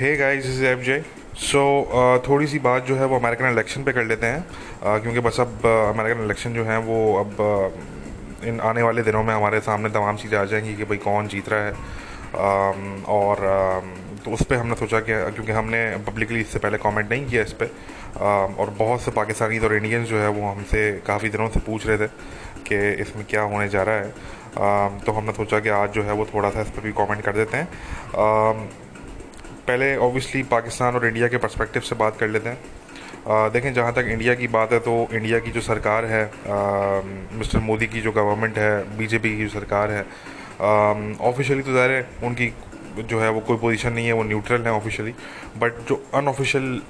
Hey 0.00 0.16
guys 0.16 0.46
is 0.46 0.64
F 0.64 0.80
J 0.80 0.98
so 1.34 1.60
थोड़ी 2.28 2.46
सी 2.46 2.58
बात 2.58 2.84
जो 2.86 2.96
है 2.96 3.04
वो 3.04 3.18
अमेरिकन 3.18 3.46
इलेक्शन 3.46 3.84
पे 3.84 3.92
कर 3.92 4.04
लेते 4.04 4.26
हैं। 4.26 4.44
Uh, 4.44 5.00
क्योंकि 5.02 5.20
बस 5.20 5.40
अब 5.40 5.66
अमेरिकन 5.66 6.18
uh, 6.18 6.24
इलेक्शन 6.24 6.54
जो 6.54 6.64
है 6.64 6.78
वो 6.78 6.98
अब 7.16 7.32
uh, 7.46 8.46
इन 8.48 8.60
आने 8.60 8.82
वाले 8.82 9.02
दिनों 9.02 9.22
में 9.24 9.34
हमारे 9.34 9.60
सामने 9.60 9.90
तमाम 9.90 10.16
चीज़ें 10.16 10.38
आ 10.38 10.44
जाएँगी 10.44 10.74
कि 10.76 10.84
भाई 10.84 10.96
कौन 10.96 11.28
जीत 11.28 11.48
रहा 11.48 11.60
है। 11.60 11.72
Um, 11.72 13.08
और 13.08 13.42
um, 13.48 14.24
तो 14.24 14.30
उस 14.30 14.42
पर 14.42 14.56
हमने 14.56 14.74
सोचा 14.76 15.00
कि 15.00 15.20
क्योंकि 15.34 15.52
हमने 15.52 15.84
पब्लिकली 16.06 16.40
इससे 16.40 16.58
पहले 16.58 16.78
कमेंट 16.78 17.10
नहीं 17.10 17.26
किया 17.26 17.42
इस 17.42 17.52
पर 17.52 17.66
um, 17.66 18.58
और 18.58 18.74
बहुत 18.78 19.02
से 19.02 19.10
पाकिस्तानी 19.10 19.58
और 19.58 19.74
इंडियंस 19.74 20.08
जो 20.08 20.18
है 20.18 20.28
वो 20.28 20.48
हमसे 20.48 20.90
काफ़ी 21.06 21.28
दिनों 21.28 21.48
से 21.48 21.60
पूछ 21.60 21.86
रहे 21.86 21.98
थे 21.98 22.06
कि 22.68 23.02
इसमें 23.02 23.24
क्या 23.30 23.42
होने 23.42 23.68
जा 23.68 23.82
रहा 23.82 23.94
है। 23.94 24.12
Um, 24.48 25.04
तो 25.06 25.12
हमने 25.12 25.32
सोचा 25.32 25.60
कि 25.60 25.68
आज 25.68 25.92
जो 25.92 26.02
है 26.02 26.12
वो 26.12 26.24
थोड़ा 26.34 26.50
सा 26.50 26.60
इस 26.60 26.70
पर 26.70 26.82
भी 26.82 26.92
कमेंट 26.92 27.22
कर 27.22 27.32
देते 27.32 27.56
हैं। 27.56 27.68
Um, 28.26 28.68
पहले 29.68 29.96
ऑब्वियसली 29.98 30.42
पाकिस्तान 30.50 30.94
और 30.94 31.06
इंडिया 31.06 31.28
के 31.28 31.36
परस्पेक्टिव 31.38 31.82
से 31.82 31.94
बात 31.96 32.16
कर 32.18 32.28
लेते 32.28 32.48
हैं। 32.48 32.58
आ, 33.28 33.48
देखें 33.48 33.72
जहाँ 33.74 33.92
तक 33.94 34.06
इंडिया 34.10 34.34
की 34.34 34.48
बात 34.48 34.72
है 34.72 34.78
तो 34.80 34.96
इंडिया 35.12 35.38
की 35.38 35.50
जो 35.50 35.60
सरकार 35.62 36.04
है 36.06 36.24
मिस्टर 37.38 37.58
मोदी 37.62 37.86
की 37.86 38.00
जो 38.00 38.12
गवर्नमेंट 38.12 38.58
है 38.58 38.98
बीजेपी 38.98 39.36
की 39.36 39.44
जो 39.44 39.48
सरकार 39.50 39.90
है 39.90 40.06
ऑफिशियली 41.28 41.62
तो 41.62 41.72
ज़ाहिर 41.72 41.90
है 41.90 42.06
उनकी 42.24 42.52
जो 43.00 43.18
है 43.20 43.28
वो 43.30 43.40
कोई 43.48 43.56
पोजीशन 43.56 43.92
नहीं 43.92 44.06
है 44.06 44.12
वो 44.12 44.22
न्यूट्रल 44.24 44.62
है 44.62 44.72
ऑफिशियली 44.72 45.12
बट 45.58 45.72
जो 45.88 46.02
अनऑफिशियल 46.14 46.80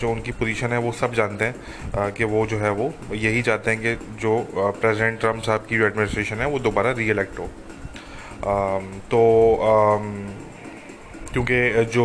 जो 0.00 0.10
उनकी 0.10 0.32
पोजीशन 0.32 0.72
है 0.72 0.78
वो 0.78 0.92
सब 0.94 1.14
जानते 1.14 1.44
हैं 1.44 2.12
कि 2.14 2.24
वो 2.32 2.44
जो 2.46 2.58
है 2.58 2.70
वो 2.72 2.92
यही 3.14 3.42
चाहते 3.42 3.70
हैं 3.70 3.80
कि 3.80 3.94
जो 4.20 4.38
प्रेसिडेंट 4.54 5.20
ट्रंप 5.20 5.42
साहब 5.42 5.66
की 5.68 5.78
जो 5.78 5.86
एडमिनिस्ट्रेशन 5.86 6.36
है 6.36 6.48
वो 6.50 6.58
दोबारा 6.68 6.92
री 6.98 7.08
इलेक्ट 7.10 7.38
हो 7.38 7.48
तो 9.10 9.22
क्योंकि 11.36 11.84
जो 11.92 12.04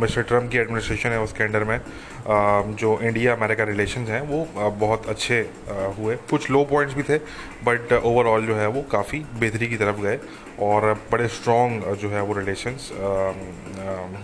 मिस्टर 0.00 0.22
ट्रंप 0.24 0.50
की 0.50 0.58
एडमिनिस्ट्रेशन 0.58 1.10
है 1.10 1.20
उसके 1.20 1.44
अंडर 1.44 1.64
में 1.64 1.76
आ, 1.76 2.62
जो 2.74 2.98
इंडिया 3.02 3.32
अमेरिका 3.34 3.64
रिलेशंस 3.64 4.08
हैं 4.08 4.20
वो 4.22 4.40
आ, 4.58 4.68
बहुत 4.78 5.08
अच्छे 5.08 5.40
आ, 5.40 5.74
हुए। 5.98 6.16
कुछ 6.30 6.50
लो 6.50 6.62
पॉइंट्स 6.70 6.94
भी 6.94 7.02
थे 7.02 7.18
बट 7.64 7.92
ओवरऑल 7.94 8.46
जो 8.46 8.54
है 8.56 8.66
वो 8.68 8.82
काफ़ी 8.92 9.18
बेहतरी 9.40 9.66
की 9.68 9.76
तरफ़ 9.76 10.00
गए 10.00 10.18
और 10.62 10.92
बड़े 11.12 11.28
स्ट्रॉन्ग 11.30 11.94
जो 11.96 12.10
है 12.10 12.22
वो 12.22 12.34
रिलेशंस 12.34 12.90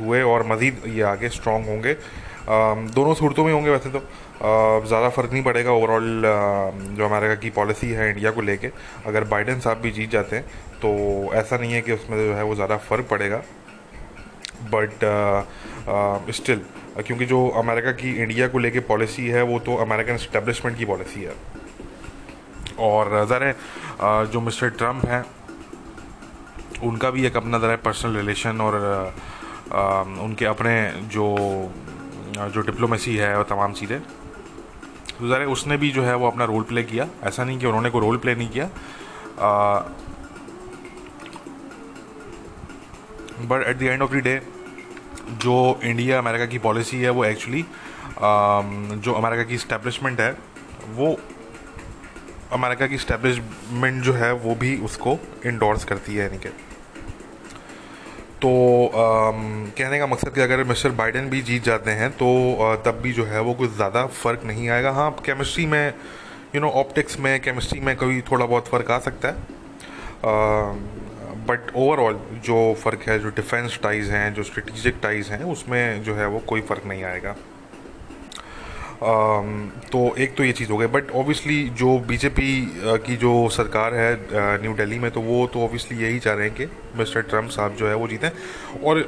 हुए 0.01 0.23
और 0.23 0.47
मज़ीद 0.47 0.83
ये 0.89 1.03
आगे 1.11 1.29
स्ट्रॉन्ग 1.29 1.69
होंगे। 1.69 1.95
दोनों 2.95 3.15
सूरतों 3.15 3.45
में 3.45 3.53
होंगे 3.53 3.71
वैसे 3.71 3.91
तो। 3.91 4.03
ज़्यादा 4.41 5.09
फ़र्क 5.11 5.33
नहीं 5.33 5.43
पड़ेगा 5.45 5.73
ओवरऑल 5.73 6.23
जो 6.97 7.05
अमेरिका 7.07 7.35
की 7.37 7.51
पॉलिसी 7.53 7.91
है 7.91 8.09
इंडिया 8.11 8.31
को 8.31 8.41
लेके। 8.43 8.71
अगर 9.07 9.25
बाइडेन 9.29 9.61
साहब 9.61 9.79
भी 9.79 9.91
जीत 9.93 10.11
जाते 10.11 10.37
हैं 10.37 10.45
तो 10.83 10.91
ऐसा 11.37 11.57
नहीं 11.57 11.73
है 11.73 11.81
कि 11.83 11.93
उसमें 11.93 12.17
जो 12.19 12.35
है 12.35 12.45
वो 12.45 12.55
ज़्यादा 12.55 12.77
फ़र्क 12.89 13.07
पड़ेगा। 13.11 13.43
But 14.75 15.05
still 16.35 16.59
uh, 16.59 16.65
uh, 16.65 16.99
uh, 16.99 17.07
क्योंकि 17.07 17.27
जो 17.27 17.49
अमेरिका 17.59 17.93
की 17.93 18.11
इंडिया 18.23 18.49
को 18.49 18.59
लेके 18.59 18.81
पॉलिसी 18.89 19.27
है 19.29 19.43
वो 19.43 19.59
तो 19.59 19.77
अमेरिकन 19.85 20.15
इस्टेब्लिशमेंट 20.15 20.79
की 20.79 20.85
पॉलिसी 20.85 21.23
है। 21.23 21.35
और 22.79 23.25
ज़रा 23.29 23.53
जो 24.25 24.41
मिस्टर 24.41 24.71
ट्रंप 24.71 25.05
हैं 25.07 25.25
उनका 26.89 27.11
भी 27.11 27.27
एक 27.27 27.37
अपना 27.37 27.59
ज़रा 27.59 27.77
पर्सनल 27.85 28.17
रिलेशन 28.17 28.61
और 28.61 28.75
उनके 30.21 30.45
अपने 30.45 30.75
जो 31.13 31.27
जो 32.37 32.61
डिप्लोमेसी 32.61 33.17
है 33.17 33.35
और 33.37 33.45
तमाम 33.51 33.73
चीज़ें। 33.73 34.01
तो 34.01 35.29
ज़रा 35.29 35.47
उसने 35.53 35.77
भी 35.77 35.91
जो 35.91 36.03
है 36.03 36.15
वो 36.17 36.27
अपना 36.27 36.45
रोल 36.45 36.63
प्ले 36.63 36.83
किया। 36.83 37.09
ऐसा 37.25 37.45
नहीं 37.45 37.59
कि 37.59 37.67
उन्होंने 37.67 37.91
कोई 37.91 38.01
रोल 38.01 38.17
प्ले 38.17 38.35
नहीं 38.35 38.49
किया। 38.51 38.69
But 43.49 43.67
at 43.69 43.77
the 43.77 43.83
end 43.83 44.03
of 44.03 44.13
the 44.13 44.23
day 44.25 44.41
जो 45.33 45.81
इंडिया 45.85 46.19
अमेरिका 46.19 46.47
की 46.47 46.59
पॉलिसी 46.59 47.01
है 47.01 47.11
वो 47.11 47.25
एक्चुअली 47.25 47.63
um, 47.63 48.99
जो 49.05 49.13
अमेरिका 49.13 49.45
की 49.45 49.55
इस्टेब्लिशमेंट 49.55 50.21
है 50.21 50.31
वो 50.95 51.17
अमेरिका 52.53 52.87
की 52.87 52.95
इस्टेब्लिशमेंट 52.95 54.03
जो 54.03 54.13
है 54.13 54.33
वो 54.35 54.55
भी 54.55 54.77
उसको 54.77 55.19
इंडोर्स 55.47 55.85
करती 55.85 56.15
है 56.15 56.23
यानी 56.23 56.39
कि। 56.39 56.49
तो 58.43 58.51
आम, 58.87 59.67
um, 59.67 59.79
कहने 59.79 59.99
का 59.99 60.07
मकसद 60.07 60.35
कि 60.35 60.41
अगर 60.41 60.65
मिस्टर 60.65 60.91
बाइडेन 60.91 61.29
भी 61.31 61.43
जीत 61.43 61.65
जाते 61.65 61.91
हैं 61.91 62.11
तो 62.13 62.27
आ, 62.55 62.75
uh, 62.75 62.85
तब 62.85 63.01
भी 63.03 63.13
जो 63.13 63.25
है 63.25 63.41
वो 63.41 63.55
कुछ 63.55 63.71
ज़्यादा 63.71 64.07
फ़र्क 64.07 64.45
नहीं 64.45 64.69
आएगा। 64.69 64.91
हाँ 64.91 65.11
केमिस्ट्री 65.27 65.67
में 65.67 65.95
यू 66.55 66.61
नो 66.61 66.71
ऑप्टिक्स 66.81 67.21
में 67.21 67.41
केमिस्ट्री 67.41 67.81
में 67.81 67.97
कोई 67.97 68.21
थोड़ा 68.21 68.47
बहुत 68.47 68.69
फ़र्क 68.69 68.91
आ 68.91 68.99
सकता 68.99 69.29
है। 69.29 69.35
आ, 69.35 70.73
um, 70.73 71.00
बट 71.51 71.75
ओवरऑल 71.77 72.19
जो 72.45 72.59
फ़र्क 72.81 73.09
है, 73.09 73.19
जो 73.19 73.31
डिफेंस 73.37 73.79
टाइज़ 73.83 74.11
हैं, 74.13 74.35
जो 74.35 74.43
स्ट्रेटिजिक 74.45 74.99
टाइज़ 75.03 75.31
हैं, 75.33 75.45
उसमें 75.53 76.03
जो 76.03 76.15
है 76.15 76.27
वो 76.29 76.43
कोई 76.49 76.61
फ़र्क 76.63 76.87
नहीं 76.87 77.05
आएगा। 77.05 77.37
तो 79.93 80.01
एक 80.19 80.35
तो 80.37 80.45
ये 80.45 80.53
चीज़ 80.53 80.71
हो 80.71 80.77
गई। 80.77 80.87
बट 80.95 81.11
ऑब्वियसली 81.17 81.63
जो 81.75 81.97
बीजेपी 82.09 82.51
की 83.07 83.17
जो 83.17 83.33
सरकार 83.51 83.95
है 83.95 84.61
न्यू 84.63 84.73
दिल्ली 84.77 84.99
में 84.99 85.11
तो 85.11 85.21
वो 85.21 85.47
तो 85.47 85.63
ऑब्वियसली 85.65 85.99
यही 85.99 86.19
चाह 86.19 86.35
रहे 86.35 86.49
हैं 86.49 86.55
कि 86.57 86.67
मिस्टर 86.99 87.23
ट्रंप 87.31 87.51
साहब 87.51 87.77
जो 87.77 87.89
है 87.89 87.95
वो 87.95 88.09
जीतें। 88.09 88.29
और 88.85 89.03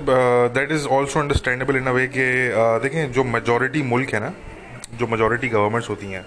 that 0.54 0.72
is 0.72 0.86
also 0.88 1.20
understandable 1.20 1.76
in 1.76 1.86
a 1.86 1.92
way 1.92 2.06
कि 2.06 2.25
देखें, 2.82 3.12
जो 3.12 3.25
मेजॉरिटी 3.26 3.82
मुल्क 3.84 4.14
है 4.14 4.20
ना, 4.20 4.32
जो 4.94 5.06
मेजॉरिटी 5.06 5.48
गवर्नमेंट्स 5.48 5.91
होती 5.91 6.12
हैं, 6.12 6.25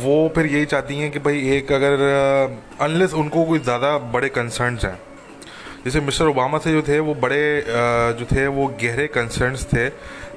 वो 0.00 0.16
फिर 0.34 0.46
यही 0.46 0.64
चाहती 0.66 0.98
हैं 0.98 1.10
कि 1.10 1.18
भाई 1.20 1.48
एक 1.56 1.72
अगर 1.72 2.08
अनलेस 2.80 3.14
उनको 3.16 3.44
कोई 3.44 3.58
ज़्यादा 3.60 3.96
बड़े 4.14 4.28
कंसर्नस 4.30 4.84
हैं 4.84 4.98
जैसे 5.86 6.00
मिस्टर 6.02 6.26
ओबामा 6.26 6.58
से 6.58 6.70
जो 6.72 6.82
थे, 6.82 6.98
वो 7.00 7.14
बड़े 7.16 7.64
जो 8.18 8.24
थे, 8.26 8.46
वो 8.48 8.66
गहरे 8.80 9.06
कंसर्न्स 9.08 9.64
थे 9.66 9.86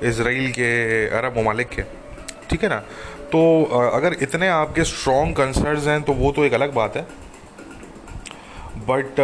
इसराइल 0.08 0.52
के 0.54 0.68
अरब 1.18 1.38
ममालिक 1.38 1.70
के। 1.70 1.82
ठीक 2.50 2.64
है 2.64 2.70
ना? 2.70 2.78
तो 3.32 3.40
अगर 3.94 4.16
इतने 4.22 4.48
आपके 4.50 4.84
स्ट्रॉन्ग 4.86 5.36
कंसर्न्स 5.36 5.88
हैं 5.88 6.02
तो 6.02 6.14
वो 6.16 6.32
तो 6.32 6.46
एक 6.46 6.54
अलग 6.54 6.74
बात 6.74 6.96
है। 6.98 7.06
बट 8.88 9.20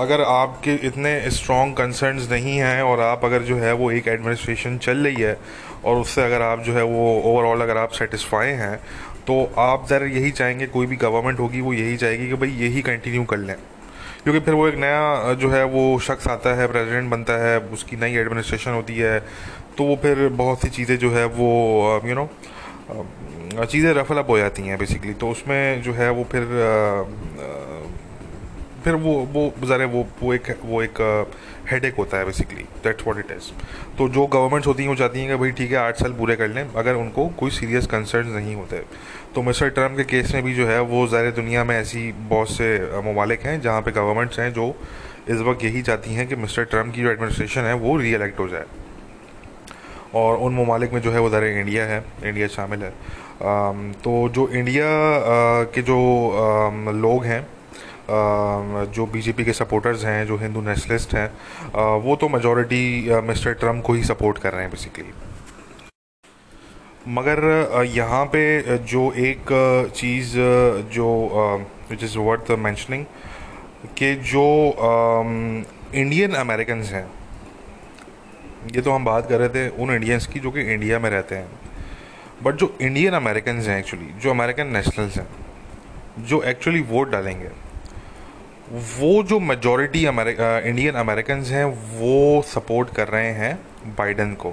अगर 0.00 0.20
आपके 0.22 0.74
इतने 0.86 1.12
स्ट्रॉन्ग 1.30 1.76
कंसर्न्स 1.76 2.30
नहीं 2.30 2.56
हैं 2.58 2.82
और 2.82 3.00
आप 3.00 3.24
अगर 3.24 3.42
जो 3.42 3.56
है 3.56 3.72
वो 3.72 3.90
एक 3.90 4.08
एडमिनिस्ट्रेशन 4.08 4.78
चल 4.78 4.98
रही 4.98 5.22
है 5.22 5.36
और 5.84 5.96
उससे 5.96 6.22
अगर 6.22 6.42
आप 6.42 6.62
जो 6.62 6.74
है 6.74 6.82
वो 6.84 7.10
ओवरऑल 7.24 7.60
अगर 7.60 7.76
आप 7.76 7.90
सेटिस्फाई 7.98 8.52
हैं 8.62 8.76
तो 9.26 9.42
आप 9.58 9.86
ज़रा 9.88 10.06
यही 10.08 10.30
चाहेंगे, 10.32 10.66
कोई 10.68 10.86
भी 10.86 10.96
गवर्नमेंट 10.98 11.38
होगी, 11.40 11.60
वो 11.60 11.72
यही 11.72 11.96
चाहेगी 11.96 12.28
कि 12.28 12.34
भाई 12.34 12.50
यही 12.60 12.82
कंटिन्यू 12.82 13.24
कर 13.24 13.36
लें। 13.38 13.54
क्योंकि 14.24 14.40
फिर 14.40 14.54
वो 14.54 14.66
एक 14.68 14.74
नया 14.78 15.34
जो 15.34 15.50
है 15.50 15.64
वो 15.64 15.98
शख्स 15.98 16.28
आता 16.28 16.54
है, 16.54 16.66
प्रेसिडेंट 16.68 17.10
बनता 17.10 17.36
है, 17.44 17.58
उसकी 17.72 17.96
नई 17.96 18.16
एडमिनिस्ट्रेशन 18.16 18.70
होती 18.70 18.96
है 18.96 19.18
तो 19.78 19.84
वो 19.84 19.96
फिर 20.02 20.28
बहुत 20.36 20.60
सी 20.62 20.68
चीज़ें 20.70 20.96
जो 20.98 21.10
है 21.10 21.24
वो 21.38 21.48
यू 22.04 22.14
नो 22.14 22.28
चीज़ें 23.64 23.92
रफल 23.94 24.18
अप 24.18 24.30
हो 24.30 24.38
जाती 24.38 24.62
हैं 24.62 24.78
बेसिकली 24.78 25.14
तो 25.14 25.28
उसमें 25.30 25.82
जो 25.82 25.92
है 25.92 26.10
वो 26.10 26.24
फिर 26.32 26.44
फिर 28.84 28.94
वो 28.96 29.14
वो 29.32 29.52
ज़रा 29.66 29.86
वो 29.86 30.06
वो 30.22 30.32
एक 30.34 30.50
वो 30.64 30.82
एक 30.82 31.00
हेड 31.70 31.84
एक 31.84 31.94
होता 31.94 32.18
है 32.18 32.24
basically 32.24 32.62
that's 32.84 33.06
what 33.06 33.18
it 33.18 33.30
is 33.32 33.50
तो 33.98 34.08
जो 34.08 34.26
गवर्नमेंट्स 34.26 34.66
होती 34.66 34.82
हैं, 34.82 34.90
वो 34.90 34.96
चाहती 34.96 35.20
हैं 35.20 35.28
कि 35.28 35.36
भाई 35.36 35.50
ठीक 35.52 35.70
है, 35.72 35.76
आठ 35.78 35.96
साल 35.96 36.12
पूरे 36.12 36.36
कर 36.36 36.48
लें 36.48 36.62
अगर 36.64 36.94
उनको 36.96 37.26
कोई 37.38 37.50
सीरियस 37.50 37.86
कंसर्न 37.86 38.28
नहीं 38.28 38.54
होते. 38.54 38.82
तो 39.34 39.42
मिस्टर 39.42 39.68
ट्रंप 39.70 39.96
के 39.96 40.04
केस 40.04 40.34
में 40.34 40.42
भी 40.44 40.54
जो 40.54 40.66
है, 40.66 40.80
वो 40.82 41.06
ज़ाहिर 41.06 41.30
दुनिया 41.32 41.64
में 41.64 41.76
ऐसी 41.76 42.10
बहुत 42.12 42.50
से 42.50 42.78
ममालिक 43.04 43.42
हैं, 43.42 43.60
जहाँ 43.60 43.82
पर 43.82 43.90
गवर्नमेंट्स 43.92 44.38
हैं, 44.40 44.52
जो 44.52 44.74
इस 45.28 45.40
वक्त 45.40 45.64
यही 45.64 45.82
चाहती 45.82 46.14
हैं 46.14 46.26
कि 46.28 46.36
मिस्टर 46.36 46.64
ट्रंप 46.64 46.94
की 46.94 47.02
जो 47.02 47.10
एडमिनिस्ट्रेशन 47.10 47.60
है, 47.60 47.74
वो 47.74 47.96
री 47.96 48.12
हो 48.12 48.48
जाए. 48.48 48.64
और 50.14 50.36
उन 50.38 50.54
ममालिक 50.54 50.92
में 50.92 51.00
जो 51.00 51.12
है, 51.12 51.20
वो 51.20 51.30
ज़रा 51.30 51.46
इंडिया 51.60 51.84
है, 51.86 52.04
इंडिया 52.24 52.46
शामिल 52.48 52.82
है. 52.82 52.90
तो 54.02 54.28
जो 54.28 54.48
इंडिया 54.48 54.86
के 55.74 55.82
जो 55.82 55.98
लोग 56.94 57.24
हैं 57.24 57.46
जो 58.10 59.06
बीजेपी 59.06 59.44
के 59.44 59.52
सपोर्टर्स 59.52 60.04
हैं, 60.04 60.26
जो 60.26 60.36
हिंदू 60.36 60.60
नेशनलिस्ट 60.62 61.14
हैं 61.14 61.28
वो 62.02 62.16
तो 62.16 62.28
मेजॉरिटी 62.28 63.20
मिस्टर 63.24 63.52
ट्रंप 63.54 63.84
को 63.86 63.92
ही 63.92 64.04
सपोर्ट 64.04 64.38
कर 64.38 64.52
रहे 64.52 64.62
हैं 64.62 64.70
बेसिकली 64.70 65.12
मगर 67.08 67.38
यहाँ 67.88 68.24
पे 68.32 68.42
जो 68.86 69.10
एक 69.20 69.52
चीज़ 69.96 70.32
जो 70.94 71.06
विच 71.90 72.02
इज़ 72.04 72.18
वर्थ 72.18 72.50
मैंशनिंग 72.58 73.04
कि 73.98 74.14
जो 74.26 74.44
इंडियन 75.94 76.34
अमेरिकन 76.36 76.82
हैं, 76.84 77.06
ये 78.74 78.80
तो 78.80 78.90
हम 78.92 79.04
बात 79.04 79.28
कर 79.28 79.38
रहे 79.38 79.48
थे 79.48 79.68
उन 79.82 79.90
इंडियंस 79.90 80.26
की 80.26 80.40
जो 80.40 80.50
कि 80.50 80.60
इंडिया 80.74 80.98
में 80.98 81.08
रहते 81.10 81.34
हैं. 81.34 81.48
बट 82.42 82.54
जो 82.54 82.76
इंडियन 82.82 83.14
अमेरिकन 83.14 83.60
हैं 83.62 83.78
एक्चुअली 83.78 84.06
जो 84.22 84.30
अमेरिकन 84.30 84.66
नेशनल्स 84.68 85.16
हैं, 85.16 85.26
जो 86.20 86.42
एक्चुअली 86.42 86.80
वोट 86.90 87.10
डालेंगे 87.10 87.50
वो 88.72 89.22
जो 89.22 89.38
मेजॉरिटी 89.40 90.04
इंडियन 90.04 90.94
अमेरिकन 90.94 91.42
हैं, 91.44 91.64
वो 91.64 92.42
सपोर्ट 92.46 92.94
कर 92.96 93.08
रहे 93.08 93.30
हैं 93.34 93.54
बाइडन 93.98 94.34
को। 94.34 94.50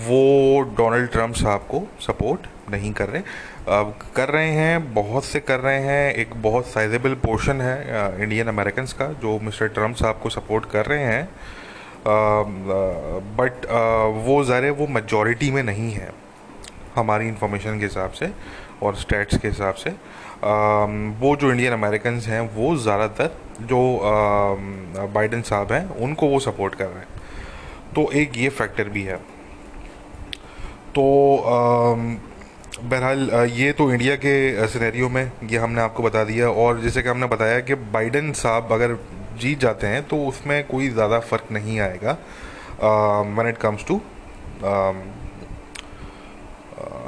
वो 0.00 0.60
डोनाल्ड 0.76 1.10
ट्रंप 1.10 1.34
साहब 1.34 1.60
को 1.70 1.82
सपोर्ट 2.00 2.46
नहीं 2.70 2.92
कर 2.92 3.08
रहे। 3.08 3.22
अब 3.70 3.94
कर 4.16 4.28
रहे 4.28 4.50
हैं, 4.50 4.94
बहुत 4.94 5.24
से 5.24 5.40
कर 5.40 5.60
रहे 5.60 5.80
हैं, 5.80 6.12
एक 6.14 6.34
बहुत 6.42 6.66
साइजेबल 6.66 7.14
पोर्शन 7.24 7.60
है 7.60 8.22
इंडियन 8.22 8.48
अमेरिकन 8.48 8.84
का, 8.98 9.06
जो 9.12 9.38
मिस्टर 9.40 9.68
ट्रंप 9.68 9.96
साहब 9.96 10.20
को 10.22 10.30
सपोर्ट 10.30 10.70
कर 10.70 10.86
रहे 10.86 11.04
हैं। 11.04 11.28
बट 13.36 13.66
वो 14.26 14.42
ज़ाहिर 14.44 14.70
वो 14.72 14.86
मेजॉरिटी 14.88 15.50
में 15.50 15.62
नहीं 15.62 15.90
है, 15.92 16.10
हमारी 16.96 17.28
इंफॉर्मेशन 17.28 17.78
के 17.78 17.84
हिसाब 17.84 18.10
से 18.12 18.30
और 18.82 18.96
स्टेट्स 18.96 19.38
के 19.38 19.48
हिसाब 19.48 19.74
से। 19.74 19.90
वो 20.42 21.34
जो 21.36 21.50
इंडियन 21.50 21.72
अमेरिकन 21.72 22.18
हैं, 22.20 22.40
वो 22.54 22.76
ज़्यादातर 22.78 23.30
जो 23.62 23.80
बाइडन 25.14 25.42
साहब 25.42 25.72
हैं, 25.72 25.88
उनको 25.98 26.26
वो 26.28 26.38
सपोर्ट 26.40 26.74
कर 26.74 26.86
रहे 26.86 26.98
हैं। 26.98 27.08
तो 27.94 28.10
एक 28.12 28.36
ये 28.38 28.48
फैक्टर 28.50 28.88
भी 28.88 29.02
है। 29.02 29.16
तो 30.94 31.04
बहरहाल 32.82 33.30
ये 33.52 33.72
तो 33.72 33.90
इंडिया 33.92 34.14
के 34.16 34.66
सिनेरियो 34.68 35.08
में 35.08 35.30
ये 35.44 35.58
हमने 35.58 35.80
आपको 35.80 36.02
बता 36.02 36.22
दिया 36.24 36.48
और 36.50 36.80
जैसे 36.80 37.02
कि 37.02 37.08
हमने 37.08 37.26
बताया 37.26 37.58
कि 37.60 37.74
बाइडन 37.92 38.32
साहब 38.34 38.72
अगर 38.72 38.96
जीत 39.40 39.58
जाते 39.60 39.86
हैं 39.86 40.02
तो 40.08 40.16
उसमें 40.26 40.62
कोई 40.66 40.88
ज़्यादा 40.90 41.18
फ़र्क 41.20 41.52
नहीं 41.52 41.78
आएगा 41.80 42.12
when 43.36 43.48
it 43.48 43.58
comes 43.58 43.84
to 43.88 44.00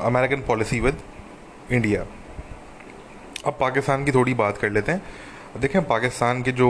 American 0.06 0.42
policy 0.46 0.80
with 0.80 0.98
India 1.72 2.04
अब 3.46 3.56
पाकिस्तान 3.60 4.04
की 4.04 4.12
थोड़ी 4.12 4.34
बात 4.34 4.58
कर 4.58 4.70
लेते 4.70 4.92
हैं। 4.92 5.02
देखें 5.60 5.82
पाकिस्तान 5.84 6.42
के 6.42 6.52
जो 6.52 6.68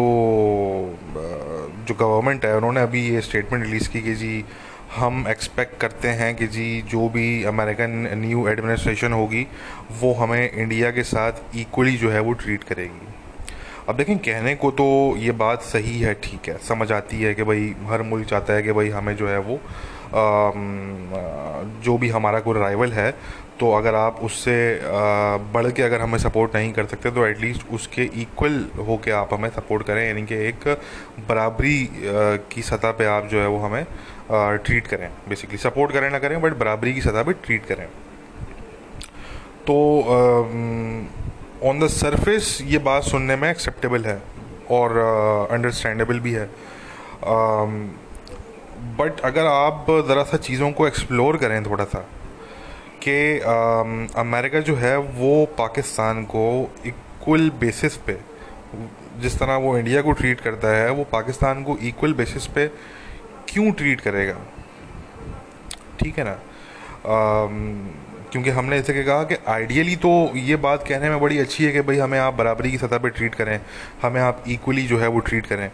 जो 1.88 1.94
गवर्नमेंट 1.94 2.44
है 2.44 2.56
उन्होंने 2.56 2.80
अभी 2.80 3.02
ये 3.08 3.20
स्टेटमेंट 3.20 3.64
रिलीज़ 3.64 3.88
की 3.90 4.00
कि 4.00 4.14
जी 4.14 4.44
हम 4.96 5.24
एक्सपेक्ट 5.28 5.78
करते 5.80 6.08
हैं 6.10 6.34
कि 6.36 6.46
जी 6.46 6.82
जो 6.82 7.08
भी 7.08 7.44
अमेरिकन 7.44 8.08
न्यू 8.16 8.46
एडमिनिस्ट्रेशन 8.48 9.12
होगी 9.12 9.46
वो 10.00 10.12
हमें 10.14 10.50
इंडिया 10.52 10.90
के 10.90 11.02
साथ 11.02 11.56
इक्वली 11.56 11.96
जो 11.96 12.10
है 12.10 12.20
वो 12.20 12.32
ट्रीट 12.32 12.64
करेगी। 12.64 13.08
अब 13.88 13.96
देखें 13.96 14.18
कहने 14.18 14.54
को 14.54 14.70
तो 14.70 15.16
ये 15.18 15.32
बात 15.38 15.62
सही 15.62 16.00
है 16.00 16.14
ठीक 16.14 16.48
है। 16.48 16.56
समझ 16.58 16.90
आती 16.92 17.22
है 17.22 17.34
कि 17.34 17.42
भाई 17.42 17.74
हर 17.86 18.02
मुल्क 18.02 18.28
चाहता 18.28 18.52
है 18.52 18.62
कि 18.62 18.72
भाई 18.72 18.88
हमें 18.88 19.16
जो 19.16 19.28
है 19.28 19.38
वो 19.40 19.54
आ, 19.54 20.50
जो 21.82 21.96
भी 21.98 22.08
हमारा 22.08 22.40
कोई 22.40 22.58
राइवल 22.58 22.92
है 22.92 23.10
तो 23.60 23.72
अगर 23.72 23.94
आप 23.94 24.18
उससे 24.24 24.54
बढ़ 25.54 25.70
के 25.70 25.82
अगर 25.82 26.00
हमें 26.00 26.18
सपोर्ट 26.18 26.54
नहीं 26.56 26.72
कर 26.72 26.86
सकते 26.86 27.10
तो 27.10 27.26
एटलीस्ट 27.26 27.68
उसके 27.72 28.02
इक्वल 28.22 28.54
हो 28.86 28.96
के 29.04 29.10
आप 29.10 29.34
हमें 29.34 29.48
सपोर्ट 29.50 29.86
करें 29.86 30.06
यानी 30.06 30.22
कि 30.26 30.34
एक 30.46 30.68
बराबरी 31.28 31.76
की 32.52 32.62
सतह 32.62 32.90
पे 32.92 33.04
आप 33.06 33.26
जो 33.26 33.40
है 33.40 33.46
वो 33.48 33.58
हमें 33.58 33.84
ट्रीट 34.30 34.86
करें। 34.86 35.08
बेसिकली 35.28 35.58
सपोर्ट 35.58 35.92
करें 35.92 36.08
ना 36.10 36.18
करें 36.18 36.40
बट 36.42 36.56
बराबरी 36.58 36.94
की 36.94 37.00
सतह 37.00 37.22
पे 37.22 37.32
ट्रीट 37.44 37.66
करें। 37.66 37.86
तो 39.66 39.76
ऑन 41.68 41.78
द 41.80 41.88
सरफेस 41.88 42.58
ये 42.66 42.78
बात 42.78 43.02
सुनने 43.02 43.36
में 43.36 43.48
एक्सेप्टेबल 43.50 44.04
है 44.04 44.20
और 44.70 44.96
अंडरस्टैंडेबल 45.50 46.16
uh, 46.16 46.22
भी 46.22 46.32
है। 46.32 46.46
बट 48.98 49.16
um, 49.16 49.24
अगर 49.24 49.46
आप 49.46 49.86
ज़रा 50.08 50.22
सा 50.22 50.36
चीज़ों 50.38 50.70
को 50.72 50.86
एक्सप्लोर 50.86 51.36
करें 51.36 51.62
थोड़ा 51.64 51.84
सा 51.84 52.04
कि 53.02 53.38
अमेरिका 54.20 54.60
जो 54.60 54.74
है 54.76 54.96
वो 54.96 55.44
पाकिस्तान 55.58 56.22
को 56.24 56.44
इक्वल 56.86 57.50
बेसिस 57.60 57.96
पे, 57.96 58.18
जिस 59.20 59.38
तरह 59.38 59.56
वो 59.56 59.76
इंडिया 59.78 60.02
को 60.02 60.12
ट्रीट 60.12 60.40
करता 60.40 60.68
है, 60.76 60.90
वो 60.90 61.04
पाकिस्तान 61.12 61.62
को 61.64 61.76
इक्वल 61.82 62.12
बेसिस 62.14 62.46
पे 62.46 62.66
क्यों 63.48 63.72
ट्रीट 63.72 64.00
करेगा? 64.00 64.36
ठीक 66.00 66.18
है 66.18 66.24
ना? 66.24 66.36
क्योंकि 68.32 68.50
हमने 68.50 68.78
जैसे 68.78 69.02
कहा 69.04 69.22
कि 69.24 69.36
आइडियली 69.48 69.96
तो 69.96 70.10
ये 70.36 70.56
बात 70.58 70.86
कहने 70.88 71.08
में 71.10 71.20
बड़ी 71.20 71.38
अच्छी 71.38 71.64
है 71.64 71.72
कि 71.72 71.80
भाई 71.80 71.98
हमें 71.98 72.18
आप 72.18 72.34
बराबरी 72.34 72.70
की 72.70 72.78
सतह 72.78 72.98
पर 72.98 73.08
ट्रीट 73.10 73.34
करें, 73.34 73.60
हमें 74.02 74.20
आप 74.20 74.44
इक्वली 74.48 74.86
जो 74.86 74.98
है 74.98 75.08
वो 75.08 75.20
ट्रीट 75.20 75.46
करें। 75.46 75.70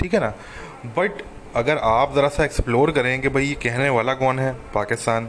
ठीक 0.00 0.14
है 0.14 0.20
ना? 0.20 0.32
बट 0.98 1.22
अगर 1.56 1.78
आप 1.78 2.14
ज़रा 2.14 2.28
सा 2.28 2.44
एक्सप्लोर 2.44 2.90
करें 2.90 3.20
कि 3.22 3.28
भाई 3.28 3.44
ये 3.44 3.54
कहने 3.62 3.88
वाला 3.90 4.14
कौन 4.14 4.38
है? 4.38 4.52
पाकिस्तान। 4.74 5.28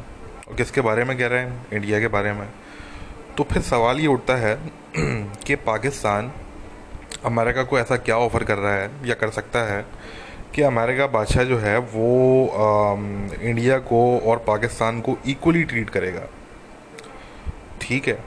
और 0.50 0.56
किसके 0.56 0.81
बारे 0.81 1.04
में 1.04 1.18
कह 1.18 1.28
रहे 1.28 1.40
हैं? 1.40 1.66
इंडिया 1.74 2.00
के 2.00 2.07
बारे 2.07 2.34
में। 2.34 2.48
तो 3.38 3.44
फिर 3.44 3.62
सवाल 3.62 4.00
ये 4.00 4.07
उठता 4.07 4.36
है 4.36 4.56
कि 5.45 5.56
पाकिस्तान 5.56 6.31
अमेरिका 7.25 7.63
को 7.63 7.80
ऐसा 7.80 7.98
क्या 7.98 8.18
ऑफ़र 8.18 8.44
कर 8.44 8.57
रहा 8.57 8.74
है 8.74 8.90
या 9.06 9.16
कर 9.16 9.30
सकता 9.30 9.60
है 9.60 9.86
कि 10.56 10.62
अमेरिका 10.62 11.07
बादशाह 11.07 11.44
जो 11.44 11.57
है 11.57 11.78
वो 11.78 12.48
आ, 12.48 12.94
इंडिया 13.42 13.78
को 13.78 14.19
और 14.19 14.38
पाकिस्तान 14.38 15.01
को 15.01 15.18
इक्वली 15.28 15.63
ट्रीट 15.63 15.90
करेगा। 15.90 16.28
ठीक 17.81 18.07
है? 18.07 18.19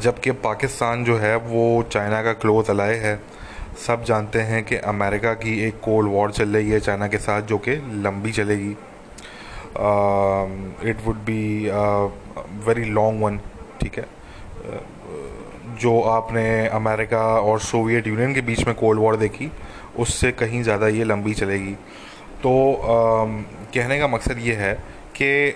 जबकि 0.00 0.30
पाकिस्तान 0.30 1.04
जो 1.04 1.16
है 1.16 1.36
वो 1.36 1.82
चाइना 1.82 2.22
का 2.22 2.32
क्लोज 2.32 2.70
अलाय 2.70 2.94
है। 2.94 3.20
सब 3.86 4.04
जानते 4.04 4.40
हैं 4.40 4.64
कि 4.64 4.76
अमेरिका 4.76 5.32
की 5.34 5.60
एक 5.60 5.80
कोल्ड 5.80 6.10
वॉर 6.10 6.32
चल 6.32 6.48
रही 6.48 6.70
है 6.70 6.80
चाइना 6.80 7.08
के 7.08 7.18
साथ 7.18 7.42
जो 7.42 7.58
कि 7.58 7.76
लंबी 8.04 8.32
चलेगी। 8.32 8.76
It 9.72 11.06
would 11.06 11.16
be 11.24 11.42
very 12.66 12.84
long 12.90 13.22
one 13.22 13.38
ठीक 13.80 13.98
है? 13.98 14.06
जो 15.80 16.00
आपने 16.02 16.46
अमेरिका 16.68 17.24
और 17.40 17.60
सोवियत 17.62 18.06
यूनियन 18.06 18.34
के 18.34 18.40
बीच 18.42 18.66
में 18.66 18.74
कोल्ड 18.76 19.00
वॉर 19.00 19.16
देखी 19.16 19.50
उससे 19.98 20.32
कहीं 20.34 20.62
ज़्यादा 20.62 20.88
ये 20.88 21.04
लंबी 21.04 21.34
चलेगी। 21.34 21.74
तो 22.42 22.52
आ, 22.74 23.24
कहने 23.74 23.98
का 23.98 24.06
मकसद 24.08 24.38
ये 24.40 24.54
है 24.54 24.72
कि 25.14 25.54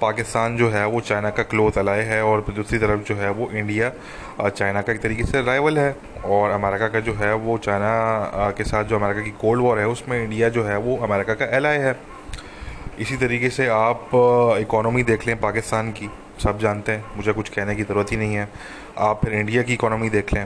पाकिस्तान 0.00 0.56
जो 0.56 0.68
है 0.70 0.84
वो 0.86 1.00
चाइना 1.00 1.30
का 1.30 1.42
क्लोज 1.44 1.78
अलाय 1.78 2.00
है 2.04 2.22
और 2.24 2.44
दूसरी 2.50 2.78
तरफ़ 2.78 3.00
जो 3.08 3.14
है 3.16 3.30
वो 3.30 3.48
इंडिया 3.50 3.90
चाइना 4.40 4.82
का 4.82 4.92
एक 4.92 5.00
तरीके 5.00 5.24
से 5.24 5.42
राइवल 5.42 5.78
है 5.78 5.94
और 6.26 6.50
अमेरिका 6.50 6.88
का 6.88 7.00
जो 7.00 7.14
है 7.14 7.32
वो 7.36 7.56
चाइना 7.58 8.50
के 8.56 8.64
साथ 8.64 8.84
जो 8.84 8.96
अमेरिका 8.96 9.22
की 9.22 9.30
कोल्ड 9.40 9.62
वॉर 9.62 9.78
है 9.78 9.86
उसमें 9.88 10.22
इंडिया 10.22 10.48
जो 10.48 10.64
है 10.64 10.76
वो 10.78 10.96
अमेरिका 11.04 11.34
का 11.34 11.46
एलाय 11.56 11.78
है। 11.78 11.92
इसी 12.98 13.16
तरीके 13.16 13.50
से 13.50 13.66
आप 13.66 14.10
इकोनॉमी 14.60 15.02
देख 15.02 15.26
लें 15.26 15.40
पाकिस्तान 15.40 15.90
की। 15.90 16.08
सब 16.42 16.58
जानते 16.58 16.92
हैं, 16.92 17.04
मुझे 17.16 17.32
कुछ 17.32 17.48
कहने 17.48 17.74
की 17.76 17.82
ज़रूरत 17.82 18.12
ही 18.12 18.16
नहीं 18.16 18.34
है। 18.34 18.48
आप 18.98 19.20
फिर 19.24 19.34
इंडिया 19.34 19.62
की 19.62 19.72
इकोनॉमी 19.72 20.08
देख 20.10 20.32
लें। 20.34 20.44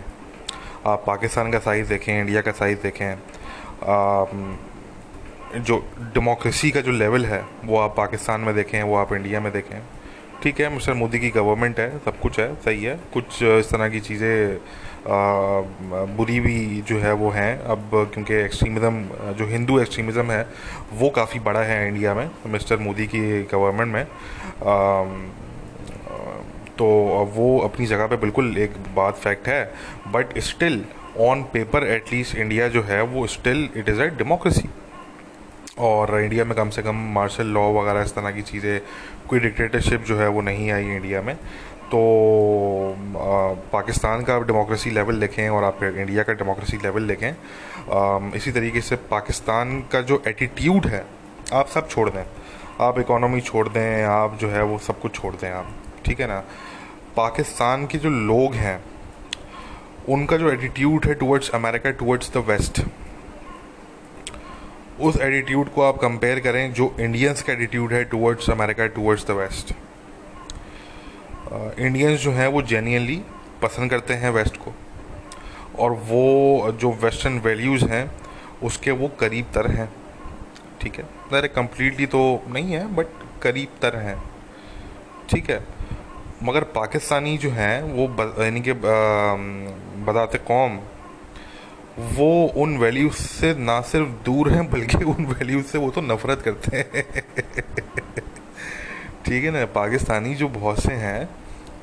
आप 0.87 1.05
पाकिस्तान 1.07 1.51
का 1.53 1.59
साइज़ 1.59 1.89
देखें 1.89 2.21
इंडिया 2.21 2.41
का 2.41 2.53
साइज़ 2.53 2.79
देखें। 2.83 3.15
जो 5.57 5.79
डेमोक्रेसी 6.15 6.71
का 6.71 6.81
जो 6.81 6.93
लेवल 6.93 7.27
है, 7.27 7.45
वो 7.65 7.79
आप 7.79 7.95
पाकिस्तान 7.97 8.41
में 8.41 8.55
देखें, 8.55 8.83
वो 8.83 8.97
आप 8.97 9.13
इंडिया 9.13 9.41
में 9.41 9.53
देखें। 9.53 9.79
ठीक 10.43 10.61
है 10.61 10.69
मिस्टर 10.75 10.95
मोदी 10.95 11.19
की 11.19 11.31
गवर्नमेंट 11.31 11.79
है 11.81 11.99
सब 12.05 12.19
कुछ 12.21 12.39
है 12.41 12.55
सही 12.65 12.85
है। 12.85 12.99
कुछ 13.15 13.43
इस 13.43 13.71
तरह 13.71 13.89
की 13.89 14.01
चीज़ें 14.01 14.59
बुरी 16.17 16.39
भी 16.41 16.83
जो 16.89 16.99
है 16.99 17.13
वो 17.15 17.31
हैं। 17.31 17.59
अब 17.65 17.91
क्योंकि 18.15 18.35
एक्सट्रीमिज़म 18.35 19.03
जो 19.39 19.47
हिंदू 19.47 19.79
एक्सट्रीमिज़म 19.81 20.31
है 20.31 20.47
वो 20.93 21.11
काफ़ी 21.17 21.41
बड़ा 21.41 21.61
है 21.63 21.87
इंडिया 21.89 22.15
में 22.15 22.31
मिस्टर 22.49 22.79
मोदी 22.79 23.07
की 23.07 23.43
गवर्नमेंट 23.53 23.93
में। 23.93 24.03
आ, 24.03 25.05
तो 26.79 26.87
वो 27.35 27.59
अपनी 27.65 27.87
जगह 27.87 28.07
पे 28.07 28.17
बिल्कुल 28.19 28.57
एक 28.59 28.73
बात 28.97 29.15
फैक्ट 29.17 29.49
है 29.49 29.63
but 30.13 30.39
still 30.45 30.85
on 31.21 31.43
paper 31.53 31.87
at least 31.89 32.37
India 32.37 32.69
जो 32.69 32.83
है 32.83 33.03
वो 33.05 33.27
still 33.27 33.69
it 33.77 33.89
is 33.89 34.01
a 34.01 34.07
democracy 34.19 34.69
और 35.79 36.21
इंडिया 36.21 36.45
में 36.45 36.55
कम 36.57 36.71
से 36.71 36.83
कम 36.83 36.97
मार्शल 37.15 37.47
लॉ 37.47 37.69
वगैरह 37.73 38.03
इस 38.03 38.15
तरह 38.15 38.31
की 38.31 38.43
चीज़ें 38.43 38.81
कोई 39.29 39.41
डिक्टेटरशिप 39.41 40.05
जो 40.05 40.19
है 40.19 40.29
वो 40.29 40.41
नहीं 40.41 40.71
आई 40.73 40.85
इंडिया 40.87 41.23
में। 41.23 41.35
तो 41.87 41.99
आ, 42.93 43.53
पाकिस्तान 43.73 44.23
का 44.25 44.39
डेमोक्रेसी 44.41 44.91
लेवल 44.91 45.21
देखें 45.21 45.49
और 45.49 45.65
आप 45.65 45.83
इंडिया 45.85 46.23
का 46.23 46.33
डेमोक्रेसी 46.33 46.77
लेवल 46.77 47.07
देखें 47.09 48.33
इसी 48.37 48.53
तरीके 48.53 48.81
से 48.81 48.97
पाकिस्तान 49.11 49.81
का 49.93 50.01
जो 50.01 50.23
एटीट्यूड 50.29 50.87
है 50.87 51.05
आप 51.55 51.69
सब 51.69 51.89
छोड़ 51.89 52.09
दें। 52.11 52.25
आप 52.81 52.99
इकोनॉमी 52.99 53.41
छोड़ 53.41 53.69
दें 53.69 54.05
आप 54.05 54.39
जो 54.41 54.49
है 54.51 54.63
वो 54.63 54.79
सब 54.79 55.01
कुछ 55.01 55.15
छोड़ 55.15 55.35
दें 55.35 55.51
आप 55.51 55.75
ठीक 56.07 56.21
है 56.21 56.27
ना? 56.27 56.39
पाकिस्तान 57.17 57.87
के 57.87 57.99
जो 57.99 58.11
लोग 58.11 58.55
हैं 58.55 58.79
उनका 60.09 60.37
जो 60.37 60.51
एटीट्यूड 60.53 61.07
है 61.07 61.15
towards 61.15 61.51
America 61.51 61.91
towards 62.01 62.33
the 62.35 62.45
West 62.49 62.81
उस 65.01 65.17
एटीट्यूड 65.21 65.73
को 65.73 65.83
आप 65.83 65.97
कंपेयर 65.97 66.41
करें 66.41 66.73
जो 66.73 66.97
इंडियंस 67.01 67.43
का 67.43 67.53
एटीट्यूड 67.53 67.93
है 67.93 68.05
towards 68.05 68.51
America 68.51 68.87
towards 68.87 69.27
the 69.27 69.31
West 69.31 69.75
Indians 71.79 72.21
जो 72.21 72.31
हैं 72.33 72.47
वो 72.47 72.63
जेन्यनली 72.63 73.23
पसंद 73.63 73.91
करते 73.91 74.15
हैं 74.15 74.31
वेस्ट 74.31 74.57
को. 74.57 74.73
और 75.79 75.93
वो, 75.93 76.73
जो 76.73 76.93
वेस्टर्न 76.93 77.39
वैल्यूज़ 77.39 77.85
हैं, 77.85 78.11
उसके 78.63 78.91
वो 78.91 79.09
करीब 79.09 79.47
तर 79.55 79.71
हैं. 79.71 79.89
ठीक 80.81 80.95
है? 80.95 81.05
ज़रा 81.05 81.47
कम्प्लीटली 81.47 82.07
तो 82.07 82.43
नहीं 82.49 82.73
है 82.73 82.95
बट 82.95 83.07
करीब 83.43 83.69
तर 83.83 83.97
हैं. 83.97 84.23
ठीक 85.31 85.51
है? 85.51 85.67
मगर 86.43 86.65
पाकिस्तानी 86.65 87.39
जो 87.39 87.51
हैं, 87.51 87.83
वो 87.83 88.05
यानी 88.45 88.61
कि 88.61 88.73
बताते 88.73 90.39
कौम 90.39 90.79
वो 91.99 92.47
उन 92.57 92.77
वैल्यूज़ 92.79 93.15
से 93.15 93.55
ना 93.57 93.81
सिर्फ़ 93.83 94.09
दूर 94.25 94.53
हैं, 94.53 94.71
बल्कि 94.71 95.05
उन 95.05 95.27
वैल्यूज़ 95.27 95.67
से 95.67 95.79
वो 95.79 95.91
तो 95.91 96.01
नफरत 96.03 96.43
करते 96.43 96.77
हैं। 96.77 97.05
ठीक 99.27 99.45
है 99.45 99.51
ना? 99.51 99.65
पाकिस्तानी 99.75 100.35
जो 100.35 100.49
बहुत 100.51 100.83
से 100.83 100.93
हैं 100.95 101.29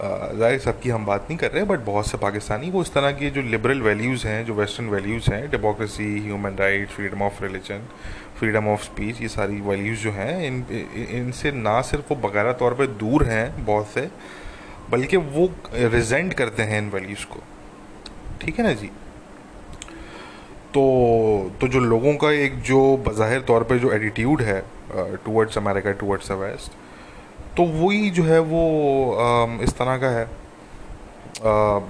ज़ाहिर 0.01 0.59
सबकी 0.59 0.89
हम 0.89 1.05
बात 1.05 1.25
नहीं 1.29 1.37
कर 1.37 1.51
रहे 1.51 1.63
बट 1.65 1.79
बहुत 1.85 2.07
से 2.07 2.17
पाकिस्तानी, 2.17 2.69
वो 2.71 2.81
इस 2.81 2.93
तरह 2.93 3.11
के 3.11 3.29
जो 3.29 3.41
लिबरल 3.41 3.81
वैल्यूज़ 3.81 4.25
हैं, 4.27 4.45
जो 4.45 4.53
वेस्टर्न 4.53 4.89
वैल्यूज़ 4.89 5.31
हैं 5.31 5.49
democracy 5.51 6.07
human 6.19 6.55
right 6.59 6.89
freedom 6.89 7.21
of 7.23 7.43
religion 7.43 7.87
freedom 8.39 8.67
of 8.67 8.83
speech 8.83 9.21
ये 9.21 9.27
सारी 9.29 9.61
वैल्यूज़ 9.61 9.99
जो 9.99 10.11
हैं, 10.11 10.45
इन 10.47 10.65
इनसे 11.17 11.51
ना 11.51 11.81
सिर्फ़ 11.81 12.05
वो 12.09 12.15
बकायदा 12.27 12.53
तौर 12.61 12.73
पर 12.73 12.87
दूर 12.99 13.23
हैं 13.25 13.65
बहुत 13.65 13.87
से, 13.87 14.09
बल्कि 14.91 15.17
वो 15.17 15.49
रिजेंट 15.73 16.33
करते 16.33 16.63
हैं 16.63 16.81
इन 16.81 16.89
वैल्यूज़ 16.89 17.25
को। 17.25 17.39
ठीक 18.41 18.59
है 18.59 18.65
ना 18.65 18.73
जी? 18.73 18.89
तो 20.73 21.51
तो 21.61 21.67
जो 21.67 21.79
लोगों 21.79 22.13
का 22.17 22.31
एक 22.43 22.61
जो 22.61 22.79
बाहिर 23.07 23.41
तौर 23.41 23.63
पे 23.63 23.79
जो 23.79 23.91
एटीट्यूड 23.93 24.41
है 24.41 24.61
towards 25.25 25.57
America 25.57 25.91
towards 25.99 26.31
the 26.31 26.35
West 26.37 26.71
तो 27.57 27.63
वही 27.63 28.09
जो 28.09 28.23
है 28.23 28.39
वो 28.39 28.63
इस 29.63 29.77
तरह 29.77 29.97
का 29.97 30.09
है। 30.09 30.23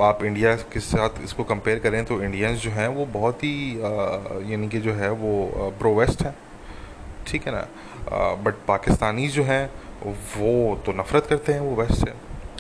आप 0.04 0.20
इंडिया 0.24 0.56
के 0.74 0.80
साथ 0.80 1.24
इसको 1.24 1.44
कंपेयर 1.44 1.80
करें 1.80 2.04
तो 2.06 2.22
इंडियंस 2.24 2.60
जो 2.60 2.70
हैं 2.72 2.88
वो 2.88 3.06
बहुत 3.13 3.44
ही 3.44 3.56
यानी 4.52 4.68
कि 4.70 4.80
जो 4.80 4.94
है 4.94 5.10
वो 5.13 5.74
प्रो 5.80 5.94
वेस्ट 5.96 6.22
हैं। 6.22 6.36
ठीक 7.28 7.48
है 7.48 7.54
ना? 7.54 7.66
बट 8.44 8.56
पाकिस्तानी 8.68 9.28
जो 9.28 9.44
हैं, 9.44 9.66
वो 10.38 10.75
तो 10.86 10.92
नफ़रत 10.92 11.25
करते 11.25 11.54
हैं 11.54 11.60
वो 11.60 11.75
वेस्ट 11.75 11.94
से। 11.96 12.13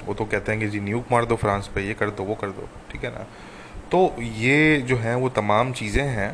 वो 0.05 0.13
तो 0.13 0.25
कहते 0.25 0.51
हैं 0.51 0.61
कि 0.61 0.67
जी, 0.67 0.79
न्यूक 0.79 1.11
मार 1.11 1.25
दो 1.25 1.35
फ्रांस 1.35 1.67
पे, 1.75 1.81
ये 1.81 1.93
कर 1.93 2.09
दो, 2.09 2.23
वो 2.23 2.35
कर 2.35 2.47
दो। 2.49 2.67
ठीक 2.91 3.03
है 3.03 3.11
ना? 3.11 3.25
तो 3.93 3.99
ये 4.21 4.77
जो 4.87 4.95
हैं 4.97 5.15
वो 5.15 5.29
तमाम 5.29 5.71
चीज़ें 5.73 6.03
हैं। 6.03 6.31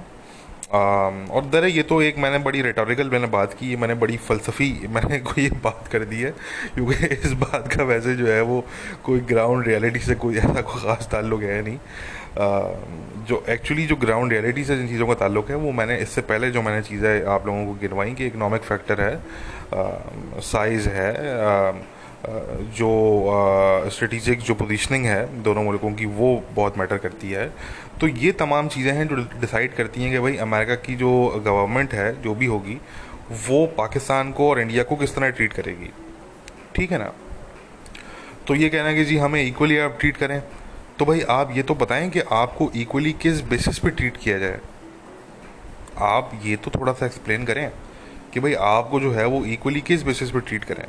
और 0.71 1.45
दर 1.45 1.65
ये 1.65 1.83
तो 1.83 2.01
एक 2.01 2.17
मैंने 2.17 2.37
बड़ी 2.37 2.61
रेटोरिकल 2.61 3.09
मैंने 3.09 3.27
बात 3.27 3.53
की 3.53 3.75
मैंने 3.75 3.93
बड़ी 3.95 4.17
फ़लसफ़ी 4.17 4.87
मैंने 4.95 5.19
कोई 5.19 5.43
ये 5.43 5.49
बात 5.63 5.87
कर 5.91 6.05
दी 6.05 6.19
है 6.21 6.31
क्योंकि 6.75 7.05
इस 7.15 7.33
बात 7.33 7.67
का 7.73 7.83
वैसे 7.83 8.15
जो 8.15 8.27
है 8.27 8.41
वो 8.41 8.63
कोई 9.03 9.19
ग्राउंड 9.33 9.67
रियलिटी 9.67 9.99
से 9.99 10.15
कोई 10.15 10.37
ऐसा 10.37 10.61
कोई 10.61 10.81
ख़ास 10.83 11.09
ताल्लुक 11.11 11.43
है 11.43 11.61
नहीं। 11.61 11.77
आ, 11.77 12.47
जो 13.27 13.43
एक्चुअली 13.49 13.85
जो 13.85 13.95
ग्राउंड 13.95 14.31
रियलिटी 14.33 14.63
से 14.63 14.77
जिन 14.77 14.87
चीज़ों 14.87 15.07
का 15.07 15.13
ताल्लुक 15.25 15.49
है 15.49 15.55
वो 15.57 15.71
मैंने 15.73 15.97
इससे 15.97 16.21
पहले 16.23 16.51
जो 16.51 16.61
मैंने 16.61 16.81
चीज़ें 16.81 17.25
आप 17.35 17.47
लोगों 17.47 17.65
को 17.65 17.73
गिनवाई 17.81 18.13
कि 18.13 18.25
इकनॉमिक 18.27 18.61
फैक्टर 18.63 19.01
है 19.01 20.41
साइज़ 20.45 20.89
है 20.89 21.11
आ, 21.37 21.71
जो 22.25 23.89
स्ट्रेटिजिक 23.91 24.39
जो 24.39 24.55
पोजीशनिंग 24.55 25.05
है 25.05 25.43
दोनों 25.43 25.63
मुल्कों 25.63 25.91
की, 25.93 26.05
वो 26.05 26.43
बहुत 26.53 26.77
मैटर 26.77 26.97
करती 26.97 27.31
है। 27.31 27.47
तो 28.01 28.07
ये 28.07 28.31
तमाम 28.31 28.67
चीज़ें 28.67 28.91
हैं 28.93 29.07
जो 29.07 29.15
डिसाइड 29.15 29.75
करती 29.75 30.01
हैं 30.01 30.11
कि 30.11 30.19
भाई 30.19 30.37
अमेरिका 30.37 30.75
की 30.75 30.95
जो 30.95 31.11
गवर्नमेंट 31.45 31.93
है, 31.93 32.21
जो 32.21 32.35
भी 32.35 32.45
होगी, 32.45 32.77
वो 33.49 33.65
पाकिस्तान 33.77 34.31
को 34.31 34.49
और 34.49 34.59
इंडिया 34.59 34.83
को 34.83 34.95
किस 34.95 35.15
तरह 35.15 35.29
ट्रीट 35.29 35.53
करेगी। 35.53 35.89
ठीक 36.75 36.91
है 36.91 36.97
ना? 36.97 37.11
तो 38.47 38.55
ये 38.55 38.69
कहना 38.69 38.93
कि 38.93 39.05
जी 39.05 39.17
हमें 39.17 39.43
इक्वली 39.43 39.77
आप 39.77 39.97
ट्रीट 39.99 40.17
करें। 40.17 40.41
तो 40.99 41.05
भाई 41.05 41.21
आप 41.21 41.51
ये 41.55 41.63
तो 41.63 41.75
बताएँ 41.75 42.09
कि 42.09 42.19
आपको 42.19 42.71
इक्वली 42.75 43.11
किस 43.13 43.41
बेसिस 43.41 43.79
पे 43.79 43.89
ट्रीट 43.89 44.17
किया 44.17 44.37
जाए। 44.37 44.59
आप 45.97 46.31
ये 46.43 46.55
तो 46.55 46.71
थोड़ा 46.71 46.93
सा 46.93 47.05
एक्सप्लेन 47.05 47.45
करें 47.45 47.69
कि 48.33 48.39
भाई 48.39 48.53
आपको 48.53 48.99
जो 48.99 49.11
है 49.11 49.25
वो 49.25 49.45
इक्वली 49.45 49.81
किस 49.81 50.03
बेसिस 50.03 50.31
पे 50.31 50.39
ट्रीट 50.39 50.63
करें। 50.63 50.85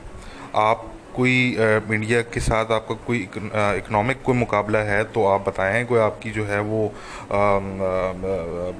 आप 0.55 0.91
कोई 1.21 1.35
इंडिया 1.93 2.21
के 2.33 2.41
साथ 2.41 2.71
आपका 2.73 2.95
कोई 3.07 3.19
इकोनॉमिक 3.19 4.23
कोई 4.25 4.37
मुकाबला 4.37 4.79
है 4.85 5.03
तो 5.13 5.25
आप 5.27 5.49
बताएँ 5.49 5.85
कोई 5.87 5.99
आपकी 6.01 6.31
जो 6.31 6.45
है 6.45 6.61
वो 6.63 6.87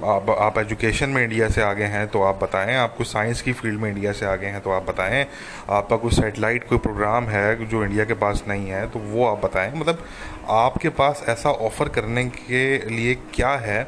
आप, 0.03 0.29
आप 0.31 0.57
एजुकेशन 0.57 1.09
में 1.09 1.23
इंडिया 1.23 1.49
से 1.49 1.61
आगे 1.61 1.83
हैं 1.85 2.07
तो 2.07 2.21
आप 2.23 2.39
बताएँ। 2.43 2.75
आप 2.77 2.95
कोई 2.97 3.05
साइंस 3.05 3.41
की 3.41 3.53
फ़ील्ड 3.53 3.79
में 3.81 3.89
इंडिया 3.89 4.11
से 4.11 4.25
आगे 4.25 4.47
हैं 4.47 4.61
तो 4.61 4.71
आप 4.71 4.89
बताएँ। 4.89 5.25
आपका 5.69 5.95
कोई 5.95 6.11
सेटेलाइट 6.11 6.67
कोई 6.69 6.77
प्रोग्राम 6.79 7.25
है 7.29 7.65
जो 7.65 7.83
इंडिया 7.83 8.05
के 8.05 8.13
पास 8.15 8.43
नहीं 8.47 8.69
है 8.69 8.85
तो 8.91 8.99
वो 9.01 9.25
आप 9.25 9.45
बताएँ। 9.45 9.71
मतलब 9.75 10.03
आपके 10.49 10.89
पास 10.99 11.23
ऐसा 11.29 11.51
ऑफ़र 11.61 11.89
करने 11.89 12.25
के 12.25 12.63
लिए 12.89 13.15
क्या 13.33 13.51
है 13.61 13.83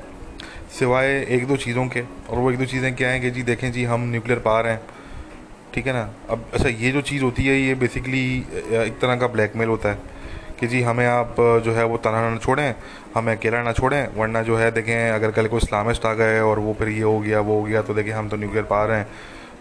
सिवाय 0.80 1.08
एक 1.30 1.48
दो 1.48 1.58
चीज़ों 1.58 1.88
के? 1.88 2.02
और 2.02 2.38
वो 2.38 2.52
एक 2.52 2.58
दो 2.58 2.66
चीज़ें 2.66 2.96
क्या 2.96 3.10
हैं 3.10 3.22
कि 3.22 3.32
जी 3.32 3.44
देखें 3.44 3.72
जी 3.72 3.84
हम 3.86 4.10
न्यूक्लियर 4.12 4.40
पावर 4.40 4.68
हैं। 4.68 4.80
ठीक 5.74 5.88
है 5.88 5.94
ना? 5.94 6.10
अब 6.30 6.46
अच्छा 6.54 6.70
ये 6.70 6.92
जो 6.92 7.02
चीज़ 7.02 7.24
होती 7.24 7.46
है, 7.46 7.56
ये 7.58 7.76
बेसिकली 7.76 8.26
एक 8.86 8.98
तरह 9.02 9.16
का 9.16 9.28
ब्लैकमेल 9.28 9.70
होता 9.70 9.90
है 9.90 9.98
कि 10.60 10.68
जी 10.68 10.82
हमें 10.84 11.06
आप 11.06 11.36
जो 11.66 11.74
है 11.74 11.86
वो 11.86 11.98
तनहा 11.98 12.30
ना 12.30 12.38
छोड़ें, 12.38 12.76
हमें 13.16 13.36
अकेला 13.36 13.62
ना 13.64 13.72
छोड़ें, 13.74 14.16
वरना 14.16 14.42
जो 14.44 14.56
है 14.58 14.72
देखें, 14.72 15.12
अगर 15.12 15.32
कल 15.32 15.48
को 15.48 15.58
इस्लामिस्ट 15.58 16.06
आ 16.06 16.14
गए 16.14 16.40
और 16.42 16.60
वो 16.60 16.74
फिर 16.80 16.90
ये 16.90 17.02
हो 17.02 17.20
गया, 17.20 17.40
वो 17.40 17.60
हो 17.60 17.64
गया 17.64 17.82
तो 17.82 17.94
देखें 17.94 18.12
हम 18.12 18.30
तो 18.30 18.38
न्यूक्लियर 18.38 18.66
पा 18.66 18.84
रहे 18.86 18.98
हैं 18.98 19.08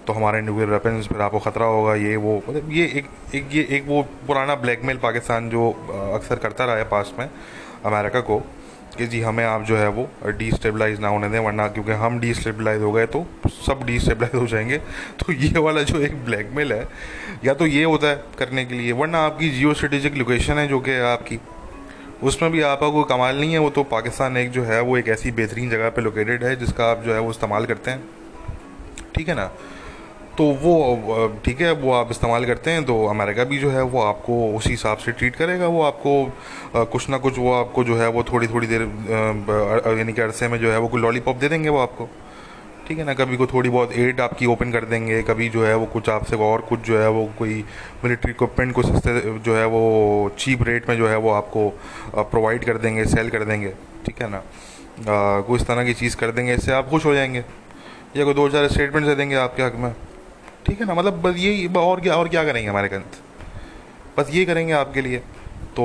तो 0.07 0.13
हमारे 0.13 0.41
न्यूक्लियर 0.43 0.71
वेपन्स 0.71 1.09
फिर 1.09 1.21
आपको 1.23 1.39
ख़तरा 1.41 1.67
होगा, 1.67 1.95
ये, 1.95 2.17
वो 2.17 2.37
मतलब 2.49 2.73
ये 2.73 2.85
एक 2.85 3.07
एक, 3.35 3.49
ये 3.53 3.67
एक 3.71 3.85
वो 3.89 4.03
पुराना 4.27 4.55
ब्लैकमेल 4.55 4.97
पाकिस्तान 5.03 5.49
जो 5.51 5.71
अक्सर 6.15 6.39
करता 6.39 6.65
रहा 6.65 6.77
है 6.77 6.85
पास 6.89 7.13
में, 7.19 7.29
अमेरिका 7.87 8.21
को 8.21 8.43
कि 8.99 9.07
जी 9.07 9.21
हमें 9.21 9.45
आप 9.45 9.63
जो 9.63 9.77
है 9.77 9.89
वो 9.89 10.09
डिस्टेबलाइज 10.29 11.01
ना 11.01 11.09
होने 11.09 11.29
दें, 11.29 11.39
वरना 11.39 11.67
क्योंकि 11.69 11.93
हम 11.93 12.19
डिस्टेबलाइज 12.21 12.83
हो 12.83 12.93
गए 12.93 13.07
तो 13.07 13.25
सब 13.67 13.83
डिस्टेबलाइज 13.85 14.35
हो 14.35 14.47
जाएँगे। 14.47 14.79
तो 15.21 15.33
ये 15.33 15.59
वाला 15.59 15.83
जो 15.83 16.01
एक 16.01 16.25
ब्लैकमेल 16.25 16.73
है, 16.73 16.87
या 17.45 17.55
तो 17.55 17.67
ये 17.67 17.85
होता 17.85 18.09
है 18.09 18.25
करने 18.39 18.65
के 18.65 18.75
लिए, 18.75 18.93
वरना 18.93 19.19
आपकी 19.19 19.51
जियो 19.51 19.75
स्ट्रेटेजिक 19.75 20.15
लोकेशन 20.15 20.59
है 20.59 20.67
जो 20.69 20.81
कि 20.81 20.99
आपकी। 21.07 21.39
उसमें 22.23 22.51
भी 22.53 22.61
आपका 22.63 22.89
कोई 22.89 23.05
कमाल 23.09 23.41
नहीं 23.41 23.53
है, 23.53 23.59
वो 23.59 23.71
तो 23.71 23.83
पाकिस्तान 23.85 24.37
एक 24.37 24.51
जो 24.51 24.65
है 24.65 24.81
वो 24.81 24.97
एक 24.97 25.09
ऐसी 25.09 25.31
बेहतरीन 25.31 25.71
जगह 25.71 25.91
पे 25.91 26.03
लोकेटेड 26.03 26.45
है 26.45 26.57
जिसका 26.57 26.91
आप 26.91 27.03
जो 27.03 27.15
है 27.15 27.21
वो 27.21 27.31
इस्तेमाल 27.31 27.67
करते 27.67 27.91
हैं। 27.91 28.05
ठीक 29.15 29.29
है 29.29 29.35
ना? 29.35 29.51
तो 30.39 30.45
वो 30.63 31.41
ठीक 31.45 31.61
है, 31.61 31.73
वो 31.73 31.93
आप 31.93 32.11
इस्तेमाल 32.11 32.45
करते 32.45 32.71
हैं 32.71 32.85
तो 32.85 32.95
अमेरिका 33.07 33.45
भी 33.45 33.59
जो 33.59 33.71
है 33.71 33.83
वो 33.85 34.01
आपको 34.03 34.35
उसी 34.57 34.71
हिसाब 34.71 34.99
से 34.99 35.13
ट्रीट 35.13 35.37
करेगा, 35.37 35.67
वो 35.67 35.83
आपको 35.83 36.85
कुछ 36.87 37.09
ना 37.11 37.19
कुछ 37.19 37.39
वो 37.39 37.53
आपको 37.53 37.85
जो 37.85 37.97
है 37.97 38.09
वो 38.09 38.23
थोड़ी 38.23 38.47
थोड़ी 38.47 38.67
देर 38.67 38.83
यानी 39.99 40.13
कि 40.13 40.21
अरसे 40.21 40.49
में 40.49 40.59
जो 40.59 40.73
है 40.73 40.79
वो 40.79 40.89
कोई 40.89 41.01
लॉलीपॉप 41.01 41.37
दे 41.37 41.49
देंगे 41.49 41.69
वो 41.69 41.79
आपको। 41.79 42.09
ठीक 42.89 42.99
है 42.99 43.05
ना, 43.05 43.15
कभी 43.15 43.37
को 43.37 43.47
थोड़ी 43.47 43.71
बहुत 43.71 43.93
एड 43.95 44.21
आपकी 44.21 44.47
ओपन 44.47 44.73
कर 44.73 44.85
देंगे, 44.85 45.23
कभी 45.23 45.49
जो 45.49 45.65
है 45.65 45.75
वो 45.77 45.87
कुछ 45.87 46.09
आपसे 46.09 46.37
और 46.37 46.61
कुछ 46.61 46.81
जो 46.81 46.99
है 46.99 47.09
वो 47.11 47.25
कोई 47.39 47.65
मिलिट्री 48.05 48.31
इक्विपमेंट 48.33 48.73
को 48.75 48.83
सस्ते 48.83 49.21
जो 49.39 49.57
है 49.57 49.67
वो 49.67 50.33
चीप 50.39 50.63
रेट 50.63 50.89
में 50.89 50.97
जो 50.97 51.09
है 51.09 51.17
वो 51.17 51.31
आपको 51.31 51.69
प्रोवाइड 52.17 52.65
कर 52.65 52.79
देंगे 52.79 53.05
सेल 53.07 53.31
कर 53.31 53.45
देंगे। 53.45 53.73
ठीक 54.07 54.23
है 54.23 54.31
ना? 54.31 54.43
कोई 55.43 55.57
इस 55.57 55.67
तरह 55.67 55.85
की 55.85 55.95
चीज़ 55.95 56.17
कर 56.17 56.31
देंगे, 56.31 56.55
इससे 56.55 56.73
आप 56.73 56.89
खुश 56.89 57.05
हो 57.07 57.15
जाएँगे। 57.15 57.45
या 58.17 58.25
कोई 58.25 58.35
दो 58.35 58.49
चार 58.49 58.69
स्टेटमेंट 58.69 59.07
दे 59.07 59.15
देंगे 59.15 59.37
आपके 59.37 59.63
हक 59.63 59.77
में। 59.77 59.93
ठीक 60.67 60.81
है 60.81 60.87
ना? 60.87 60.95
मतलब 60.95 61.21
बस 61.23 61.37
ये 61.39 61.69
और 61.77 62.01
क्या 62.01 62.15
और 62.15 62.29
क्या 62.29 62.45
करेंगे 62.45 62.69
हमारे 62.69 62.89
कंत 62.89 63.21
बस 64.19 64.31
ये 64.33 64.45
करेंगे 64.45 64.73
आपके 64.75 65.01
लिए। 65.01 65.19
तो 65.77 65.85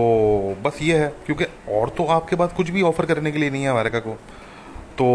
बस 0.64 0.80
ये 0.82 0.98
है, 0.98 1.08
क्योंकि 1.26 1.46
और 1.72 1.90
तो 1.90 2.06
आपके 2.06 2.36
पास 2.36 2.54
कुछ 2.54 2.70
भी 2.70 2.82
ऑफ़र 2.84 3.06
करने 3.06 3.32
के 3.32 3.40
लिए 3.40 3.50
नहीं 3.50 3.64
है 3.64 3.70
अमेरिका 3.70 4.00
को 4.00 4.18
तो 4.98 5.06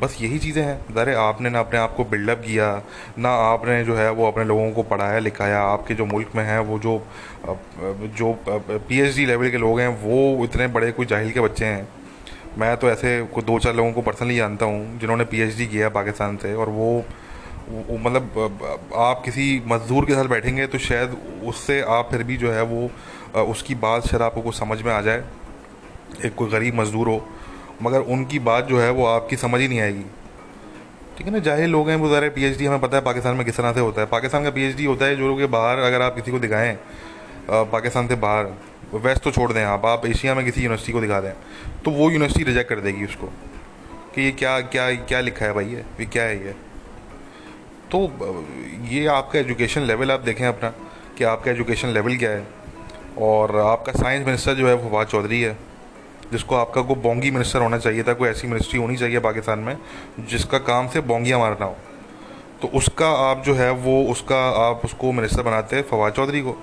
बस 0.00 0.16
यही 0.20 0.38
चीज़ें 0.38 0.62
हैं। 0.62 0.94
ज़रे 0.94 1.14
आपने 1.16 1.50
ना 1.50 1.60
अपने 1.60 1.78
आप 1.78 1.94
को 1.96 2.04
बिल्डअप 2.04 2.38
किया, 2.38 2.66
ना 3.18 3.28
आपने 3.42 3.82
जो 3.84 3.94
है 3.96 4.10
वो 4.12 4.26
अपने 4.26 4.44
लोगों 4.44 4.70
को 4.72 4.82
पढ़ाया, 4.84 5.18
लिखाया। 5.18 5.60
आपके 5.62 5.94
जो 5.94 6.06
मुल्क 6.06 6.30
में 6.36 6.42
हैं, 6.44 6.58
वो 6.60 6.78
जो 6.78 7.02
जो 8.18 8.32
पीएचडी 8.48 9.26
लेवल 9.26 9.50
के 9.50 9.58
लोग 9.58 9.80
हैं, 9.80 9.88
वो 10.02 10.44
इतने 10.44 10.66
बड़े 10.68 10.90
कोई 10.92 11.06
जाहिल 11.06 11.32
के 11.32 11.40
बच्चे 11.40 11.64
हैं। 11.64 11.88
मैं 12.58 12.76
तो 12.76 12.90
ऐसे 12.90 13.20
कोई 13.34 13.44
दो 13.44 13.58
चार 13.58 13.74
लोगों 13.74 13.92
को 13.92 14.02
पर्सनली 14.02 14.36
जानता 14.36 14.66
हूँ, 14.66 14.98
जिन्होंने 14.98 15.24
पीएचडी 15.24 15.66
किया 15.66 15.88
पाकिस्तान 15.90 16.36
से, 16.36 16.54
और 16.54 16.68
वो 16.70 17.04
मतलब 17.66 18.90
आप 18.96 19.22
किसी 19.24 19.62
मज़दूर 19.66 20.04
के 20.04 20.14
साथ 20.14 20.24
बैठेंगे 20.28 20.66
तो 20.66 20.78
शायद 20.80 21.16
उससे 21.44 21.80
आप 21.90 22.08
फिर 22.10 22.22
भी 22.22 22.36
जो 22.36 22.50
है 22.52 22.62
वो 22.64 22.90
उसकी 23.44 23.74
बात 23.76 24.06
शायद 24.06 24.22
आपको 24.22 24.40
कुछ 24.42 24.54
समझ 24.54 24.80
में 24.82 24.92
आ 24.92 25.00
जाए। 25.02 25.24
एक 26.24 26.34
कोई 26.34 26.50
गरीब 26.50 26.74
मज़दूर 26.74 27.08
हो, 27.08 27.24
मगर 27.82 28.00
उनकी 28.08 28.38
बात 28.40 28.66
जो 28.66 28.80
है 28.80 28.90
वो 28.90 29.06
आपकी 29.06 29.36
समझ 29.36 29.60
ही 29.60 29.68
नहीं 29.68 29.80
आएगी। 29.80 30.04
ठीक 31.16 31.26
है 31.26 31.32
ना, 31.32 31.38
ज़ाहिर 31.40 31.68
लोग 31.68 31.88
हैं, 31.90 31.96
वो 31.96 32.08
ज़रा 32.08 32.28
डी 32.28 32.64
हमें 32.64 32.80
पता 32.80 32.96
है 32.96 33.02
पाकिस्तान 33.04 33.36
में 33.36 33.44
किस 33.46 33.56
तरह 33.56 33.72
से 33.72 33.80
होता 33.80 34.00
है। 34.00 34.06
पाकिस्तान 34.08 34.44
का 34.44 34.50
पी 34.50 34.62
एच 34.64 34.76
डी 34.76 34.84
होता 34.84 35.06
है 35.06 35.16
जो 35.16 35.28
लोग 35.28 35.42
बाहर 35.50 35.78
अगर 35.80 36.02
आप 36.02 36.14
किसी 36.14 36.30
को 36.30 36.38
दिखाएँ 36.38 36.76
पाकिस्तान 37.48 38.08
से 38.08 38.14
बाहर, 38.18 38.52
वेस्ट 38.94 39.22
तो 39.22 39.30
छोड़ 39.30 39.52
दें 39.52 39.62
आप 39.64 39.86
आप 39.86 40.06
एशिया 40.06 40.34
में 40.34 40.44
किसी 40.44 40.62
यूनिवर्सिटी 40.62 40.92
को 40.92 41.00
दिखा 41.00 41.20
दें 41.20 41.32
तो 41.84 41.90
वो 41.90 42.10
यूनिवर्सिटी 42.10 42.44
रिजेक्ट 42.44 42.68
कर 42.68 42.80
देगी 42.80 43.04
उसको, 43.04 43.26
कि 44.14 44.22
ये 44.22 44.30
क्या 44.32 44.58
क्या 44.68 44.90
क्या 45.02 45.20
लिखा 45.22 45.46
है 45.46 45.52
भाई 45.52 45.64
ये 45.66 46.06
क्या 46.06 46.22
है 46.22 46.36
ये? 46.44 46.54
तो 47.94 48.46
ये 48.84 49.06
आपका 49.06 49.38
एजुकेशन 49.38 49.80
लेवल 49.80 50.10
आप 50.10 50.20
देखें 50.20 50.46
अपना, 50.46 50.72
कि 51.18 51.24
आपका 51.24 51.50
एजुकेशन 51.50 51.88
लेवल 51.88 52.16
क्या 52.16 52.30
है। 52.30 52.46
और 53.18 53.56
आपका 53.56 53.92
साइंस 53.92 54.26
मिनिस्टर 54.26 54.54
जो 54.54 54.68
है, 54.68 54.74
वो 54.74 54.90
फवाद 54.90 55.06
चौधरी 55.06 55.42
है, 55.42 55.58
जिसको 56.32 56.56
आपका 56.56 56.82
को 56.82 56.94
बोंगी 56.94 57.30
मिनिस्टर 57.30 57.60
होना 57.60 57.78
चाहिए 57.78 58.02
था, 58.02 58.12
कोई 58.12 58.28
ऐसी 58.28 58.48
मिनिस्ट्री 58.48 58.78
होनी 58.78 58.96
चाहिए 58.96 59.18
पाकिस्तान 59.18 59.58
में, 59.58 59.78
जिसका 60.20 60.58
काम 60.58 60.88
से 60.88 61.00
बोंगियाँ 61.00 61.38
मारना 61.38 61.66
हो। 61.66 61.76
तो 62.62 62.68
उसका 62.68 63.08
आप 63.08 63.42
जो 63.44 63.54
है, 63.54 63.70
वो 63.70 64.04
उसका 64.04 64.68
आप 64.68 64.80
उसको 64.84 65.12
मिनिस्टर 65.12 65.42
बनाते 65.42 65.76
हैं 65.76 65.82
फवाद 65.82 66.12
चौधरी 66.12 66.40
को। 66.40 66.62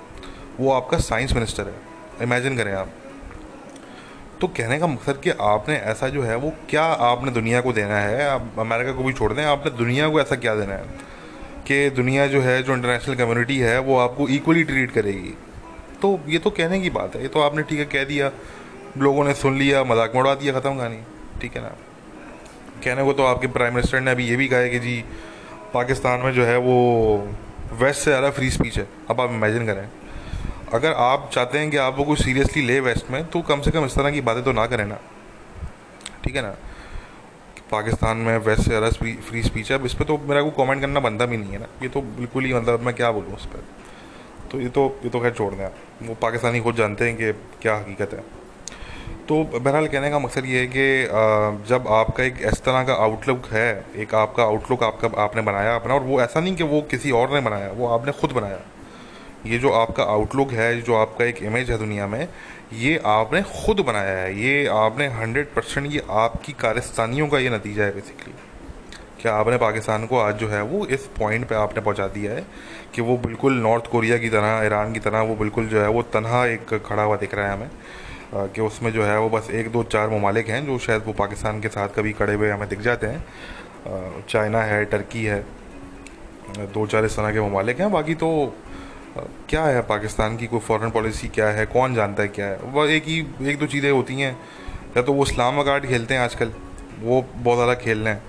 वो 0.60 0.72
आपका 0.72 0.98
साइंस 0.98 1.32
मिनिस्टर 1.32 1.66
है। 1.66 1.74
इमेजिन 2.22 2.56
करें 2.56 2.72
आप। 2.72 2.88
तो 4.40 4.46
कहने 4.46 4.78
का 4.78 4.86
मकसद 4.86 5.20
कि 5.24 5.30
आपने 5.30 5.76
ऐसा 5.76 6.08
जो 6.08 6.22
है, 6.22 6.36
वो 6.36 6.52
क्या 6.70 6.84
आपने 6.84 7.30
दुनिया 7.30 7.60
को 7.60 7.72
देना 7.72 7.98
है? 7.98 8.28
आप 8.28 8.52
अमेरिका 8.58 8.92
को 8.92 9.04
भी 9.04 9.12
छोड़ 9.12 9.32
दें, 9.32 9.44
आपने 9.44 9.70
दुनिया 9.70 10.08
को 10.08 10.20
ऐसा 10.20 10.36
क्या 10.36 10.54
देना 10.54 10.74
है? 10.74 11.11
कि 11.66 11.88
दुनिया 11.90 12.26
जो 12.26 12.40
है, 12.40 12.62
जो 12.62 12.74
इंटरनेशनल 12.74 13.14
कम्युनिटी 13.14 13.58
है, 13.58 13.78
वो 13.78 13.98
आपको 13.98 14.28
इक्वली 14.28 14.64
ट्रीट 14.64 14.90
करेगी। 14.90 15.34
तो 16.02 16.18
ये 16.28 16.38
तो 16.38 16.50
कहने 16.50 16.80
की 16.80 16.90
बात 16.90 17.14
है। 17.16 17.22
ये 17.22 17.28
तो 17.28 17.40
आपने 17.40 17.62
ठीक 17.62 17.78
है 17.78 17.84
कह 17.84 18.04
दिया। 18.04 18.30
लोगों 18.98 19.24
ने 19.24 19.34
सुन 19.34 19.58
लिया, 19.58 19.84
मज़ाक 19.84 20.16
उड़ा 20.16 20.34
दिया, 20.34 20.52
ख़त्म 20.52 20.76
कहानी। 20.78 20.98
ठीक 21.40 21.56
है 21.56 21.62
ना? 21.62 21.68
कहने 22.84 23.04
को 23.04 23.12
तो 23.12 23.24
आपके 23.24 23.46
प्राइम 23.48 23.74
मिनिस्टर 23.74 24.00
ने 24.00 24.10
अभी 24.10 24.26
ये 24.28 24.36
भी 24.36 24.48
कहा 24.48 24.58
है 24.58 24.70
कि 24.70 24.78
जी, 24.78 25.04
पाकिस्तान 25.74 26.20
में 26.20 26.32
जो 26.32 26.44
है 26.44 26.56
वो 26.58 26.76
वेस्ट 27.72 28.00
से 28.00 28.10
ज़्यादा 28.10 28.30
फ्री 28.30 28.50
स्पीच 28.50 28.78
है। 28.78 28.86
अब 29.10 29.20
आप 29.20 29.30
इमेजिन 29.30 29.66
करें। 29.66 29.88
अगर 30.74 30.92
आप 30.92 31.30
चाहते 31.32 31.58
हैं 31.58 31.70
कि 31.70 31.76
आप 31.76 31.96
वो 31.98 32.04
कुछ 32.04 32.22
सीरियसली 32.24 32.62
ले 32.62 32.78
वेस्ट 32.80 33.10
में 33.10 33.24
तो 33.24 33.40
कम 33.42 33.60
से 33.60 33.70
कम 33.70 33.84
इस 33.84 33.94
तरह 33.94 34.10
की 34.10 34.20
बातें 34.20 34.42
तो 34.44 34.52
ना 34.52 34.66
करें 34.66 34.84
ना। 34.86 34.98
ठीक 36.24 36.36
है 36.36 36.42
ना? 36.42 36.54
पाकिस्तान 37.72 38.16
में 38.18 38.36
वैसे 38.40 38.62
ज़्यादा 38.64 38.90
फ्री 38.90 39.42
स्पीच 39.42 39.70
है। 39.70 39.78
अब 39.78 39.84
इस 39.86 39.94
पर 39.94 40.04
तो 40.04 40.18
मेरा 40.28 40.42
को 40.42 40.50
कमेंट 40.56 40.80
करना 40.80 41.00
बनता 41.00 41.26
भी 41.26 41.36
नहीं 41.36 41.52
है 41.52 41.58
ना। 41.58 41.66
ये 41.82 41.88
तो 41.88 42.00
बिल्कुल 42.18 42.44
ही 42.44 42.54
मतलब 42.54 42.80
मैं 42.82 42.94
क्या 42.94 43.10
बोलूँ 43.12 43.34
उस 43.34 43.46
पर 43.46 43.64
तो 44.50 44.60
ये 44.60 44.68
तो 44.70 44.84
ये 45.04 45.10
तो 45.10 45.20
खैर 45.20 45.32
छोड़ 45.32 45.52
दें 45.54 45.66
वो 46.02 46.14
पाकिस्तानी 46.22 46.60
खुद 46.60 46.76
जानते 46.76 47.04
हैं 47.04 47.16
कि 47.16 47.32
क्या 47.62 47.76
हकीकत 47.76 48.12
है। 48.12 48.24
तो 49.28 49.42
बहरहाल 49.46 49.86
कहने 49.88 50.10
का 50.10 50.18
मकसद 50.18 50.44
ये 50.46 50.60
है 50.60 50.66
कि 50.68 51.66
जब 51.68 51.84
आपका 51.90 52.24
एक 52.24 52.40
इस 52.44 52.62
तरह 52.62 52.82
का 52.84 52.94
आउटलुक 53.02 53.46
है, 53.52 53.84
एक 53.96 54.14
आपका 54.16 54.42
आउटलुक 54.44 54.82
आपका, 54.82 55.08
आपने 55.22 55.42
बनाया 55.42 55.74
अपना, 55.76 55.94
और 55.94 56.02
वो 56.02 56.20
ऐसा 56.20 56.40
नहीं 56.40 56.54
कि 56.56 56.64
वो 56.64 56.80
किसी 56.90 57.10
और 57.12 57.32
ने 57.34 57.40
बनाया, 57.40 57.70
वो 57.72 57.86
आपने 57.88 58.12
खुद 58.12 58.32
बनाया। 58.32 58.58
ये 59.46 59.58
जो 59.58 59.70
आपका 59.72 60.02
आउटलुक 60.04 60.50
है 60.52 60.80
जो 60.82 60.94
आपका 60.94 61.24
एक 61.24 61.42
इमेज 61.42 61.70
है 61.70 61.78
दुनिया 61.78 62.06
में, 62.06 62.28
ये 62.72 63.00
आपने 63.06 63.42
खुद 63.44 63.80
बनाया 63.80 64.16
है। 64.18 64.38
ये 64.40 64.66
आपने 64.66 65.06
हंड्रेड 65.10 65.46
परसेंट 65.54 65.86
ये 65.92 66.02
आपकी 66.10 66.52
कारस्तानियों 66.52 67.28
का 67.28 67.38
ये 67.38 67.50
नतीजा 67.50 67.84
है 67.84 67.94
बेसिकली 67.94 68.34
क्या 69.22 69.34
आपने 69.34 69.56
पाकिस्तान 69.58 70.06
को 70.06 70.18
आज 70.18 70.36
जो 70.36 70.48
है, 70.48 70.62
वो 70.62 70.86
इस 70.86 71.06
पॉइंट 71.18 71.48
पे 71.48 71.54
आपने 71.54 71.80
पहुँचा 71.82 72.06
दिया 72.08 72.32
है 72.32 72.44
कि 72.94 73.02
वो 73.02 73.16
बिल्कुल 73.18 73.58
नॉर्थ 73.58 73.86
कोरिया 73.86 74.18
की 74.18 74.28
तरह 74.28 74.64
ईरान 74.66 74.92
की 74.92 75.00
तरह, 75.00 75.20
वो 75.20 75.36
बिल्कुल 75.36 75.66
जो 75.66 75.80
है, 75.82 75.88
वो 75.88 76.02
तनहा 76.04 76.44
एक 76.46 76.74
खड़ा 76.86 77.02
हुआ 77.02 77.16
दिख 77.16 77.34
रहा 77.34 77.46
है 77.46 77.52
हमें 77.52 78.50
कि 78.52 78.60
उसमें 78.60 78.90
जो 78.92 79.04
है, 79.04 79.18
वो 79.18 79.28
बस 79.30 79.50
एक 79.50 79.70
दो 79.72 79.82
चार 79.84 80.08
ममालिक 80.10 80.48
हैं 80.48 80.64
जो 80.66 80.78
शायद 80.78 81.02
वो 81.06 81.12
पाकिस्तान 81.12 81.60
के 81.60 81.68
साथ 81.68 81.88
कभी 81.96 82.12
खड़े 82.12 82.34
हुए 82.34 82.50
हमें 82.50 82.68
दिख 82.68 82.80
जाते 82.80 83.06
हैं। 83.06 84.24
चाइना 84.28 84.62
है 84.62 84.84
टर्की 84.84 85.24
है, 85.24 85.44
दो 86.58 86.86
चार 86.86 87.04
इस 87.04 87.16
तरह 87.16 87.32
के 87.32 87.40
ममालिक 87.40 87.80
हैं, 87.80 87.90
बाकी 87.92 88.14
तो 88.14 88.28
क्या 89.48 89.64
है 89.64 89.80
पाकिस्तान 89.82 90.36
की 90.36 90.46
कोई 90.46 90.60
फॉरेन 90.60 90.90
पॉलिसी 90.90 91.28
क्या 91.28 91.48
है? 91.48 91.64
कौन 91.66 91.94
जानता 91.94 92.22
है 92.22 92.28
क्या 92.28 92.46
है? 92.46 92.58
वह 92.64 92.92
एक 92.92 93.04
ही, 93.04 93.18
एक 93.42 93.58
दो 93.58 93.66
चीज़ें 93.66 93.90
होती 93.90 94.14
हैं। 94.14 94.32
या 94.96 95.02
तो 95.02 95.12
वो 95.12 95.24
इस्लाम 95.24 95.62
कार्ड 95.62 95.86
खेलते 95.86 96.14
हैं 96.14 96.20
आजकल। 96.20 96.52
वो 97.00 97.20
बहुत 97.34 97.56
ज़्यादा 97.56 97.74
खेल 97.74 97.98
रहे 97.98 98.14
हैं। 98.14 98.22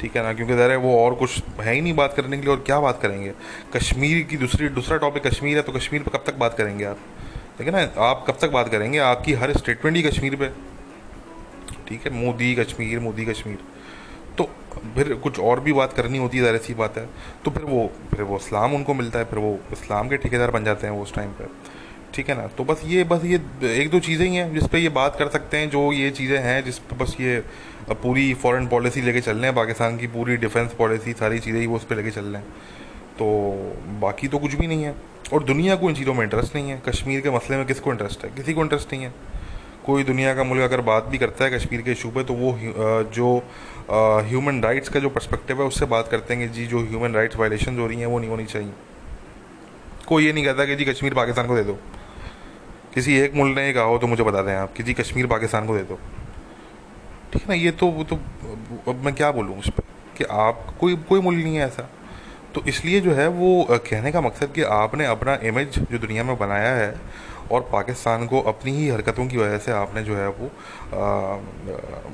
ठीक 0.00 0.16
है 0.16 0.22
ना? 0.22 0.32
क्योंकि 0.32 0.54
ज़रा 0.54 0.76
वो 0.76 0.96
और 0.98 1.14
कुछ 1.14 1.42
है 1.60 1.74
ही 1.74 1.80
नहीं 1.80 1.94
बात 1.94 2.14
करने 2.14 2.36
के 2.36 2.42
लिए। 2.42 2.50
और 2.50 2.62
क्या 2.66 2.80
बात 2.80 3.00
करेंगे? 3.02 3.32
कश्मीर 3.76 4.22
की 4.22 4.36
दूसरी, 4.36 4.68
दूसरा 4.70 4.96
टॉपिक 4.98 5.26
कश्मीर 5.26 5.56
है 5.56 5.62
तो 5.62 5.72
कश्मीर 5.72 6.02
पर 6.02 6.18
कब 6.18 6.24
तक 6.26 6.36
बात 6.36 6.56
करेंगे 6.58 6.84
आप? 6.84 6.98
ठीक 7.58 7.66
है 7.66 7.72
ना? 7.72 8.02
आप 8.04 8.24
कब 8.28 8.38
तक 8.40 8.50
बात 8.50 8.68
करेंगे? 8.68 8.98
आपकी 9.00 9.32
हर 9.32 9.52
स्टेटमेंट 9.52 9.96
ही 9.96 10.02
कश्मीर 10.02 10.36
पर 10.36 10.54
ठीक 11.88 12.06
है? 12.06 12.12
मोदी 12.14 12.54
कश्मीर 12.54 13.00
मोदी 13.00 13.24
कश्मीर। 13.24 13.58
फिर 14.94 15.14
कुछ 15.14 15.38
और 15.40 15.60
भी 15.60 15.72
बात 15.72 15.92
करनी 15.92 16.18
होती 16.18 16.38
है 16.38 16.44
ज़रा 16.44 16.58
सी 16.58 16.74
बात 16.74 16.98
है। 16.98 17.08
तो 17.44 17.50
फिर 17.50 17.64
वो 17.64 17.90
फिर 18.10 18.22
वो 18.22 18.36
इस्लाम 18.36 18.74
उनको 18.74 18.94
मिलता 18.94 19.18
है, 19.18 19.24
फिर 19.24 19.38
वो 19.38 19.58
इस्लाम 19.72 20.08
के 20.08 20.16
ठेकेदार 20.16 20.50
बन 20.50 20.64
जाते 20.64 20.86
हैं 20.86 21.00
उस 21.02 21.14
टाइम 21.14 21.30
पर 21.30 21.50
ठीक 22.14 22.28
है 22.28 22.36
ना? 22.36 22.46
तो 22.48 22.64
बस 22.64 22.82
ये 22.86 23.04
बस 23.04 23.24
ये 23.24 23.40
एक 23.74 23.90
दो 23.90 23.98
चीज़ें 24.00 24.26
ही 24.26 24.36
हैं 24.36 24.52
जिस 24.54 24.66
पे 24.68 24.78
ये 24.78 24.88
बात 24.90 25.16
कर 25.18 25.28
सकते 25.28 25.56
हैं, 25.56 25.70
जो 25.70 25.92
ये 25.92 26.10
चीज़ें 26.10 26.38
हैं 26.38 26.62
जिस 26.64 26.78
पर 26.80 26.96
बस 26.96 27.16
ये 27.20 27.42
पूरी 27.92 28.32
फॉरेन 28.34 28.66
पॉलिसी 28.66 29.00
लेके 29.02 29.20
चल 29.20 29.36
रहे 29.36 29.46
हैं, 29.46 29.54
पाकिस्तान 29.54 29.96
की 29.98 30.06
पूरी 30.08 30.36
डिफेंस 30.36 30.72
पॉलिसी 30.72 31.12
सारी 31.14 31.38
चीज़ें 31.38 31.60
ही 31.60 31.66
वो 31.66 31.76
उस 31.76 31.84
पर 31.84 31.96
लेके 31.96 32.10
चल 32.10 32.24
रहे 32.24 32.42
हैं। 32.42 32.48
तो 33.18 33.26
बाकी 34.00 34.28
तो 34.28 34.38
कुछ 34.38 34.54
भी 34.54 34.66
नहीं 34.66 34.84
है। 34.84 34.94
और 35.32 35.44
दुनिया 35.44 35.76
को 35.76 35.88
इन 35.88 35.94
चीज़ों 35.94 36.14
में 36.14 36.22
इंटरेस्ट 36.22 36.54
नहीं 36.56 36.70
है। 36.70 36.80
कश्मीर 36.86 37.20
के 37.20 37.30
मसले 37.30 37.56
में 37.56 37.66
किसको 37.66 37.92
इंटरेस्ट 37.92 38.24
है? 38.24 38.30
किसी 38.30 38.52
को 38.54 38.62
इंटरेस्ट 38.62 38.92
नहीं 38.92 39.02
है। 39.02 39.12
कोई 39.86 40.04
दुनिया 40.04 40.34
का 40.34 40.44
मुल्क 40.44 40.62
अगर 40.62 40.80
बात 40.80 41.04
भी 41.04 41.18
करता 41.18 41.44
है 41.44 41.50
कश्मीर 41.50 41.80
के 41.82 41.92
इशू 41.92 42.10
पे 42.10 42.22
तो 42.24 42.34
वो 42.34 42.52
जो 43.14 43.30
ह्यूमन 43.90 44.62
राइट्स 44.62 44.88
का 44.88 45.00
जो 45.00 45.08
पर्सपेक्टिव 45.08 45.60
है, 45.62 45.68
उससे 45.68 45.86
बात 45.86 46.08
करते 46.08 46.34
हैं 46.34 46.48
कि 46.48 46.54
जी, 46.54 46.66
जो 46.66 46.78
ह्यूमन 46.78 47.12
राइट्स 47.12 47.36
वायलेशन 47.36 47.78
हो 47.78 47.86
रही 47.86 48.00
हैं, 48.00 48.06
वो 48.06 48.18
नहीं 48.18 48.30
होनी 48.30 48.44
चाहिए। 48.44 48.72
कोई 50.06 50.26
ये 50.26 50.32
नहीं 50.32 50.44
कहता 50.44 50.64
कि 50.64 50.76
जी, 50.76 50.84
कश्मीर 50.84 51.14
पाकिस्तान 51.14 51.46
को 51.46 51.56
दे 51.56 51.64
दो। 51.64 51.78
किसी 52.94 53.18
एक 53.18 53.34
मुल्क 53.34 53.56
ने 53.56 53.72
कहा 53.72 53.82
हो 53.82 53.98
तो 53.98 54.06
मुझे 54.06 54.22
बता 54.22 54.42
दें 54.42 54.54
आप 54.54 54.72
कि 54.72 54.82
जी, 54.82 54.94
कश्मीर 54.94 55.26
पाकिस्तान 55.26 55.66
को 55.66 55.76
दे 55.76 55.82
दो। 55.82 55.98
ठीक 57.32 57.42
है 57.42 57.48
ना, 57.48 57.54
ये 57.54 57.70
तो 57.70 57.86
वो 57.86 58.04
तो 58.04 58.16
अब 58.88 59.02
मैं 59.04 59.14
क्या 59.14 59.30
बोलूँ 59.30 59.58
उस 59.58 59.70
पर? 59.70 59.82
कि 60.18 60.24
आप, 60.24 60.76
कोई 60.80 60.96
कोई 60.96 61.20
मुल्क 61.20 61.44
नहीं 61.44 61.56
है 61.56 61.66
ऐसा। 61.66 61.90
तो 62.54 62.64
इसलिए 62.64 63.00
जो 63.00 63.12
है, 63.12 63.28
वो 63.28 63.66
कहने 63.70 64.12
का 64.12 64.20
मकसद 64.20 64.52
कि 64.52 64.62
आपने 64.62 65.06
अपना 65.06 65.34
इमेज 65.34 65.78
जो 65.78 65.98
दुनिया 65.98 66.24
में 66.24 66.38
बनाया 66.38 66.74
है 66.74 67.00
और 67.52 67.68
पाकिस्तान 67.72 68.26
को 68.26 68.40
अपनी 68.42 68.72
ही 68.72 68.88
हरकतों 68.88 69.26
की 69.26 69.36
वजह 69.36 69.58
से 69.58 69.72
आपने 69.72 70.02
जो 70.02 70.16
है 70.16 70.28
वो 70.30 70.50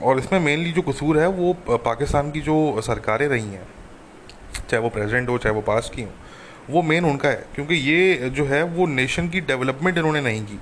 और 0.03 0.19
इसमें 0.19 0.39
मेनली 0.41 0.73
जो 0.73 0.83
कसूर 0.83 1.19
है 1.19 1.27
वो 1.29 1.53
पाकिस्तान 1.69 2.31
की 2.31 2.41
जो 2.41 2.81
सरकारें 2.83 3.27
रही 3.29 3.45
हैं, 3.45 3.67
चाहे 4.61 4.83
वो 4.83 4.89
प्रेसिडेंट 4.89 5.29
हो, 5.29 5.39
चाहे 5.39 5.55
वो 5.55 5.61
पास 5.63 5.91
की 5.95 6.03
हो, 6.03 6.11
वो 6.71 6.83
मेन 6.83 7.05
उनका 7.05 7.29
है। 7.29 7.45
क्योंकि 7.55 7.75
ये 7.75 8.31
जो 8.31 8.45
है 8.47 8.63
वो 8.65 8.87
नेशन 8.89 9.29
की 9.29 9.41
डेवलपमेंट 9.43 9.99
इन्होंने 9.99 10.21
नहीं 10.21 10.43
की। 10.45 10.59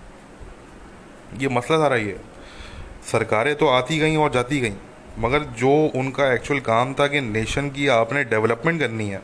ये 1.36 1.48
मसला 1.48 1.78
सारा 1.78 1.96
ये 1.96 2.18
सरकारें 3.12 3.54
तो 3.56 3.68
आती 3.68 3.98
गई 3.98 4.16
और 4.16 4.30
जाती 4.32 4.60
गई, 4.60 4.74
मगर 5.18 5.42
जो 5.58 5.70
उनका 5.96 6.32
एक्चुअल 6.32 6.60
काम 6.60 6.94
था 6.94 7.06
कि 7.06 7.20
नेशन 7.20 7.70
की 7.70 7.86
आपने 7.88 8.24
डेवलपमेंट 8.26 8.80
करनी 8.80 9.08
है, 9.08 9.20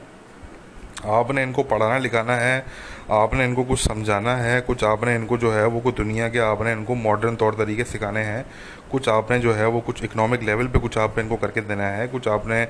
आपने 1.07 1.43
इनको 1.43 1.63
पढ़ाना 1.65 1.99
लिखाना 1.99 2.37
है 2.37 2.65
आपने 3.11 3.45
इनको 3.45 3.65
कुछ 3.65 3.81
समझाना 3.81 4.37
है, 4.37 4.61
कुछ 4.61 4.85
आपने 4.85 5.15
इनको 5.15 5.39
जो 5.39 5.53
है, 5.53 5.67
वो 5.67 5.81
कुछ 5.81 5.97
दुनिया 5.97 6.29
के 6.29 6.39
आपने 6.39 6.73
इनको 6.73 6.95
मॉडर्न 6.95 7.37
तौर 7.37 7.55
तरीके 7.55 7.85
सिखाने 7.85 8.21
हैं। 8.21 8.47
कुछ 8.93 9.09
आपने 9.09 9.39
जो 9.39 9.53
है, 9.53 9.67
वो 9.67 9.81
कुछ 9.81 10.05
इकोनॉमिक 10.05 10.43
लेवल 10.43 10.67
पे 10.67 10.79
कुछ 10.79 10.99
आपने 10.99 11.23
इनको 11.23 11.37
करके 11.37 11.61
देना 11.61 11.85
है। 11.85 12.09
कुछ 12.09 12.29
आपने 12.29 12.63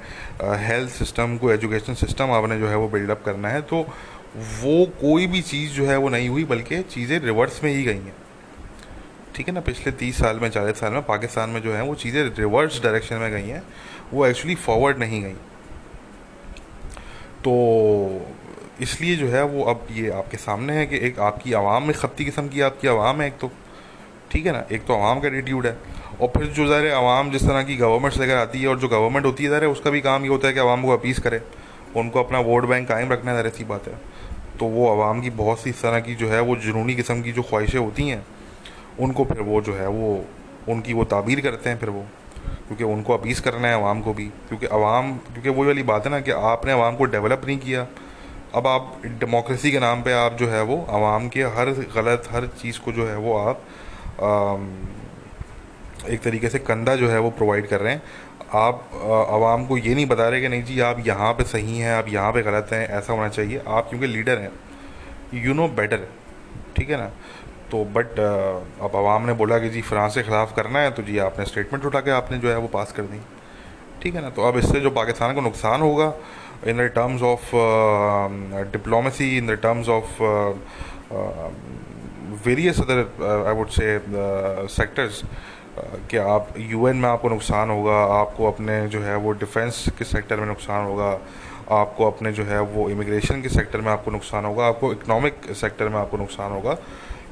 हेल्थ 0.43 0.91
सिस्टम 0.91 1.37
को 1.37 1.53
एजुकेशन 1.53 1.95
सिस्टम 1.95 2.31
आपने 2.31 2.59
जो 2.59 2.69
है, 2.69 2.77
वो 2.77 2.89
बिल्डअप 2.89 3.23
करना 3.25 3.49
है। 3.49 3.63
तो 3.63 3.81
वो 4.37 4.87
कोई 4.87 5.27
भी 5.27 5.43
चीज़ 5.43 5.73
जो 5.73 5.87
है, 5.87 5.97
वो 5.97 6.09
नहीं 6.09 6.29
हुई, 6.29 6.45
बल्कि 6.45 6.83
चीज़ें 6.83 7.19
रिवर्स 7.19 7.65
में 7.65 7.71
ही 7.73 7.83
गई 7.85 7.97
हैं। 7.97 8.15
ठीक 9.35 9.49
है 9.49 9.55
ना? 9.55 9.61
पिछले 9.61 9.93
तीस 9.93 10.19
साल 10.19 10.41
में, 10.41 10.49
चालीस 10.51 10.77
साल 10.77 10.93
में, 10.93 11.03
पाकिस्तान 11.03 11.51
में 11.51 11.63
जो 11.63 11.75
है, 11.75 11.83
वो 11.83 11.95
चीज़ें 11.95 12.23
रिवर्स 12.25 12.83
डायरेक्शन 12.83 13.17
में 13.17 13.31
गई 13.33 13.49
हैं। 13.49 13.63
वो 14.13 14.27
एक्चुअली 14.27 14.55
फॉरवर्ड 14.55 14.99
नहीं 14.99 15.23
गई। 15.23 15.35
तो 17.45 17.53
इसलिए 18.83 19.17
जो 19.17 19.27
है 19.29 19.43
वो 19.45 19.65
अब 19.65 19.87
ये 19.93 20.11
आपके 20.13 20.37
सामने 20.37 20.73
है 20.73 20.87
कि 20.87 20.99
एक 21.07 21.19
आपकी 21.21 21.53
आवाम 21.53 21.83
में 21.83 21.95
खपती 21.97 22.25
किस्म 22.25 22.49
की 22.49 22.61
आपकी 22.61 22.89
आवाम 22.89 23.21
है 23.21 23.27
एक 23.27 23.39
तो 23.41 23.51
ठीक 24.31 24.47
है 24.47 24.53
ना? 24.53 24.65
एक 24.73 24.85
तो 24.87 24.95
आवाम 24.95 25.21
का 25.21 25.29
एटीट्यूड 25.29 25.67
है। 25.67 25.77
और 26.21 26.29
फिर 26.29 26.47
जो 26.47 26.67
ज़ाहिर 26.67 26.93
आवाम 26.93 27.31
जिस 27.31 27.43
तरह 27.43 27.63
की 27.63 27.77
गवर्नमेंट्स 27.77 28.19
लेकर 28.19 28.37
आती 28.37 28.61
है 28.61 28.69
और 28.69 28.79
जो 28.79 28.89
गवर्नमेंट 28.89 29.27
होती 29.27 29.45
है, 29.45 29.51
ज़ाहिर 29.51 29.67
उसका 29.67 29.91
भी 29.91 30.01
काम 30.01 30.23
ये 30.23 30.29
होता 30.29 30.49
है 30.49 30.55
कि 30.55 30.61
आवाम 30.61 30.83
को 30.83 30.91
अपीस 30.91 31.19
करे। 31.19 31.41
उनको 31.97 32.23
अपना 32.23 32.39
वोट 32.41 32.65
बैंक 32.65 32.89
कायम 32.89 33.13
रखना 33.13 33.31
है, 33.31 33.37
ज़ाहिर 33.37 33.53
सी 33.53 33.65
बात 33.65 33.89
है। 33.89 33.99
तो 34.59 34.67
वो 34.67 34.91
आवाम 34.91 35.21
की 35.21 35.31
बहुत 35.33 35.61
सी 35.61 35.71
इस 35.71 35.83
तरह 35.83 36.01
की 36.01 36.15
जो 36.15 36.29
है 36.29 36.41
वो 36.41 36.57
जुनूनी 36.57 36.95
किस्म 36.95 37.23
की 37.23 37.33
जो 37.33 37.43
ख्वाहिशें 37.43 37.79
होती 37.79 38.09
हैं, 38.09 38.25
उनको 39.01 39.25
फिर 39.25 39.41
वो 39.43 39.61
जो 39.61 39.75
है 39.75 39.89
वो, 39.89 40.25
उनकी 40.69 40.93
वो 40.93 41.05
ताबीर 41.07 41.41
करते 41.41 41.71
हैं 41.71 41.79
फिर 41.79 41.91
वो। 41.91 42.05
क्योंकि 42.67 42.85
उनको 42.85 43.13
अपीस 43.13 43.41
करना 43.41 43.69
है 43.69 43.75
आवाम 43.75 44.01
को 44.01 44.13
भी। 44.15 44.25
क्योंकि 44.49 44.67
आवाम, 44.69 45.13
क्योंकि 45.15 45.49
वही 45.49 45.67
वाली 45.67 45.83
बात 45.85 46.05
है 46.05 46.11
ना 46.11 46.21
कि 46.21 46.31
आपने 46.31 46.73
आवाम 46.73 46.97
को 46.97 47.05
डेवलप 47.07 47.43
नहीं 47.47 47.59
किया 47.59 47.87
अब 48.55 48.67
आप 48.67 49.01
डेमोक्रेसी 49.21 49.71
के 49.73 49.79
नाम 49.79 50.03
पे 50.03 50.13
आप 50.13 50.35
जो 50.39 50.49
है 50.49 50.63
वो 50.63 50.77
आवाम 50.91 51.29
के 51.29 51.43
हर 51.55 51.71
गलत 51.95 52.29
हर 52.31 52.47
चीज़ 52.61 52.79
को 52.81 52.93
जो 52.93 53.07
है 53.07 53.17
वो 53.19 53.37
आप 53.39 53.63
आ, 54.23 54.57
एक 56.09 56.21
तरीके 56.23 56.49
से 56.49 56.59
कंधा 56.59 56.95
जो 56.97 57.09
है 57.09 57.19
वो 57.19 57.31
प्रोवाइड 57.31 57.67
कर 57.69 57.81
रहे 57.81 57.93
हैं। 57.93 58.03
आप 58.55 58.91
आवाम 59.31 59.67
को 59.67 59.79
ये 59.79 59.95
नहीं 59.95 60.07
बता 60.07 60.29
रहे 60.29 60.41
कि 60.41 60.49
नहीं 60.49 60.63
जी 60.65 60.81
आप 60.81 61.03
यहाँ 61.07 61.33
पे 61.33 61.45
सही 61.45 61.79
हैं 61.79 61.93
आप 61.93 62.09
यहाँ 62.09 62.33
पे 62.33 62.43
गलत 62.43 62.69
हैं 62.73 62.87
ऐसा 62.89 63.13
होना 63.13 63.29
चाहिए। 63.29 63.63
आप 63.69 63.89
क्योंकि 63.91 64.07
लीडर 64.07 64.39
हैं। 64.39 64.51
यू 65.35 65.55
नो 65.55 65.69
बेटर 65.77 66.09
ठीक 66.77 66.91
है 66.91 66.97
ना? 66.97 67.11
तो 67.71 67.85
बट 67.95 68.19
अब 68.21 68.97
आवाम 68.97 69.27
ने 69.27 69.33
बोला 69.35 69.59
कि 69.59 69.69
जी 69.71 69.83
फ्रांस 69.83 70.15
के 70.15 70.23
ख़िलाफ़ 70.23 70.55
करना 70.57 70.79
है 70.79 70.91
तो 70.91 71.03
जी 71.03 71.19
आपने 71.19 71.45
स्टेटमेंट 71.45 71.85
उठा 71.85 72.01
के 72.01 72.11
आपने 72.13 72.39
जो 72.39 72.51
है 72.51 72.57
वो 72.59 72.69
पास 72.69 72.93
कर 72.93 73.03
दी। 73.05 73.21
ठीक 74.03 74.15
है 74.15 74.23
ना? 74.23 74.31
तो 74.31 74.43
अब 74.43 74.59
इससे 74.59 74.81
जो 74.81 74.91
पाकिस्तान 74.91 75.35
को 75.35 75.41
नुकसान 75.41 75.81
होगा 75.81 76.13
in 76.67 76.77
the 76.79 76.91
terms 76.95 77.23
of 77.23 77.51
diplomacy 78.73 79.37
in 79.39 79.47
the 79.47 79.59
terms 79.63 79.89
of 79.89 80.23
various 82.47 82.81
other 82.81 83.45
I 83.47 83.55
would 83.55 83.69
say, 83.71 83.99
sectors. 84.79 85.25
कि 86.11 86.17
आप 86.17 86.49
यूएन 86.59 86.97
में 86.97 87.09
आपको 87.09 87.29
नुकसान 87.29 87.71
होगा 87.71 87.95
आपको 88.15 88.47
अपने 88.47 88.87
जो 88.89 89.01
है 89.01 89.17
वो 89.17 89.33
डिफेंस 89.33 89.85
के 89.99 90.05
सेक्टर 90.05 90.41
में 90.41 90.47
नुकसान 90.47 90.85
होगा 90.87 91.09
आपको 91.71 92.07
अपने 92.07 92.33
जो 92.33 92.45
है 92.45 92.61
वो 92.61 92.89
इमिग्रेशन 92.91 93.43
के 93.43 93.49
सेक्टर 93.49 93.81
में 93.81 93.91
आपको 93.93 94.11
नुकसान 94.11 94.45
होगा 94.45 94.67
आपको 94.67 94.93
इकोनॉमिक 94.93 95.35
सेक्टर 95.55 95.89
में 95.89 95.99
आपको 95.99 96.17
नुकसान 96.17 96.53
होगा। 96.53 96.77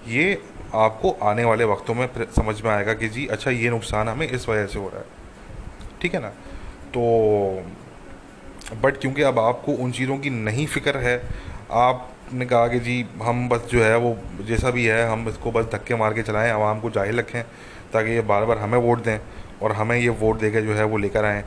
ये 0.09 0.42
आपको 0.75 1.11
आने 1.22 1.44
वाले 1.44 1.64
वक्तों 1.64 1.94
में 1.94 2.09
समझ 2.37 2.62
में 2.62 2.70
आएगा 2.70 2.94
कि 2.94 3.09
जी 3.09 3.27
अच्छा 3.27 3.51
ये 3.51 3.70
नुकसान 3.70 4.09
हमें 4.09 4.29
इस 4.29 4.48
वजह 4.48 4.66
से 4.66 4.79
हो 4.79 4.88
रहा 4.88 4.98
है। 4.98 5.07
ठीक 6.03 6.14
है 6.14 6.20
ना? 6.20 6.33
तो 6.94 7.02
बट 8.83 8.96
क्योंकि 9.00 9.22
अब 9.22 9.38
आपको 9.38 9.72
उन 9.74 9.92
चीज़ों 9.92 10.16
की 10.18 10.31
नहीं 10.31 10.66
फ़िक्र 10.66 10.98
है 10.98 11.16
आप 11.72 12.09
ने 12.33 12.46
कहा 12.46 12.66
कि 12.68 12.78
जी, 12.81 13.05
हम 13.22 13.48
बस 13.48 13.66
जो 13.70 13.83
है 13.83 13.96
वो, 13.96 14.16
जैसा 14.46 14.70
भी 14.70 14.85
है, 14.85 15.07
हम 15.09 15.28
इसको 15.28 15.50
बस 15.52 15.64
धक्के 15.72 15.94
मार 15.94 16.14
के 16.14 16.22
चलाएँ 16.22 16.50
आवाम 16.50 16.81
को 16.81 16.90
जाहिल 16.90 17.18
रखें, 17.18 17.42
ताकि 17.92 18.11
ये 18.11 18.20
बार 18.22 18.44
बार 18.44 18.59
हमें 18.59 18.78
वोट 18.78 19.02
दें, 19.05 19.18
और 19.62 19.72
हमें 19.72 19.96
ये 19.96 20.09
वोट 20.20 20.38
दे 20.40 20.50
के 20.50 20.62
जो 20.62 20.74
है 20.74 20.85
वो 20.85 20.98
लेकर 20.98 21.24
आएँ। 21.24 21.42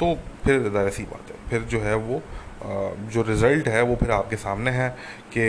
तो 0.00 0.14
फिर 0.44 0.62
ज़रा 0.62 0.88
सी 0.90 1.02
बात 1.04 1.30
है, 1.30 1.36
फिर 1.50 1.62
जो 1.70 1.80
है 1.80 1.94
वो 1.96 2.22
जो 3.12 3.22
रिज़ल्ट 3.22 3.68
है 3.68 3.82
वो 3.82 3.96
फिर 3.96 4.10
आपके 4.10 4.36
सामने 4.36 4.70
है 4.70 4.88
कि 5.36 5.44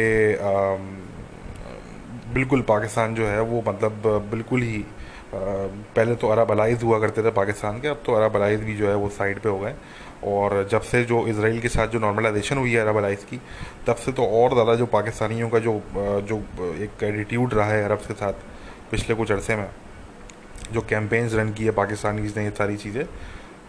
बिल्कुल 2.33 2.61
पाकिस्तान 2.67 3.15
जो 3.15 3.27
है 3.27 3.41
वो 3.43 3.63
मतलब 3.67 4.01
बिल्कुल 4.31 4.61
ही 4.61 4.83
पहले 5.33 6.15
तो 6.15 6.27
अरब 6.27 6.51
अलाइज 6.51 6.83
हुआ 6.83 6.99
करते 6.99 7.23
थे 7.23 7.31
पाकिस्तान 7.31 7.79
के, 7.81 7.87
अब 7.87 8.01
तो 8.05 8.13
अरब 8.13 8.35
अलाइज 8.35 8.63
भी 8.63 8.75
जो 8.75 8.87
है 8.87 8.95
वो 8.95 9.09
साइड 9.11 9.39
पे 9.39 9.49
हो 9.49 9.59
गए। 9.59 9.73
और 10.25 10.67
जब 10.71 10.81
से 10.81 11.03
जो 11.03 11.25
इसराइल 11.27 11.59
के 11.61 11.69
साथ 11.69 11.87
जो 11.87 11.99
नॉर्मलाइजेशन 11.99 12.57
हुई 12.57 12.71
है 12.71 12.81
अरब 12.81 12.97
अलाइज 12.97 13.23
की, 13.23 13.39
तब 13.87 13.95
से 13.95 14.11
तो 14.11 14.25
और 14.25 14.53
ज़्यादा 14.53 14.75
जो 14.75 14.85
पाकिस्तानियों 14.87 15.49
का 15.49 15.59
जो 15.59 15.81
जो 16.23 16.37
एक 16.75 17.03
एटीट्यूड 17.03 17.53
रहा 17.53 17.67
है 17.67 17.83
अरब 17.85 17.99
के 17.99 18.13
साथ 18.13 18.33
पिछले 18.91 19.15
कुछ 19.15 19.31
अरसे 19.31 19.55
में, 19.55 19.69
जो 20.71 20.81
कैंपेन्स 20.81 21.33
रन 21.33 21.53
की 21.53 21.65
है 21.65 21.71
पाकिस्तानीज 21.73 22.37
ने 22.37 22.43
ये 22.43 22.51
सारी 22.51 22.77
चीज़ें 22.77 23.05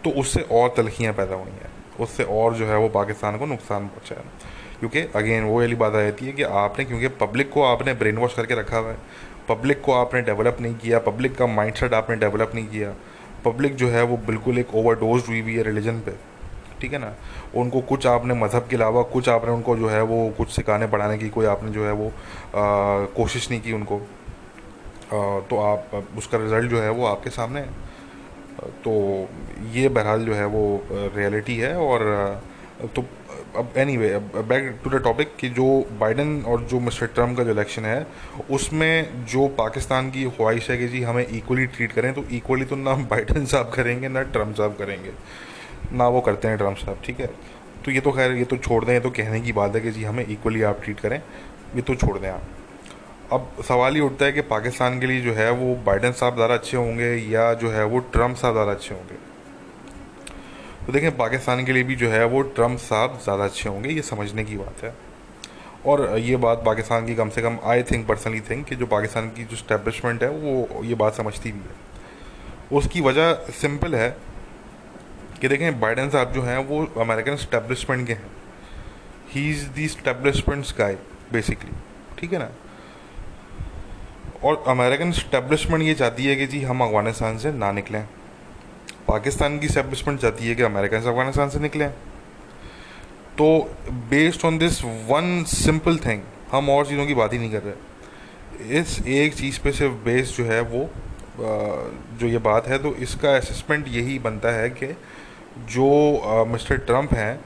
तो 0.05 0.11
उससे 0.21 0.41
और 0.53 0.75
तलखियाँ 0.77 1.13
पैदा 1.15 1.35
हुई 1.35 1.51
हैं। 1.53 1.71
उससे 2.01 2.25
और 2.25 2.55
जो 2.55 2.67
है 2.67 2.77
वो 2.79 2.89
पाकिस्तान 2.91 3.39
को 3.39 3.47
नुकसान 3.47 3.87
पहुँचा 3.89 4.15
है। 4.15 4.61
क्योंकि 4.81 5.01
अगेन 5.17 5.45
वो 5.45 5.59
वाली 5.59 5.75
बात 5.77 5.95
आ 5.95 6.01
जाती 6.03 6.27
है 6.27 6.33
कि 6.33 6.43
आपने, 6.43 6.85
क्योंकि 6.85 7.09
पब्लिक 7.19 7.51
को 7.51 7.63
आपने 7.63 7.95
ब्रेन 7.95 8.17
वॉश 8.17 8.35
करके 8.35 8.55
रखा 8.55 8.79
हुआ 8.79 8.91
है। 8.91 8.97
पब्लिक 9.49 9.81
को 9.81 9.93
आपने 9.93 10.21
डेवलप 10.23 10.57
नहीं 10.61 10.75
किया 10.75 10.99
पब्लिक 10.99 11.37
का 11.37 11.47
माइंडसेट 11.47 11.95
आपने 11.95 12.17
डेवलप 12.17 12.53
नहीं 12.55 12.67
किया। 12.67 12.95
पब्लिक 13.45 13.75
जो 13.77 13.89
है 13.89 14.03
वो 14.03 14.17
बिल्कुल 14.27 14.59
एक 14.59 14.75
ओवरडोज 14.75 15.23
हुई 15.29 15.41
हुई 15.41 15.55
है 15.55 15.63
रिलीजन 15.63 16.01
पे। 16.01 16.13
ठीक 16.81 16.93
है 16.93 16.99
ना? 16.99 17.13
उनको 17.55 17.81
कुछ 17.81 18.07
आपने 18.07 18.35
मज़हब 18.35 18.67
के 18.69 18.77
अलावा 18.77 19.03
कुछ 19.13 19.29
आपने 19.29 19.51
उनको 19.51 19.77
जो 19.77 19.89
है 19.89 20.03
वो 20.03 20.29
कुछ 20.39 20.51
सिखाने 20.51 20.87
पढ़ाने 20.87 21.19
की 21.19 21.29
कोई 21.29 21.47
आपने 21.47 21.71
जो 21.71 21.85
है 21.87 21.93
वो 21.93 22.07
आ, 22.07 22.13
कोशिश 23.17 23.51
नहीं 23.51 23.61
की 23.61 23.73
उनको। 23.73 23.97
आ, 23.97 25.41
तो 25.41 25.59
आप 25.63 26.05
उसका 26.19 26.39
रिज़ल्ट 26.39 26.71
जो 26.71 26.81
है 26.81 26.91
वो 26.91 27.07
आपके 27.07 27.31
सामने 27.31 27.61
है। 27.61 27.91
तो 28.85 28.93
ये 29.73 29.89
बहरहाल 29.89 30.25
जो 30.25 30.35
है 30.35 30.47
वो 30.47 30.65
रियलिटी 30.93 31.57
है 31.57 31.75
और 31.77 32.03
तो 32.95 33.03
अब 33.57 33.73
anyway 33.97 34.09
back 34.19 34.79
to 34.85 34.91
the 34.91 35.03
topic 35.05 35.35
कि 35.39 35.49
जो 35.51 35.65
बाइडन 36.01 36.43
और 36.49 36.63
जो 36.65 36.79
मिस्टर 36.81 37.07
ट्रंप 37.07 37.37
का 37.37 37.45
जो 37.45 37.51
इलेक्शन 37.51 37.85
है, 37.85 38.07
उसमें 38.51 39.25
जो 39.27 39.47
पाकिस्तान 39.59 40.11
की 40.11 40.25
ख्वाहिश 40.31 40.71
है 40.71 40.77
कि 40.79 40.89
जी 40.89 41.03
हमें 41.03 41.27
इक्वली 41.27 41.67
ट्रीट 41.67 41.93
करें 41.93 42.13
तो 42.15 42.25
इक्वली 42.33 42.65
तो 42.65 42.77
ना 42.77 42.95
बाइडन 43.11 43.45
साहब 43.47 43.71
करेंगे, 43.71 44.09
ना 44.09 44.23
ट्रंप 44.23 44.55
साहब 44.57 44.77
करेंगे। 44.79 45.13
ना 45.93 46.09
वो 46.09 46.21
करते 46.21 46.49
हैं 46.49 46.59
ट्रंप 46.59 46.77
साहब, 46.77 47.01
ठीक 47.05 47.21
है? 47.21 47.27
तो 47.85 47.91
ये 47.91 48.01
तो 48.01 48.13
खैर, 48.13 48.33
ये 48.33 48.45
तो 48.45 48.57
छोड़ 48.59 48.85
दें, 48.85 48.93
ये 48.95 49.01
तो 49.01 49.11
कहने 49.11 49.41
की 49.41 49.53
बात 49.53 49.75
है 49.75 49.81
कि 49.81 49.91
जी 49.91 50.05
हमें 50.05 50.27
इक्वली 50.27 50.63
आप 50.63 50.81
ट्रीट 50.85 51.01
करें, 51.01 51.21
ये 51.77 51.83
तो 51.83 51.95
छोड़ 51.95 52.19
दें 52.19 52.29
आप। 52.29 52.43
अब 53.33 53.63
सवाल 53.69 53.97
ये 53.97 54.03
उठता 54.03 54.25
है 54.25 54.33
कि 54.33 54.41
पाकिस्तान 54.49 54.99
के 55.01 55.07
लिए 55.07 55.21
जो 55.21 55.33
है 55.35 55.51
वो 55.53 55.75
बाइडन 55.87 56.13
साहब 56.13 56.35
ज़्यादा 56.35 56.55
अच्छे 56.55 56.77
होंगे 56.77 57.15
या 57.29 57.53
जो 57.55 57.71
है 57.71 57.85
वो 57.85 57.99
ट्रंप 58.13 58.37
साहब 58.37 58.55
ज़्यादा 58.55 58.73
अच्छे 58.73 58.95
होंगे? 58.95 59.32
तो 60.87 60.93
देखें, 60.93 61.17
पाकिस्तान 61.17 61.65
के 61.65 61.73
लिए 61.73 61.83
भी 61.83 61.95
जो 61.97 62.09
है 62.09 62.25
वो 62.25 62.43
ट्रंप 62.55 62.79
साहब 62.81 63.19
ज़्यादा 63.25 63.45
अच्छे 63.45 63.69
होंगे, 63.69 63.89
ये 63.89 64.03
समझने 64.03 64.45
की 64.45 64.57
बात 64.57 64.83
है। 64.85 64.95
और 65.87 66.19
ये 66.19 66.37
बात 66.37 66.63
पाकिस्तान 66.67 67.07
की 67.07 67.15
कम 67.15 67.29
से 67.29 67.43
कम 67.43 67.59
आई 67.65 67.83
थिंक 67.83 68.07
पर्सनली 68.09 68.41
थिंक 68.41 68.65
कि 68.67 68.77
जो 68.77 68.87
पाकिस्तान 68.87 69.29
की 69.29 69.45
जो 69.45 69.57
स्टैब्लिशमेंट 69.57 70.23
है, 70.23 70.29
वो 70.31 70.83
ये 70.85 70.95
बात 70.95 71.15
समझती 71.15 71.53
भी 71.53 71.59
है। 71.59 71.81
उसकी 72.73 73.01
वजह 73.01 73.33
सिंपल 73.53 73.95
है 73.95 74.09
कि 75.41 75.49
देखें 75.49 75.81
बाइडन 75.81 76.09
साहब 76.11 76.33
जो 76.33 76.43
हैं, 76.43 76.59
वो 76.59 76.85
अमेरिकन 77.01 77.37
स्टैब्लिशमेंट 77.37 78.07
के 78.07 78.13
हैं। 78.13 78.31
He 79.31 79.49
is 79.51 79.69
the 79.69 79.89
establishment 79.89 80.67
guy 80.79 80.97
basically 81.33 81.73
ठीक 82.19 82.33
है 82.33 82.39
ना? 82.39 82.49
और 84.45 84.63
अमेरिकन 84.69 85.13
स्टैब्लिशमेंट 85.13 85.83
ये 85.83 85.95
चाहती 85.95 86.27
है 86.27 86.37
कि 86.37 86.47
जी, 86.47 86.63
हम 86.63 86.81
अफ़गानिस्तान 86.81 87.39
से 87.39 87.53
ना 87.53 87.73
निकलें। 87.73 88.07
पाकिस्तान 89.09 89.59
की 89.59 89.69
स्टैब्लिशमेंट 89.69 90.21
चाहती 90.21 90.49
है 90.49 90.55
कि 90.55 90.63
अमेरिका 90.63 91.01
से 91.01 91.09
अफ़गानिस्तान 91.09 91.49
से 91.49 91.59
निकलें। 91.61 91.89
तो 93.39 93.47
based 94.11 94.45
on 94.47 94.59
this 94.59 94.83
one 94.85 95.43
simple 95.49 95.97
thing 95.99 96.23
हम 96.53 96.69
और 96.71 96.87
चीज़ों 96.87 97.07
की 97.07 97.15
बात 97.15 97.33
ही 97.33 97.39
नहीं 97.39 97.51
कर 97.53 97.63
रहे। 97.63 98.81
इस 98.81 98.99
एक 99.09 99.35
चीज़ 99.35 99.61
पे 99.61 99.73
सिर्फ़ 99.73 99.95
बेस 100.05 100.37
जो 100.37 100.45
है 100.45 100.61
वो 100.63 100.89
जो 102.21 102.27
ये 102.27 102.39
बात 102.41 102.67
है 102.69 102.79
तो 102.79 102.95
इसका 103.03 103.35
असेसमेंट 103.37 103.89
यही 103.89 104.19
बनता 104.19 104.51
है 104.53 104.69
कि 104.71 104.87
जो 105.71 106.45
मिस्टर 106.49 106.77
ट्रंप 106.79 107.15
हैं, 107.15 107.41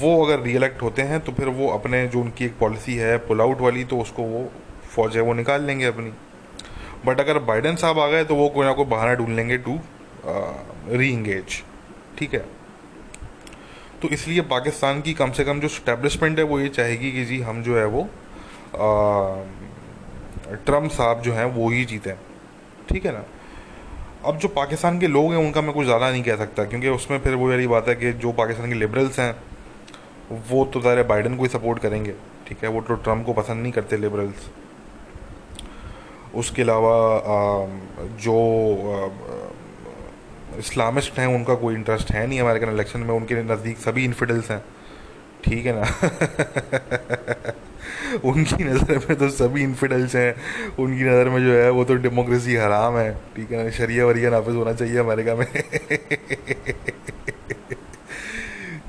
वो 0.00 0.24
अगर 0.24 0.40
री 0.40 0.54
इलेक्ट 0.54 0.82
होते 0.82 1.02
हैं 1.02 1.20
तो 1.20 1.32
फिर 1.32 1.48
वो 1.50 1.68
अपने 1.70 2.06
जो 2.08 2.20
उनकी 2.20 2.44
एक 2.44 2.58
पॉलिसी 2.58 2.94
है 2.96 3.16
पुल 3.18 3.40
आउट 3.40 3.60
वाली 3.60 3.84
तो 3.84 3.98
उसको 3.98 4.22
वो 4.24 4.50
फौज 4.86 5.16
है, 5.16 5.22
वो 5.22 5.32
निकाल 5.34 5.62
लेंगे 5.62 5.84
अपनी। 5.86 6.12
बट 7.06 7.20
अगर 7.20 7.38
बाइडन 7.44 7.76
साहब 7.76 7.98
आ 7.98 8.06
गए 8.08 8.24
तो 8.24 8.34
वो 8.34 8.48
कोई 8.48 8.66
ना 8.66 8.72
कोई 8.72 8.84
बहाना 8.86 9.14
ढूंढ 9.14 9.36
लेंगे 9.36 9.58
टू 9.58 9.78
री 10.26 11.08
इंगेज 11.10 11.62
ठीक 12.18 12.34
है? 12.34 12.44
तो 14.02 14.08
इसलिए 14.08 14.40
पाकिस्तान 14.48 15.00
की 15.02 15.12
कम 15.14 15.30
से 15.32 15.44
कम 15.44 15.60
जो 15.60 15.68
स्टैब्लिशमेंट 15.70 16.38
है, 16.38 16.44
वो 16.44 16.58
ये 16.60 16.68
चाहेगी 16.68 17.12
कि 17.12 17.24
जी 17.24 17.40
हम 17.42 17.62
जो 17.62 17.76
है 17.78 17.84
वो 17.86 18.08
ट्रंप 20.66 20.90
साहब 20.90 21.20
जो 21.22 21.32
हैं, 21.32 21.44
वो 21.46 21.68
ही 21.70 21.84
जीते, 21.84 22.14
ठीक 22.88 23.06
है 23.06 23.12
ना? 23.12 23.24
अब 24.24 24.38
जो 24.38 24.48
पाकिस्तान 24.50 24.98
के 25.00 25.06
लोग 25.06 25.32
हैं, 25.32 25.38
उनका 25.38 25.60
मैं 25.62 25.72
कुछ 25.72 25.84
ज़्यादा 25.86 26.10
नहीं 26.10 26.22
कह 26.22 26.36
सकता, 26.36 26.64
क्योंकि 26.64 26.88
उसमें 26.88 27.18
फिर 27.20 27.34
वो 27.34 27.52
यही 27.52 27.66
बात 27.66 27.88
है 27.88 27.94
कि 27.94 28.12
जो 28.14 28.32
पाकिस्तान 28.32 28.68
के 28.68 28.74
लिबरल्स 28.74 29.18
हैं, 29.20 29.34
वो 30.50 30.64
तो 30.64 30.80
ज़ाहिर 30.80 31.02
बाइडन 31.06 31.36
को 31.36 31.42
ही 31.42 31.48
सपोर्ट 31.48 31.78
करेंगे, 31.78 32.14
ठीक 32.48 32.62
है? 32.64 32.68
वो 32.68 32.80
तो 32.80 32.94
ट्रंप 32.96 33.26
को 33.26 33.32
पसंद 33.32 33.62
नहीं 33.62 33.72
करते 33.72 33.96
लिबरल्स 33.96 34.50
उसके 36.34 36.62
अलावा 36.62 36.94
जो 38.20 38.36
इस्लामिस्ट 40.58 41.18
हैं, 41.18 41.26
उनका 41.26 41.54
कोई 41.54 41.74
इंटरेस्ट 41.74 42.10
है 42.10 42.26
नहीं 42.26 42.40
अमेरिकन 42.40 42.68
इलेक्शन 42.68 43.00
में, 43.00 43.08
उनके 43.08 43.34
नज़दीक 43.34 43.78
सभी 43.78 44.04
इन्फिडल्स 44.04 44.50
हैं। 44.50 44.64
ठीक 45.44 45.66
है 45.66 45.80
ना? 45.80 45.82
उनकी 48.24 48.64
नज़र 48.64 48.98
में 48.98 49.18
तो 49.18 49.28
सभी 49.28 49.62
इन्फिडल्स 49.62 50.16
हैं। 50.16 50.34
उनकी 50.78 51.04
नज़र 51.04 51.28
में 51.28 51.44
जो 51.44 51.52
है, 51.52 51.70
वो 51.70 51.84
तो 51.84 51.94
डेमोक्रेसी 51.94 52.56
हराम 52.56 52.96
है। 52.96 53.18
ठीक 53.36 53.52
है 53.52 53.64
ना? 53.64 53.70
शरिया 53.70 54.06
वरिया 54.06 54.30
नाफिज 54.30 54.54
होना 54.54 54.72
चाहिए 54.72 54.98
अमेरिका 54.98 55.34
में। 55.34 55.46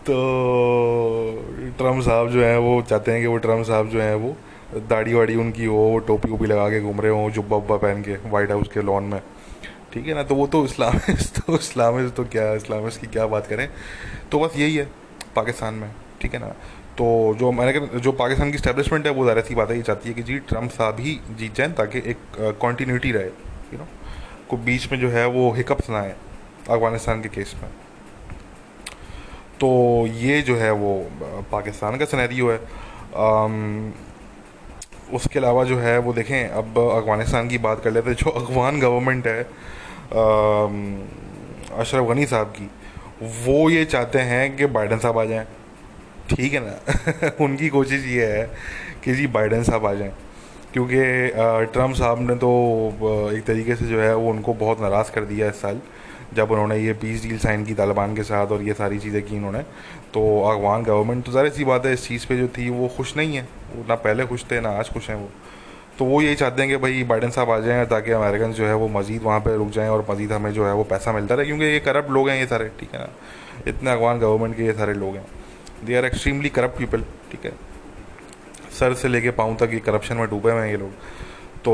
तो 0.06 0.14
ट्रंप 1.78 2.04
साहब 2.04 2.30
जो 2.30 2.44
हैं, 2.44 2.58
वो 2.58 2.82
चाहते 2.82 3.12
हैं 3.12 3.22
कि 3.22 3.28
वो 3.28 3.38
ट्रंप 3.38 3.66
साहब 3.66 3.90
जो 3.90 4.02
हैं, 4.02 4.16
वो 4.16 4.36
दाढ़ी 4.90 5.14
वाड़ी 5.14 5.36
उनकी 5.36 5.66
हो 5.66 6.00
टोपी 6.08 6.30
वोपी 6.30 6.46
लगा 6.46 6.70
के 6.70 6.82
घूम 6.82 7.02
रहे 7.02 7.12
हों, 7.12 7.32
जुब्बा 7.32 7.58
उब्बा 7.58 7.78
पहन 7.78 8.02
के 8.02 8.30
वाइट 8.30 8.52
हाउस 8.52 8.68
के 8.74 8.82
लॉन 8.82 9.04
में। 9.04 9.22
ठीक 9.96 10.08
है 10.08 10.14
ना? 10.14 10.24
तो 10.24 10.36
वो 10.36 10.46
तो 10.48 10.64
इस्लामिस्ट 10.66 11.40
तो 11.42 11.56
इस्लामिस्ट 11.56 12.16
तो 12.16 12.24
क्या 12.28 12.54
इस्लामिस्ट 12.54 13.02
की 13.02 13.08
क्या 13.08 13.26
बात 13.28 13.46
करें? 13.48 13.70
तो 14.32 14.40
बस 14.40 14.58
यही 14.58 14.76
है 14.76 14.88
पाकिस्तान 15.36 15.74
में 15.74 15.92
ठीक 16.22 16.34
है 16.34 16.40
ना? 16.40 16.48
तो 16.98 17.06
जो 17.40 17.48
अमेरिकन 17.52 18.00
जो 18.00 18.12
पाकिस्तान 18.14 18.52
की 18.52 18.58
स्टैब्लिशमेंट 18.58 19.06
है 19.06 19.12
वो 19.14 19.24
ज़्यादा 19.24 19.42
सी 19.42 19.56
बात 19.56 19.70
है 19.70 19.78
ये 19.78 19.84
चाहती 19.84 20.10
है 20.10 20.16
कि 20.16 20.24
जी 20.24 20.40
ट्रंप 20.50 20.72
साहब 20.72 21.00
ही 21.00 21.20
जीत 21.40 21.56
जाएँ 21.56 21.72
ताकि 21.74 22.00
एक 22.12 22.18
कॉन्टीन्यूटी 22.62 23.12
रहे 23.12 23.26
यू 23.26 23.78
नो 23.78 23.88
को 24.50 24.58
बीच 24.66 24.92
में 24.92 25.00
जो 25.00 25.10
है 25.10 25.26
वो 25.28 25.52
हिकअप्स 25.54 25.90
ना 25.90 26.00
आए 26.00 26.16
अफ़गानिस्तान 26.70 27.22
के 27.22 27.30
केस 27.30 27.56
में। 27.62 27.70
तो 29.60 29.70
ये 30.18 30.42
जो 30.42 30.56
है 30.56 30.72
वो 30.74 30.94
पाकिस्तान 31.52 31.98
का 31.98 32.06
सनैरियो 32.06 32.52
है। 32.52 32.58
आम, 33.18 33.94
उसके 35.14 35.40
अलावा 35.40 35.64
जो 35.64 35.78
है 35.80 35.98
वो 36.00 36.14
देखें 36.14 36.50
अब 36.50 36.78
अफ़गानिस्तान 36.80 37.50
की 37.50 37.58
बात 37.60 37.84
कर 37.84 37.92
लेते 37.92 38.10
हैं 38.10 38.18
जो 38.18 38.30
अफगान 38.32 38.80
गवर्नमेंट 38.80 39.28
है 39.28 39.44
अशरफ 41.74 42.08
गनी 42.08 42.26
साहब 42.26 42.54
की। 42.58 42.70
वो 43.46 43.70
ये 43.70 43.86
चाहते 43.86 44.20
हैं 44.22 44.56
कि 44.58 44.66
बाइडन 44.68 44.98
साहब 45.00 45.18
आ 45.18 45.24
जाएँ। 45.26 45.46
ठीक 46.30 46.54
है 46.54 46.60
ना? 46.60 47.32
उनकी 47.46 47.70
कोशिश 47.70 48.06
ये 48.08 48.26
है 48.28 48.46
कि 49.04 49.14
जी 49.16 49.28
बाइडन 49.30 49.64
साहब 49.64 49.86
आ 49.86 49.94
जाएँ। 49.94 50.14
क्योंकि 50.74 51.02
ट्रंप 51.74 51.96
साहब 51.96 52.20
ने 52.22 52.36
तो 52.36 52.50
एक 53.34 53.44
तरीके 53.46 53.76
से 53.76 53.86
जो 53.88 54.00
है 54.02 54.16
वो 54.16 54.30
उनको 54.30 54.54
बहुत 54.54 54.82
नाराज़ 54.82 55.12
कर 55.12 55.26
दिया 55.26 55.48
इस 55.50 55.62
साल, 55.62 55.80
जब 56.34 56.52
उन्होंने 56.52 56.78
ये 56.78 56.94
पीस 56.94 57.22
डील 57.24 57.38
साइन 57.40 57.64
की 57.66 57.74
तालिबान 57.74 58.16
के 58.16 58.24
साथ 58.24 58.48
और 58.52 58.62
ये 58.62 58.74
सारी 58.74 59.00
चीज़ें 59.00 59.22
की 59.24 59.36
उन्होंने 59.38 59.60
तो 60.14 60.22
अफगान 60.44 60.84
गवर्नमेंट 60.84 61.26
तो 61.26 61.32
ज़ाहिर 61.32 61.52
सी 61.52 61.64
बात 61.64 61.86
है 61.86 61.94
इस 61.94 62.08
चीज़ 62.08 62.26
पे 62.28 62.38
जो 62.38 62.48
थी 62.58 62.70
वो 62.70 62.88
खुश 62.98 63.16
नहीं 63.18 63.36
है। 63.36 63.44
वो 63.76 63.86
ना 63.90 63.96
पहले 63.96 64.26
खुश 64.26 64.46
थे, 64.52 64.60
ना 64.62 64.70
आज 64.70 64.90
खुश 64.90 65.10
हैं 65.10 65.18
वो। 65.18 65.30
तो 66.00 66.06
वो 66.06 66.22
यही 66.22 66.36
चाहते 66.36 66.62
हैं 66.62 66.72
कि 66.72 66.78
भाई 66.78 67.04
बाइडन 67.04 67.30
साहब 67.30 67.50
आ 67.50 67.60
जाएँ 67.60 67.86
ताकि 67.88 68.12
अमेरिकन 68.12 68.52
जो 68.54 68.66
है 68.68 68.74
वो 68.76 68.88
मज़ीद 68.90 69.22
वहाँ 69.24 69.40
पर 69.40 69.52
रुक 69.58 69.70
जाएँ 69.72 69.90
और 69.90 70.06
मज़ीद 70.10 70.32
हमें 70.32 70.52
जो 70.54 70.66
है 70.68 70.74
वो 70.74 70.84
पैसा 70.84 71.12
मिलता 71.14 71.36
रहे, 71.36 71.46
क्योंकि 71.46 71.66
ये 71.66 71.80
करप्ट 71.80 72.10
लोग 72.12 72.30
हैं 72.30 72.38
ये 72.38 72.46
सारे, 72.46 72.70
ठीक 72.80 72.94
है 72.94 73.00
ना? 73.00 73.08
इतने 73.68 73.92
अफगान 73.92 74.20
गवर्नमेंट 74.20 74.56
के 74.58 74.64
ये 74.64 74.74
सारे 74.74 74.94
लोग 74.94 75.16
हैं। 75.16 75.26
They 75.86 75.96
are 75.96 76.06
extremely 76.06 76.50
corrupt 76.50 76.78
people 76.78 77.02
ठीक 77.32 77.46
है? 77.46 77.52
सर 78.80 78.94
से 78.94 79.08
लेके 79.08 79.32
पाँव 79.32 79.56
तक 79.56 79.74
ये 79.74 79.80
करप्शन 79.80 80.18
में 80.18 80.28
डूबे 80.30 80.52
हुए 80.52 80.62
हैं 80.62 80.70
ये 80.70 80.78
लोग। 80.78 80.92
तो 81.66 81.74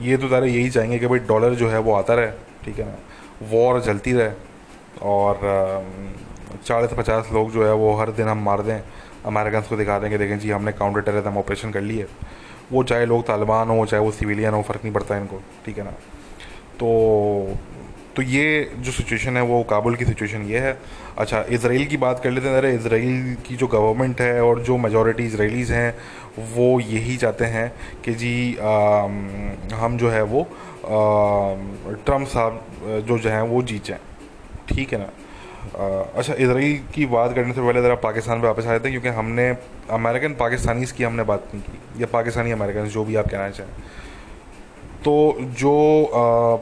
ये 0.00 0.16
तो 0.16 0.28
सारे 0.28 0.48
यही 0.48 0.70
चाहेंगे 0.70 0.98
कि 0.98 1.06
भाई 1.06 1.18
डॉलर 1.28 1.54
जो 1.54 1.68
है 1.68 1.78
वो 1.78 1.94
आता 1.94 2.14
रहे, 2.14 2.30
ठीक 2.64 2.78
है 2.78 2.86
ना? 2.86 2.96
वॉर 3.50 3.80
चलती 3.82 4.12
रहे 4.12 4.30
और 5.02 5.38
चालीस 6.64 6.90
पचास 6.98 7.28
लोग 7.32 7.50
जो 7.52 7.64
है 7.66 7.72
वो 7.74 7.94
हर 7.96 8.10
दिन 8.12 8.28
हम 8.28 8.42
मार 8.44 8.62
दें। 8.62 8.80
अमेरिकन 9.26 9.60
को 9.68 9.76
दिखा 9.76 9.98
देंगे 9.98 10.18
देखें 10.18 10.38
जी 10.38 10.50
हमने 10.50 10.72
काउंटर 10.72 11.00
टेररिज्म 11.00 11.36
ऑपरेशन 11.38 11.70
कर 11.70 11.80
लिए 11.80 12.06
वो 12.72 12.82
चाहे 12.84 13.06
लोग 13.06 13.26
तालिबान 13.26 13.68
हो 13.68 13.84
चाहे 13.86 14.02
वो 14.02 14.10
सिविलियन 14.12 14.54
हो 14.54 14.62
फ़र्क 14.62 14.80
नहीं 14.84 14.92
पड़ता 14.94 15.16
इनको 15.16 15.40
ठीक 15.66 15.78
है 15.78 15.84
ना? 15.84 15.90
तो 16.80 17.56
तो 18.16 18.22
ये 18.22 18.70
जो 18.78 18.92
सिचुएशन 18.92 19.36
है 19.36 19.42
वो 19.42 19.62
काबुल 19.70 19.96
की 19.96 20.04
सिचुएशन 20.04 20.42
ये 20.42 20.58
है। 20.58 20.78
अच्छा 21.18 21.42
इसराइल 21.50 21.84
की 21.86 21.96
बात 21.96 22.20
कर 22.24 22.30
लेते 22.30 22.48
हैं 22.48 22.56
अरे 22.56 22.74
इसराइल 22.74 23.36
की 23.46 23.56
जो 23.56 23.66
गवर्नमेंट 23.66 24.20
है 24.20 24.42
और 24.44 24.60
जो 24.62 24.76
मेजॉरिटी 24.78 25.26
इसराइलीज़ 25.26 25.72
हैं 25.72 25.94
वो 26.56 26.68
यही 26.80 27.16
चाहते 27.16 27.44
हैं 27.44 27.72
कि 28.04 28.14
जी 28.14 28.56
आ, 28.56 29.02
हम 29.76 29.96
जो 29.98 30.10
है 30.10 30.22
वो 30.22 30.46
ट्रंप 30.84 32.26
साहब 32.28 33.04
जो 33.08 33.18
जो 33.18 33.30
हैं 33.30 33.42
वो 33.42 33.62
जीत 33.62 33.84
जाएँ 33.84 34.00
ठीक 34.68 34.92
है 34.92 34.98
ना? 34.98 35.10
अच्छा 35.60 36.34
इसराइल 36.34 36.78
की 36.94 37.06
बात 37.06 37.34
करने 37.34 37.52
से 37.52 37.60
पहले 37.60 37.82
ज़रा 37.82 37.94
पाकिस्तान 38.02 38.40
पे 38.40 38.46
वापस 38.46 38.66
आए 38.66 38.78
थे 38.80 38.90
क्योंकि 38.90 39.08
हमने 39.16 39.48
अमेरिकन 39.92 40.34
पाकिस्तानीज़ 40.34 40.92
की 40.94 41.04
हमने 41.04 41.22
बात 41.22 41.48
नहीं 41.54 41.62
की। 41.62 42.02
या 42.02 42.06
पाकिस्तानी 42.12 42.50
अमेरिकन 42.52 42.86
जो 42.88 43.04
भी 43.04 43.16
आप 43.16 43.26
कहना 43.26 43.50
चाहें। 43.50 43.72
तो 45.04 45.14
जो 45.60 45.74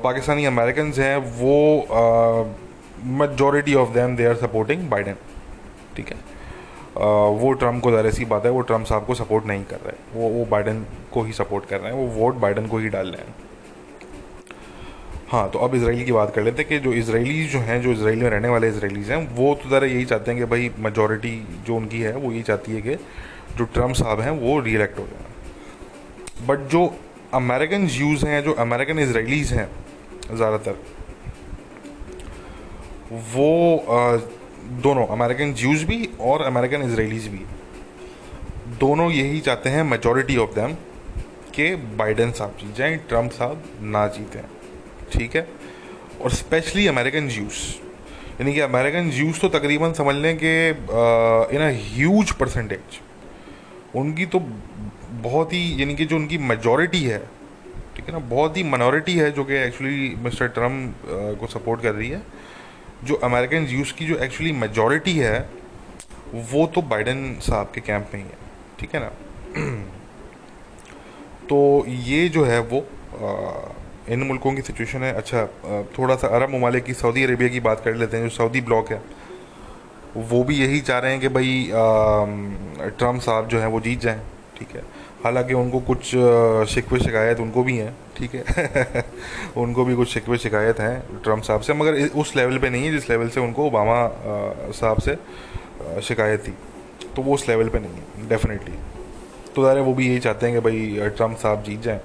पाकिस्तानी 0.04 0.44
अमेरिकन 0.44 0.92
हैं 0.98 1.16
वो 1.40 1.56
majority 3.18 3.74
of 3.74 3.90
them 3.94 4.16
they 4.16 4.26
are 4.26 4.34
supporting 4.36 4.88
Biden 4.90 5.14
ठीक 5.96 6.08
है? 6.08 6.16
uh, 6.16 7.40
वो 7.40 7.52
ट्रंप 7.52 7.82
को 7.82 7.90
ज़रा 7.90 8.10
सी 8.10 8.24
बात 8.24 8.44
है 8.44 8.50
वो 8.52 8.60
ट्रंप 8.60 8.86
साहब 8.86 9.04
को 9.06 9.14
सपोर्ट 9.14 9.46
नहीं 9.46 9.64
कर 9.64 9.80
रहे। 9.86 10.20
वो 10.20 10.28
वो 10.28 10.44
बाइडन 10.50 10.84
को 11.12 11.22
ही 11.22 11.32
सपोर्ट 11.32 11.68
कर 11.68 11.80
रहे 11.80 11.92
हैं 11.92 11.98
वो 11.98 12.06
वोट 12.20 12.34
बाइडन 12.36 12.66
को 12.66 12.78
ही 12.78 12.88
डाल 12.88 13.06
रहे 13.06 13.26
हैं। 13.26 13.34
हाँ 15.30 15.48
तो 15.50 15.58
अब 15.58 15.74
इसराइल 15.74 16.04
की 16.04 16.12
बात 16.12 16.34
कर 16.34 16.42
लेते 16.42 16.62
हैं 16.62 16.68
कि 16.68 16.78
जो 16.78 16.92
इसराइली 16.92 17.44
जो 17.46 17.58
हैं, 17.60 17.80
जो 17.82 17.92
इसराइल 17.92 18.22
में 18.22 18.28
रहने 18.30 18.48
वाले 18.48 18.68
इसराइलीज़ 18.68 19.10
हैं, 19.12 19.16
वो 19.36 19.54
तो 19.54 19.68
ज़रा 19.70 19.86
यही 19.86 20.04
चाहते 20.04 20.30
हैं 20.30 20.40
कि 20.40 20.46
भाई 20.50 20.70
मेजॉरिटी 20.78 21.32
जो 21.66 21.76
उनकी 21.76 22.00
है, 22.00 22.14
वो 22.16 22.32
यही 22.32 22.42
चाहती 22.42 22.72
है 22.72 22.80
कि 22.82 22.94
जो 23.58 23.64
ट्रंप 23.64 23.94
साहब 23.94 24.20
हैं, 24.20 24.30
वो 24.30 24.58
रीइलेक्ट 24.60 24.98
हो 24.98 25.06
जाए। 25.06 26.46
बट 26.46 26.66
जो 26.70 26.84
अमेरिकन 27.34 27.86
यूज़ 27.90 28.26
हैं, 28.26 28.42
जो 28.44 28.52
अमेरिकन 28.58 28.98
इसराइलीज़ 28.98 29.54
हैं, 29.54 29.68
ज़्यादातर, 30.32 30.76
वो 33.12 33.84
दोनों 34.82 35.06
अमेरिकन 35.06 35.54
ज्यूज़ 35.54 35.84
भी 35.86 36.08
और 36.20 36.42
अमेरिकन 36.42 36.90
इसराइलीज़ 36.90 37.28
भी, 37.28 37.44
दोनों 38.80 39.10
यही 39.12 39.40
चाहते 39.40 39.70
हैं 39.70 39.82
मेजॉरिटी 39.84 40.36
ऑफ़ 40.36 40.54
देम 40.54 40.74
कि 41.54 41.74
बाइडन 41.98 42.30
साहब 42.32 42.56
जीत 42.60 42.76
जाएँ 42.76 42.96
ट्रंप 43.08 43.30
साहब 43.32 43.62
ना 43.82 44.06
जीतें। 44.08 44.42
ठीक 45.12 45.36
है? 45.36 45.46
और 46.22 46.30
स्पेशली 46.30 46.86
अमेरिकन 46.86 47.28
जूस 47.28 47.58
यानी 48.40 48.52
कि 48.54 48.60
अमेरिकन 48.60 49.10
जूस 49.10 49.40
तो 49.40 49.48
तकरीबन 49.48 49.92
समझ 49.92 50.14
लें 50.14 50.36
कि 50.42 50.52
इन 51.56 51.62
अ 51.62 51.70
ह्यूज 51.84 52.30
परसेंटेज 52.40 53.00
उनकी 53.96 54.26
तो 54.26 54.38
बहुत 55.22 55.52
ही 55.52 55.60
यानी 55.80 55.94
कि 55.94 56.04
जो 56.04 56.16
उनकी 56.16 56.38
मेजॉरिटी 56.38 57.02
है 57.04 57.18
ठीक 57.96 58.06
है 58.06 58.12
ना? 58.12 58.18
बहुत 58.18 58.56
ही 58.56 58.62
मनॉरिटी 58.62 59.14
है 59.14 59.30
जो 59.32 59.44
कि 59.44 59.54
एक्चुअली 59.56 60.14
मिस्टर 60.24 60.48
ट्रंप 60.48 61.06
को 61.40 61.46
सपोर्ट 61.46 61.82
कर 61.82 61.94
रही 61.94 62.08
है. 62.08 62.22
जो 63.04 63.14
अमेरिकन 63.24 63.66
जूस 63.66 63.92
की 63.92 64.06
जो 64.06 64.16
एक्चुअली 64.24 64.52
मेजॉरिटी 64.52 65.16
है 65.18 65.38
वो 66.52 66.66
तो 66.74 66.82
बाइडन 66.82 67.34
साहब 67.42 67.70
के 67.74 67.80
कैंप 67.80 68.10
में 68.14 68.20
ही 68.22 68.26
है. 68.28 68.36
ठीक 68.80 68.94
है 68.94 69.00
ना? 69.00 69.10
तो 71.48 71.84
ये 71.88 72.28
जो 72.28 72.44
है 72.44 72.60
वो 72.60 72.80
आ, 72.80 73.28
इन 74.08 74.22
मुल्कों 74.22 74.52
की 74.54 74.62
सिचुएशन 74.62 75.02
है। 75.02 75.12
अच्छा 75.14 75.44
थोड़ा 75.98 76.14
सा 76.16 76.28
अरब 76.28 76.50
ममालिक 76.50 76.84
की, 76.84 76.94
सऊदी 76.94 77.24
अरेबिया 77.24 77.48
की 77.48 77.60
बात 77.60 77.80
कर 77.84 77.94
लेते 77.94 78.16
हैं, 78.16 78.24
जो 78.24 78.30
सऊदी 78.36 78.60
ब्लॉक 78.60 78.90
है। 78.90 79.00
वो 80.18 80.42
भी 80.44 80.56
यही 80.56 80.80
चाह 80.80 80.98
रहे 80.98 81.12
हैं 81.12 81.20
कि 81.20 81.28
भाई 81.28 81.70
ट्रंप 82.98 83.20
साहब 83.22 83.48
जो 83.48 83.58
हैं 83.60 83.66
वो 83.66 83.80
जीत 83.80 84.00
जाएँ, 84.00 84.20
ठीक 84.58 84.74
है। 84.76 84.82
हालाँकि 85.24 85.54
उनको 85.54 85.80
कुछ 85.82 86.04
शिकवे 86.70 86.98
शिकायत 87.00 87.40
उनको 87.40 87.62
भी 87.62 87.76
हैं, 87.76 87.94
ठीक 88.18 88.34
है। 88.34 89.04
उनको 89.56 89.84
भी 89.84 89.94
कुछ 89.94 90.08
शिकवे 90.08 90.38
शिकायत 90.38 90.80
हैं 90.80 91.22
ट्रंप 91.22 91.42
साहब 91.42 91.60
से, 91.60 91.72
मगर 91.74 92.08
उस 92.16 92.34
लेवल 92.36 92.58
पे 92.58 92.70
नहीं 92.70 92.84
है 92.84 92.92
जिस 92.92 93.10
लेवल 93.10 93.28
से 93.28 93.40
उनको 93.40 93.66
ओबामा 93.66 93.98
साहब 94.72 95.00
से 95.00 95.16
शिकायत 96.02 96.46
थी। 96.46 96.54
तो 97.16 97.22
वो 97.22 97.34
उस 97.34 97.48
लेवल 97.48 97.68
पे 97.68 97.78
नहीं 97.78 97.92
है 97.92 98.28
डेफिनेटली 98.28 98.72
तो 99.54 99.62
ज़ाहिर 99.62 99.80
वो 99.82 99.92
भी 99.94 100.06
यही 100.08 100.18
चाहते 100.20 100.46
हैं 100.46 100.54
कि 100.54 100.60
भाई 100.60 101.10
ट्रंप 101.16 101.36
साहब 101.38 101.62
जीत 101.64 101.80
जाएँ। 101.82 102.00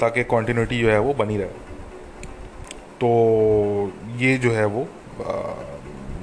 ताकि 0.00 0.24
कॉन्टीन्यूटी 0.26 0.80
जो 0.80 0.90
है 0.90 0.98
वो 0.98 1.14
बनी 1.14 1.36
रहे। 1.36 1.62
तो 2.96 3.92
ये 4.18 4.36
जो 4.38 4.50
है 4.52 4.64
वो 4.66 4.86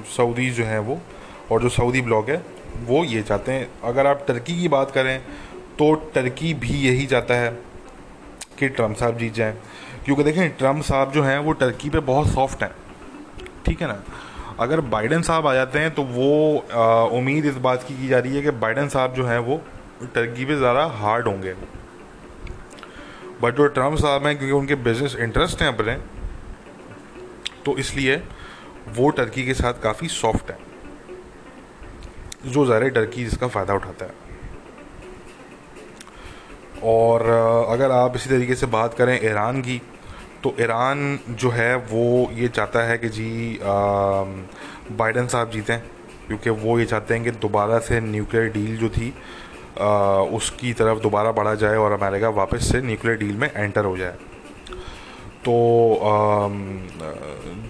सऊदी 0.09 0.49
जो 0.51 0.63
हैं 0.65 0.79
वो, 0.79 0.99
और 1.51 1.61
जो 1.61 1.69
सऊदी 1.69 2.01
ब्लॉक 2.01 2.29
है, 2.29 2.41
वो 2.79 3.03
ये 3.05 3.21
चाहते 3.23 3.51
हैं। 3.51 3.67
अगर 3.83 4.07
आप 4.07 4.23
टर्की 4.27 4.59
की 4.61 4.67
बात 4.69 4.91
करें 4.91 5.19
तो 5.79 5.93
टर्की 6.13 6.53
भी 6.55 6.73
यही 6.79 7.05
चाहता 7.07 7.33
है 7.33 7.49
कि 8.59 8.67
ट्रंप 8.69 8.95
साहब 8.97 9.17
जीत 9.17 9.33
जाएँ। 9.33 9.53
क्योंकि 10.05 10.23
देखें 10.23 10.49
ट्रंप 10.57 10.83
साहब 10.83 11.11
जो 11.11 11.23
हैं, 11.23 11.37
वो 11.39 11.51
टर्की 11.53 11.89
पे 11.89 11.99
बहुत 12.01 12.27
सॉफ्ट 12.27 12.63
हैं। 12.63 12.71
ठीक 13.65 13.81
है 13.81 13.87
ना? 13.87 14.01
अगर 14.59 14.81
बाइडन 14.87 15.21
साहब 15.21 15.47
आ 15.47 15.53
जाते 15.53 15.79
हैं 15.79 15.93
तो 15.93 16.03
वो 16.05 16.29
उम्मीद 17.17 17.45
इस 17.45 17.55
बात 17.59 17.83
की 17.83 17.95
की 17.95 18.07
जा 18.07 18.19
रही 18.19 18.35
है 18.35 18.41
कि 18.41 18.51
बाइडन 18.59 18.87
साहब 18.89 19.13
जो 19.13 19.25
हैं, 19.25 19.37
वो 19.39 19.61
टर्की 20.05 20.45
पे 20.45 20.55
ज़्यादा 20.55 20.85
हार्ड 20.97 21.27
होंगे। 21.27 21.53
बट 23.41 23.55
जो 23.55 23.67
ट्रंप 23.69 23.97
साहब 23.97 24.25
हैं, 24.25 24.37
क्योंकि 24.37 24.53
उनके 24.53 24.75
बिज़नेस 24.83 25.15
इंटरेस्ट 25.17 25.61
हैं 25.61 25.67
अपने 25.69 25.95
तो 27.65 27.77
इसलिए 27.77 28.15
वो 28.89 29.09
टर्की 29.11 29.45
के 29.45 29.53
साथ 29.53 29.81
काफ़ी 29.83 30.07
सॉफ्ट 30.09 30.51
है। 30.51 30.57
जो 32.45 32.65
ज़ाहिर 32.65 32.89
टर्की 32.91 33.23
जिसका 33.25 33.47
फ़ायदा 33.47 33.73
उठाता 33.73 34.05
है। 34.05 34.11
और 36.85 37.21
अगर 37.69 37.91
आप 37.91 38.15
इसी 38.15 38.29
तरीके 38.29 38.55
से 38.55 38.65
बात 38.67 38.93
करें 38.93 39.13
ईरान 39.15 39.61
की 39.61 39.81
तो 40.43 40.55
ईरान 40.59 41.19
जो 41.31 41.49
है, 41.49 41.75
वो 41.75 42.31
ये 42.33 42.47
चाहता 42.49 42.83
है 42.83 42.97
कि 42.97 43.09
जी 43.09 43.59
बाइडन 44.91 45.27
साहब 45.27 45.51
जीतें, 45.51 45.79
क्योंकि 46.27 46.49
वो 46.49 46.79
ये 46.79 46.85
चाहते 46.85 47.13
हैं 47.13 47.23
कि 47.23 47.31
दोबारा 47.39 47.79
से 47.79 47.99
न्यूक्लियर 48.01 48.51
डील 48.53 48.77
जो 48.77 48.89
थी 48.89 49.13
उसकी 49.77 50.73
तरफ़ 50.73 50.99
दोबारा 50.99 51.31
बढ़ा 51.31 51.53
जाए 51.55 51.75
और 51.75 51.91
अमेरिका 51.91 52.29
वापस 52.29 52.71
से 52.71 52.81
न्यूक्लियर 52.81 53.17
डील 53.17 53.35
में 53.35 53.49
एंटर 53.55 53.85
हो 53.85 53.97
जाए। 53.97 54.15
तो 55.45 55.53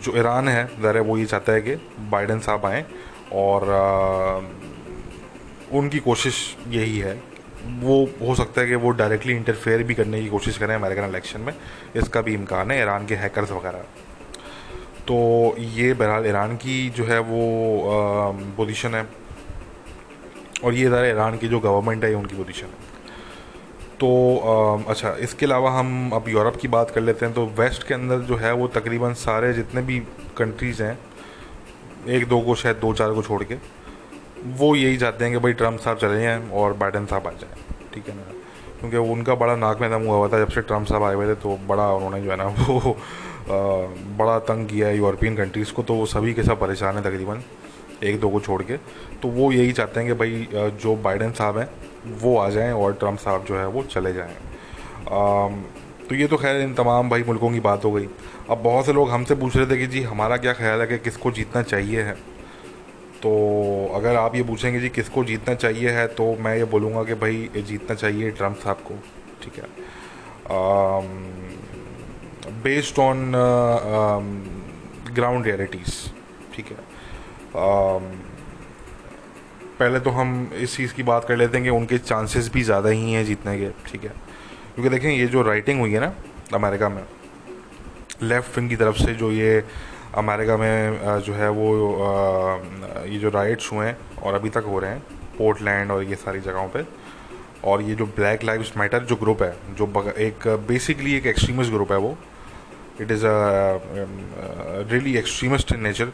जो 0.03 0.17
ईरान 0.17 0.47
है 0.47 0.65
ज़रा 0.81 1.01
वो 1.01 1.17
ये 1.17 1.25
चाहता 1.25 1.53
है 1.53 1.61
कि 1.61 1.75
बाइडन 2.11 2.39
साहब 2.39 2.65
आएँ 2.65 2.85
और 3.33 3.67
उनकी 5.71 5.99
कोशिश 5.99 6.57
यही 6.67 6.97
है। 6.99 7.13
वो, 7.81 8.03
हो 8.21 8.35
सकता 8.35 8.61
है 8.61 8.67
कि 8.67 8.75
वो 8.75 8.89
डायरेक्टली 8.91 9.33
इंटरफेयर 9.33 9.83
भी 9.83 9.93
करने 9.93 10.21
की 10.21 10.27
कोशिश 10.27 10.57
करें 10.57 10.75
अमेरिकन 10.75 11.03
इलेक्शन 11.03 11.41
में। 11.41 11.53
इसका 11.95 12.21
भी 12.21 12.33
इम्कान 12.33 12.71
है 12.71 12.81
ईरान 12.81 13.05
के 13.05 13.15
हैकर्स 13.15 13.51
वगैरह। 13.51 13.79
तो 15.07 15.15
ये 15.59 15.93
बहरहाल 15.93 16.25
ईरान 16.27 16.55
की 16.55 16.89
जो 16.89 17.05
है 17.05 17.19
वो 17.19 17.41
पोजीशन 18.57 18.95
है। 18.95 19.03
और 20.63 20.73
ये 20.73 20.89
ज़रा 20.89 21.07
ईरान 21.07 21.37
की 21.37 21.47
जो 21.47 21.59
गवर्नमेंट 21.59 22.03
है 22.03 22.13
उनकी 22.13 22.35
पोजीशन 22.35 22.65
है। 22.65 22.89
तो 23.99 24.09
आ, 24.37 24.91
अच्छा 24.91 25.11
इसके 25.19 25.45
अलावा 25.45 25.71
हम 25.71 26.11
अब 26.13 26.29
यूरोप 26.29 26.55
की 26.55 26.67
बात 26.67 26.91
कर 26.91 27.01
लेते 27.01 27.25
हैं 27.25 27.35
तो 27.35 27.45
वेस्ट 27.59 27.87
के 27.87 27.93
अंदर 27.93 28.19
जो 28.19 28.35
है 28.35 28.53
वो 28.53 28.67
तकरीबन 28.67 29.13
सारे 29.13 29.53
जितने 29.53 29.81
भी 29.81 29.99
कंट्रीज़ 30.37 30.83
हैं 30.83 30.97
एक 32.09 32.27
दो 32.27 32.41
को 32.41 32.55
शायद 32.55 32.75
दो 32.75 32.93
चार 32.93 33.11
को 33.11 33.21
छोड़ 33.21 33.43
के 33.43 33.55
वो 34.57 34.75
यही 34.75 34.97
चाहते 34.97 35.25
हैं 35.25 35.33
कि 35.33 35.39
भाई 35.39 35.53
ट्रंप 35.53 35.79
साहब 35.79 35.97
चले 35.97 36.21
जाएँ 36.21 36.49
और 36.49 36.73
बाइडन 36.73 37.05
साहब 37.05 37.27
आ 37.27 37.31
जाएँ 37.31 37.53
ठीक 37.93 38.09
है 38.09 38.15
ना? 38.15 38.21
क्योंकि 38.79 38.97
उनका 38.97 39.35
बड़ा 39.35 39.55
नाक 39.55 39.81
में 39.81 39.89
दम 39.91 40.01
हुआ 40.01 40.15
हुआ 40.15 40.27
था 40.27 40.39
जब 40.39 40.47
से 40.47 40.61
ट्रंप 40.61 40.87
साहब 40.87 41.03
आए 41.03 41.15
हुए 41.15 41.27
थे 41.27 41.35
तो 41.35 41.57
बड़ा 41.67 41.87
उन्होंने 41.93 42.21
जो 42.21 42.31
है 42.31 42.37
ना 42.37 42.45
वो 42.69 42.91
आ, 42.91 43.57
बड़ा 44.17 44.39
तंग 44.39 44.67
किया 44.67 44.87
है 44.87 44.97
यूरोपियन 44.97 45.35
कंट्रीज़ 45.35 45.73
को 45.73 45.83
तो 45.83 45.93
वो 45.93 46.05
सभी 46.05 46.33
के 46.33 46.43
सब 46.43 46.59
परेशान 46.59 46.95
हैं 46.95 47.03
तकरीबन। 47.03 47.43
एक 48.03 48.19
दो 48.19 48.29
को 48.29 48.39
छोड़ 48.39 48.61
के 48.63 48.77
तो 49.21 49.27
वो 49.29 49.51
यही 49.51 49.71
चाहते 49.71 49.99
हैं 49.99 50.09
कि 50.09 50.15
भाई 50.15 50.47
जो 50.75 50.95
बाइडन 50.97 51.31
साहब 51.31 51.57
हैं, 51.57 51.69
वो 52.21 52.37
आ 52.37 52.49
जाएँ 52.49 52.71
और 52.73 52.93
ट्रंप 52.93 53.19
साहब 53.19 53.45
जो 53.45 53.57
है 53.57 53.67
वो 53.67 53.83
चले 53.85 54.13
जाएँ। 54.13 54.35
तो 56.09 56.15
ये 56.15 56.27
तो 56.27 56.37
खैर 56.37 56.61
इन 56.61 56.73
तमाम 56.73 57.09
भाई 57.09 57.23
मुल्कों 57.23 57.51
की 57.51 57.59
बात 57.59 57.85
हो 57.85 57.91
गई। 57.91 58.07
अब 58.49 58.57
बहुत 58.57 58.85
से 58.85 58.93
लोग 58.93 59.09
हमसे 59.09 59.35
पूछ 59.35 59.55
रहे 59.57 59.65
थे 59.65 59.77
कि 59.77 59.87
जी, 59.87 60.01
हमारा 60.03 60.37
क्या 60.37 60.53
ख्याल 60.53 60.81
है 60.81 60.87
कि 60.87 60.97
किसको 60.99 61.31
जीतना 61.31 61.61
चाहिए 61.63 62.01
है? 62.01 62.13
तो 63.21 63.31
अगर 63.95 64.15
आप 64.15 64.35
ये 64.35 64.43
पूछेंगे 64.43 64.79
जी, 64.79 64.89
किसको 64.89 65.23
जीतना 65.23 65.55
चाहिए 65.55 65.89
है 65.89 66.07
तो 66.09 66.35
मैं 66.39 66.55
ये 66.57 66.63
बोलूँगा 66.67 67.03
कि 67.03 67.13
भाई 67.15 67.49
जीतना 67.57 67.95
चाहिए 67.95 68.31
ट्रंप 68.31 68.57
साहब 68.57 68.77
को, 68.87 68.95
ठीक 69.43 69.55
है? 69.55 69.69
बेस्ड 72.63 72.99
ऑन 72.99 73.31
ग्राउंड 75.13 75.45
रियलिटीज़ 75.45 75.95
ठीक 76.55 76.65
है? 76.67 76.90
पहले 79.79 79.99
तो 79.99 80.09
हम 80.09 80.51
इस 80.55 80.75
चीज़ 80.77 80.93
की 80.93 81.03
बात 81.03 81.25
कर 81.25 81.37
लेते 81.37 81.57
हैं 81.57 81.63
कि 81.63 81.69
उनके 81.69 81.97
चांसेस 81.97 82.49
भी 82.53 82.63
ज़्यादा 82.63 82.89
ही 82.89 83.11
हैं 83.13 83.23
जीतने 83.25 83.57
के, 83.59 83.69
ठीक 83.87 84.03
है? 84.03 84.09
क्योंकि 84.75 84.89
देखें, 84.89 85.09
ये 85.09 85.27
जो 85.27 85.41
राइटिंग 85.43 85.79
हुई 85.79 85.91
है 85.93 85.99
ना, 85.99 86.13
अमेरिका 86.53 86.89
में 86.89 87.03
लेफ़्ट 88.23 88.57
विंग 88.57 88.69
की 88.69 88.75
तरफ़ 88.75 88.95
से 88.97 89.13
जो 89.13 89.31
ये 89.31 89.63
अमेरिका 90.17 90.57
में 90.57 91.21
जो 91.25 91.33
है 91.33 91.49
वो 91.49 91.67
ये 93.05 93.19
जो 93.19 93.29
राइट्स 93.29 93.71
हुए 93.71 93.85
हैं 93.85 93.97
और 94.23 94.33
अभी 94.33 94.49
तक 94.49 94.63
हो 94.67 94.79
रहे 94.79 94.91
हैं 94.91 94.99
पोर्टलैंड 95.37 95.91
और 95.91 96.03
ये 96.03 96.15
सारी 96.15 96.39
जगहों 96.39 96.67
पे, 96.69 96.83
और 97.63 97.81
ये 97.81 97.95
जो 97.95 98.05
ब्लैक 98.05 98.43
लाइव्स 98.43 98.71
मैटर 98.77 99.03
जो 99.03 99.15
ग्रुप 99.15 99.41
है, 99.43 99.55
जो 99.75 100.13
एक 100.19 100.47
बेसिकली 100.67 101.15
एक 101.15 101.25
एक्सट्रीमिस्ट 101.27 101.71
ग्रुप 101.71 101.91
है 101.91 101.97
वो 101.97 102.17
it 103.01 103.11
is 103.11 103.23
really 104.91 105.17
extremist 105.17 105.73
in 105.73 105.81
nature 105.83 106.11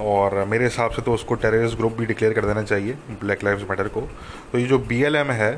और 0.00 0.44
मेरे 0.44 0.64
हिसाब 0.64 0.90
से 0.90 1.02
तो 1.02 1.12
उसको 1.14 1.34
टेररिस्ट 1.34 1.76
ग्रुप 1.76 1.92
भी 1.98 2.06
डिक्लेयर 2.06 2.34
कर 2.34 2.44
देना 2.46 2.62
चाहिए 2.62 2.94
ब्लैक 3.20 3.44
लाइफ 3.44 3.66
मैटर 3.70 3.88
को। 3.88 4.00
तो 4.52 4.58
ये 4.58 4.66
जो 4.66 4.78
बी 4.78 5.02
एल 5.02 5.16
एम 5.16 5.30
है 5.32 5.52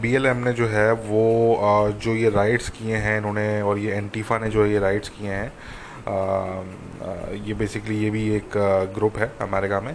बी 0.00 0.14
एल 0.14 0.26
एम 0.26 0.36
ने 0.36 0.52
जो 0.52 0.66
है 0.68 0.92
वो 0.92 1.24
uh, 1.56 1.92
जो 2.04 2.14
ये 2.14 2.30
राइट्स 2.30 2.68
किए 2.70 2.96
हैं 2.96 3.16
इन्होंने 3.18 3.62
और 3.62 3.78
ये 3.78 3.92
एंटीफा 3.94 4.38
ने 4.38 4.50
जो 4.50 4.66
ये 4.66 4.78
राइट्स 4.78 5.08
किए 5.08 5.30
हैं 5.30 5.52
uh, 6.04 7.46
ये 7.46 7.54
बेसिकली 7.54 7.96
ये 7.98 8.10
भी 8.10 8.28
एक 8.36 8.56
ग्रुप 8.94 9.18
है 9.18 9.30
अमेरिका 9.42 9.80
में। 9.80 9.94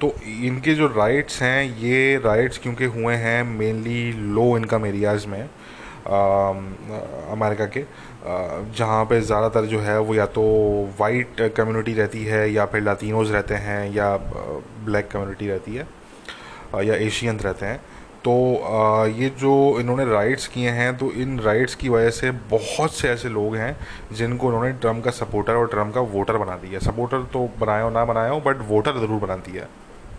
तो 0.00 0.12
इनके 0.46 0.74
जो 0.74 0.86
राइट्स 0.86 1.40
हैं 1.42 1.62
ये 1.78 2.16
राइट्स 2.24 2.58
क्योंकि 2.58 2.84
हुए 2.96 3.14
हैं 3.14 3.42
मेनली 3.44 4.12
लो 4.34 4.56
इनकम 4.56 4.86
एरियाज़ 4.86 5.26
में 5.26 5.42
अमेरिका 7.32 7.66
के। 7.66 7.84
जहाँ 8.22 9.04
पे 9.04 9.20
ज़्यादातर 9.20 9.66
जो 9.66 9.78
है 9.80 9.98
वो 10.00 10.14
या 10.14 10.26
तो 10.28 10.42
वाइट 10.98 11.40
कम्युनिटी 11.56 11.92
रहती 11.94 12.24
है 12.24 12.50
या 12.52 12.64
फिर 12.66 12.82
लातिनोज 12.82 13.30
रहते 13.32 13.54
हैं 13.56 13.92
या 13.94 14.16
ब्लैक 14.16 15.08
कम्युनिटी 15.10 15.48
रहती 15.48 15.74
है 15.74 15.86
या 16.86 16.94
एशियन 16.96 17.38
रहते 17.38 17.66
हैं। 17.66 17.80
तो 18.24 18.32
ये 19.10 19.28
जो 19.40 19.52
इन्होंने 19.80 20.04
राइट्स 20.04 20.46
किए 20.48 20.70
हैं 20.70 20.96
तो 20.96 21.10
इन 21.12 21.38
राइट्स 21.40 21.74
की 21.74 21.88
वजह 21.88 22.10
से 22.10 22.30
बहुत 22.50 22.94
से 22.94 23.08
ऐसे 23.08 23.28
लोग 23.28 23.56
हैं 23.56 23.76
जिनको 24.12 24.46
उन्होंने 24.46 24.72
ट्रंप 24.74 25.04
का 25.04 25.10
सपोर्टर 25.10 25.54
और 25.54 25.68
ट्रंप 25.68 25.94
का 25.94 26.00
वोटर 26.10 26.36
बना 26.38 26.56
दिया 26.56 26.78
सपोर्टर 26.80 27.22
तो 27.32 27.48
बनाया 27.60 27.82
हो 27.82 27.90
ना 27.90 28.04
बनाया 28.04 28.30
हो 28.30 28.40
बट 28.40 28.60
वोटर 28.68 28.98
ज़रूर 28.98 29.20
बना 29.20 29.36
दिया 29.38 29.66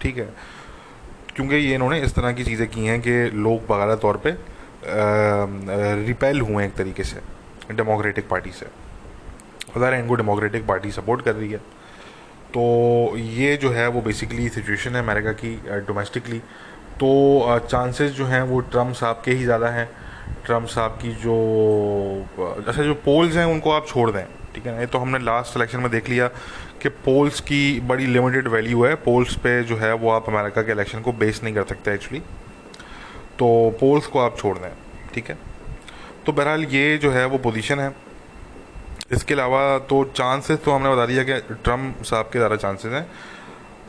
ठीक 0.01 0.17
है? 0.17 0.27
क्योंकि 1.35 1.55
ये 1.55 1.75
इन्होंने 1.75 1.99
इस 2.01 2.15
तरह 2.15 2.31
की 2.33 2.43
चीज़ें 2.43 2.67
की 2.69 2.85
हैं 2.85 2.99
कि 3.01 3.11
लोग 3.35 3.67
बगैर 3.67 3.95
तौर 3.97 4.17
पर 4.25 4.37
रिपेल 6.05 6.41
हुए 6.41 6.63
हैं 6.63 6.69
एक 6.69 6.75
तरीके 6.77 7.03
से। 7.03 7.19
डेमोक्रेटिक 7.73 8.27
पार्टी 8.29 8.51
से। 8.51 8.65
ज़ाहिर 9.77 9.93
इनको 9.95 10.15
डेमोक्रेटिक 10.15 10.65
पार्टी 10.67 10.91
सपोर्ट 10.91 11.21
कर 11.21 11.35
रही 11.35 11.51
है। 11.51 11.57
तो 12.53 13.17
ये 13.17 13.55
जो 13.57 13.69
है, 13.71 13.87
वो 13.87 14.01
बेसिकली 14.01 14.47
सिचुएशन 14.49 14.95
है 14.95 15.03
अमेरिका 15.03 15.31
की 15.33 15.55
डोमेस्टिकली 15.87 16.39
तो 16.99 17.59
चांसेस 17.61 18.11
जो 18.11 18.25
हैं, 18.25 18.41
वो 18.43 18.59
ट्रंप 18.61 18.93
साहब 18.95 19.21
के 19.25 19.31
ही 19.31 19.43
ज़्यादा 19.43 19.67
हैं। 19.69 19.89
ट्रंप 20.45 20.67
साहब 20.67 20.97
की 21.01 21.11
जो 21.21 21.35
अच्छा 22.39 22.83
जो 22.83 22.93
पोल्स 23.05 23.35
हैं, 23.35 23.45
उनको 23.45 23.71
आप 23.71 23.87
छोड़ 23.87 24.09
दें, 24.11 24.25
ठीक 24.55 24.65
है 24.65 24.73
ना? 24.73 24.79
ये 24.79 24.85
तो 24.85 24.97
हमने 24.97 25.19
लास्ट 25.19 25.57
इलेक्शन 25.57 25.79
में 25.79 25.89
देख 25.91 26.09
लिया 26.09 26.27
कि 26.81 26.89
पोल्स 27.05 27.39
की 27.41 27.79
बड़ी 27.81 28.05
लिमिटेड 28.07 28.47
वैल्यू 28.47 28.83
है। 28.85 28.93
पोल्स 28.97 29.35
पे 29.37 29.61
जो 29.63 29.77
है, 29.77 29.93
वो 29.93 30.09
आप 30.11 30.29
अमेरिका 30.29 30.61
के 30.61 30.71
इलेक्शन 30.71 31.01
को 31.01 31.11
बेस 31.13 31.43
नहीं 31.43 31.53
कर 31.53 31.63
सकते 31.65 31.93
एक्चुअली 31.93 32.19
तो 33.39 33.47
पोल्स 33.79 34.07
को 34.07 34.19
आप 34.19 34.37
छोड़ 34.37 34.57
दें, 34.57 34.71
ठीक 35.13 35.29
है? 35.29 35.37
तो 36.25 36.31
बहरहाल 36.31 36.63
ये 36.65 36.97
जो 36.97 37.11
है 37.11 37.25
वो 37.25 37.37
पोजीशन 37.39 37.79
है। 37.79 37.93
इसके 39.11 39.33
अलावा 39.33 39.77
तो 39.89 40.03
चांसेस 40.15 40.59
तो 40.65 40.71
हमने 40.71 40.89
बता 40.89 41.05
दिया 41.05 41.23
कि 41.23 41.39
ट्रंप 41.53 42.03
साहब 42.03 42.29
के 42.33 42.39
ज़्यादा 42.39 42.55
चांसेस 42.57 42.93
हैं। 42.93 43.05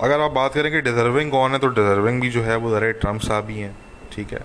अगर 0.00 0.20
आप 0.20 0.30
बात 0.32 0.54
करें 0.54 0.70
कि 0.72 0.80
डिज़र्विंग 0.82 1.30
कौन 1.30 1.52
है 1.52 1.58
तो 1.58 1.68
डिज़र्विंग 1.70 2.20
भी 2.20 2.30
जो 2.30 2.42
है 2.42 2.56
वो 2.56 2.70
ज़रा 2.70 2.90
ट्रंप 3.00 3.20
साहब 3.20 3.50
ही 3.50 3.58
हैं 3.58 3.76
ठीक 4.12 4.32
है। 4.32 4.40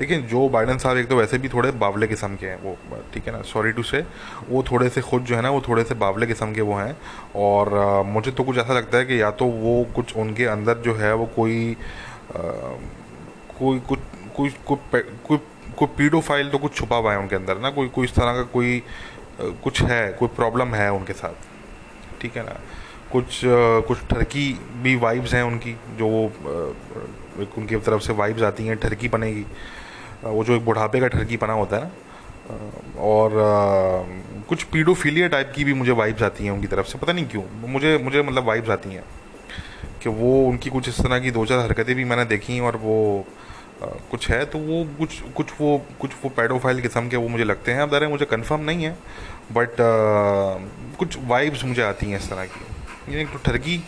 लेकिन 0.00 0.22
जो 0.26 0.48
बाइडन 0.48 0.78
साहब 0.78 0.96
एक 0.96 1.08
तो 1.08 1.16
वैसे 1.16 1.38
भी 1.38 1.48
थोड़े 1.48 1.70
बावले 1.80 2.06
किस्म 2.06 2.36
के 2.36 2.46
हैं 2.46 2.58
वो 2.62 2.76
ठीक 3.14 3.26
है 3.26 3.32
ना 3.32 3.40
सॉरी 3.48 3.72
टू 3.72 3.82
से 3.82 4.04
वो 4.48 4.62
थोड़े 4.70 4.88
से 4.88 5.00
खुद 5.00 5.24
जो 5.24 5.36
है 5.36 5.42
ना 5.42 5.50
वो 5.50 5.60
थोड़े 5.68 5.84
से 5.84 5.94
बावले 5.96 6.26
किस्म 6.26 6.52
के 6.54 6.60
वो 6.60 6.74
हैं। 6.74 6.96
और 7.36 7.74
आ, 7.74 8.02
मुझे 8.04 8.30
तो 8.30 8.44
कुछ 8.44 8.58
ऐसा 8.58 8.74
लगता 8.74 8.98
है 8.98 9.04
कि 9.04 9.20
या 9.20 9.30
तो 9.32 9.44
वो 9.46 9.84
कुछ 9.96 10.16
उनके 10.16 10.44
अंदर 10.46 10.78
जो 10.78 10.94
है 10.94 11.14
वो 11.14 11.26
कोई 11.36 11.72
आ, 11.72 12.40
कोई 13.58 13.78
कुछ 13.88 13.98
कोई 14.36 14.54
कोई 14.66 15.00
कोई 15.26 15.38
कोई 15.78 15.88
पीडो 15.98 16.20
फ़ाइल 16.20 16.50
तो 16.50 16.58
कुछ 16.58 16.74
छुपा 16.74 16.96
हुआ 16.96 17.12
है 17.12 17.18
उनके 17.18 17.36
अंदर 17.36 17.58
ना? 17.58 17.70
कोई 17.70 17.88
कोई 17.88 18.06
इस 18.06 18.14
तरह 18.14 18.32
का 18.34 18.42
कोई 18.52 18.82
कुछ 19.40 19.82
है, 19.82 20.12
कोई 20.12 20.28
प्रॉब्लम 20.36 20.74
है 20.74 20.90
उनके 20.92 21.12
साथ? 21.12 21.34
ठीक 22.20 22.36
है 22.36 22.44
ना? 22.44 22.58
कुछ 23.12 23.40
कुछ 23.88 23.98
ठरकी 24.10 24.52
भी 24.82 24.94
वाइब्स 24.96 25.34
हैं 25.34 25.42
उनकी, 25.42 25.72
जो 25.98 26.08
वो 26.08 26.22
उनकी 27.58 27.76
तरफ़ 27.76 28.02
से 28.02 28.12
वाइब्स 28.12 28.42
आती 28.42 28.66
हैं, 28.66 28.76
ठरकी 28.78 29.08
बनेगी। 29.08 29.44
वो 30.24 30.44
जो 30.44 30.56
एक 30.56 30.64
बुढ़ापे 30.64 31.00
का 31.00 31.08
ठरकी 31.08 31.36
पना 31.36 31.52
होता 31.52 31.76
है 31.76 31.82
ना? 31.82 31.90
और 33.00 33.30
कुछ 34.48 34.62
पीडोफीलिया 34.72 35.28
टाइप 35.28 35.52
की 35.56 35.64
भी 35.64 35.74
मुझे 35.74 35.92
वाइब्स 35.92 36.22
आती 36.22 36.44
हैं 36.44 36.50
उनकी 36.50 36.66
तरफ़ 36.66 36.86
से, 36.86 36.98
पता 36.98 37.12
नहीं 37.12 37.26
क्यों। 37.26 37.42
मुझे 37.68 37.96
मुझे 37.98 38.22
मतलब 38.22 38.46
वाइब्स 38.46 38.70
आती 38.70 38.94
हैं 38.94 39.04
कि 40.02 40.08
वो 40.10 40.32
उनकी 40.48 40.70
कुछ 40.70 40.88
इस 40.88 41.00
तरह 41.00 41.18
की 41.18 41.30
दो 41.30 41.44
चार 41.46 41.58
हरकतें 41.58 41.94
भी 41.96 42.04
मैंने 42.04 42.24
देखी 42.26 42.60
और 42.60 42.76
वो 42.76 42.96
कुछ 44.10 44.28
है 44.30 44.44
तो 44.46 44.58
वो 44.58 44.84
कुछ 44.98 45.20
कुछ 45.36 45.52
वो 45.60 45.70
कुछ 46.00 46.10
वो 46.22 46.28
पेडोफाइल 46.30 46.80
किस्म 46.82 47.08
के 47.08 47.16
वो 47.16 47.28
मुझे 47.28 47.44
लगते 47.44 47.72
हैं। 47.72 47.80
अब 47.80 47.90
दर 47.90 48.06
मुझे 48.08 48.24
कंफर्म 48.24 48.60
नहीं 48.60 48.84
है 48.84 48.92
बट 49.52 49.80
आ, 49.80 49.86
कुछ 50.98 51.16
वाइब्स 51.28 51.64
मुझे 51.64 51.82
आती 51.82 52.10
हैं 52.10 52.18
इस 52.18 52.28
तरह 52.30 52.44
की। 52.46 53.14
ये 53.14 53.24
तो 53.24 53.38
ठरकी 53.44 53.82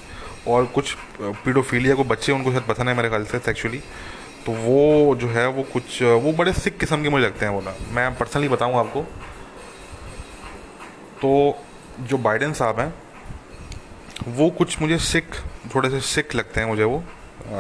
और 0.48 0.64
कुछ 0.74 0.94
पीडोफीलिया 1.20 1.94
को 1.94 2.04
बच्चे 2.04 2.32
उनको 2.32 2.50
शायद 2.52 2.64
पसंद 2.64 2.88
है 2.88 2.94
मेरे 2.96 3.08
ख्याल 3.08 3.24
से 3.24 3.36
एक्चुअली 3.50 3.78
तो 4.46 4.52
वो 4.54 5.14
जो 5.16 5.28
है 5.28 5.46
वो 5.48 5.62
कुछ 5.72 6.02
वो 6.02 6.32
बड़े 6.32 6.52
सिख 6.52 6.78
किस्म 6.78 7.02
के 7.02 7.08
मुझे 7.08 7.24
लगते 7.24 7.46
हैं 7.46 7.52
वो 7.52 7.60
ना। 7.60 7.74
मैं 7.92 8.14
पर्सनली 8.16 8.48
बताऊँ 8.48 8.74
आपको 8.76 9.02
तो 11.22 11.30
जो 12.00 12.18
बाइडन 12.18 12.52
साहब 12.52 12.80
हैं 12.80 12.92
वो 14.36 14.48
कुछ 14.58 14.80
मुझे 14.80 14.98
सिख 15.06 15.36
थोड़े 15.74 15.90
से 15.90 16.00
सिख 16.08 16.34
लगते 16.34 16.60
हैं 16.60 16.66
मुझे 16.68 16.84
वो 16.84 17.02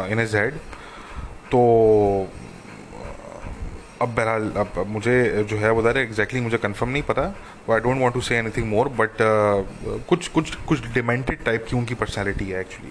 इन 0.08 0.20
एज 0.20 0.34
हेड 0.36 0.58
तो 1.54 1.60
अब 4.02 4.08
बहरहाल, 4.08 4.50
अब 4.56 4.84
मुझे 4.88 5.44
जो 5.50 5.56
है 5.56 5.70
वो 5.70 5.82
दर 5.82 5.96
एग्जैक्टली 5.98 6.40
मुझे 6.40 6.58
कंफर्म 6.58 6.90
नहीं 6.90 7.02
पता 7.02 7.22
I 7.72 7.80
don't 7.80 8.00
want 8.00 8.14
to 8.14 8.20
say 8.20 8.36
anything 8.36 8.66
more 8.68 8.88
but 8.98 9.22
कुछ 10.08 10.28
कुछ 10.28 10.54
कुछ 10.68 10.86
डिमेंटेड 10.94 11.44
टाइप 11.44 11.66
की 11.68 11.76
उनकी 11.76 11.94
पर्सनैलिटी 11.94 12.48
है 12.50 12.60
एक्चुअली 12.60 12.90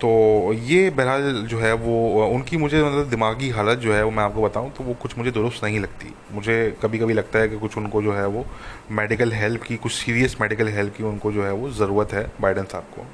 तो 0.00 0.08
ये 0.54 0.88
बहरहाल 0.90 1.46
जो 1.50 1.58
है 1.58 1.72
वो, 1.74 2.24
उनकी 2.26 2.56
मुझे 2.56 2.82
मतलब 2.82 3.08
दिमागी 3.10 3.50
हालत 3.50 3.78
जो 3.78 3.92
है 3.94 4.02
वो 4.04 4.10
मैं 4.10 4.22
आपको 4.24 4.42
बताऊँ 4.42 4.70
तो 4.72 4.84
वो 4.84 4.94
कुछ 5.02 5.16
मुझे 5.18 5.30
दुरुस्त 5.30 5.64
नहीं 5.64 5.80
लगती। 5.80 6.12
मुझे 6.32 6.56
कभी 6.82 6.98
कभी 6.98 7.14
लगता 7.14 7.38
है 7.38 7.48
कि 7.48 7.58
कुछ 7.58 7.76
उनको 7.78 8.02
जो 8.02 8.12
है 8.12 8.26
वो 8.28 8.44
मेडिकल 8.92 9.32
हेल्प 9.32 9.62
की, 9.62 9.76
कुछ 9.76 9.92
सीरियस 9.92 10.36
मेडिकल 10.40 10.68
हेल्प 10.68 10.96
की 10.96 11.04
उनको 11.04 11.32
जो 11.32 11.44
है 11.44 11.52
वो 11.52 11.70
ज़रूरत 11.72 12.12
है 12.12 12.26
बाइडन 12.40 12.64
साहब 12.64 12.84
को। 12.96 13.06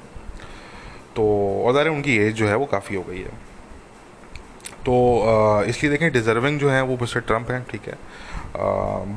तो 1.15 1.23
और 1.65 1.73
ज़ाहिर 1.73 1.89
उनकी 1.89 2.17
एज 2.17 2.33
जो 2.35 2.47
है 2.47 2.55
वो 2.55 2.65
काफ़ी 2.67 2.95
हो 2.95 3.03
गई 3.03 3.19
है। 3.19 3.31
तो 4.85 4.93
इसलिए 5.67 5.91
देखें 5.91 6.11
डिज़र्विंग 6.13 6.59
जो 6.59 6.69
है 6.69 6.81
वो 6.83 6.97
मिस्टर 7.01 7.19
ट्रंप 7.21 7.51
हैं 7.51 7.63
ठीक 7.69 7.87
है। 7.87 7.97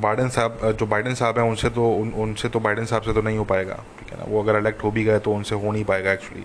बाइडन 0.00 0.28
साहब 0.28 0.58
जो 0.72 0.86
बाइडन 0.86 1.14
साहब 1.14 1.38
हैं 1.38 1.44
उनसे 1.46 1.70
तो 1.70 1.88
उन, 1.90 2.12
उनसे 2.12 2.48
तो 2.48 2.60
बाइडन 2.60 2.84
साहब 2.84 3.02
से 3.02 3.12
तो 3.12 3.22
नहीं 3.22 3.38
हो 3.38 3.44
पाएगा 3.44 3.74
ठीक 3.98 4.12
है 4.12 4.18
ना। 4.18 4.24
वो 4.28 4.42
अगर 4.42 4.58
इलेक्ट 4.58 4.84
हो 4.84 4.90
भी 4.90 5.04
गए 5.04 5.18
तो 5.18 5.32
उनसे 5.32 5.54
हो 5.54 5.72
नहीं 5.72 5.84
पाएगा 5.84 6.12
एक्चुअली 6.12 6.44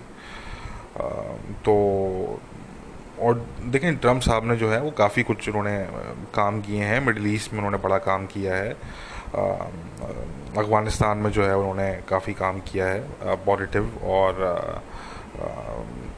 तो 1.64 1.74
और 3.22 3.46
देखें 3.62 3.96
ट्रंप 3.96 4.22
साहब 4.22 4.44
ने 4.44 4.56
जो 4.56 4.70
है 4.70 4.80
वो 4.82 4.90
काफ़ी 4.98 5.22
कुछ 5.22 5.48
उन्होंने 5.48 5.78
काम 6.34 6.60
किए 6.60 6.84
हैं 6.84 7.00
मिडल 7.06 7.26
ईस्ट 7.26 7.52
में 7.52 7.58
उन्होंने 7.58 7.78
बड़ा 7.78 7.98
काम 8.00 8.26
किया 8.26 8.54
है। 8.54 8.76
अफ़गानिस्तान 9.32 11.18
में 11.18 11.30
जो 11.32 11.44
है 11.44 11.56
उन्होंने 11.56 11.92
काफ़ी 12.08 12.32
काम 12.34 12.58
किया 12.62 12.86
है 12.86 13.36
पॉजिटिव 13.46 13.98
और 14.06 14.82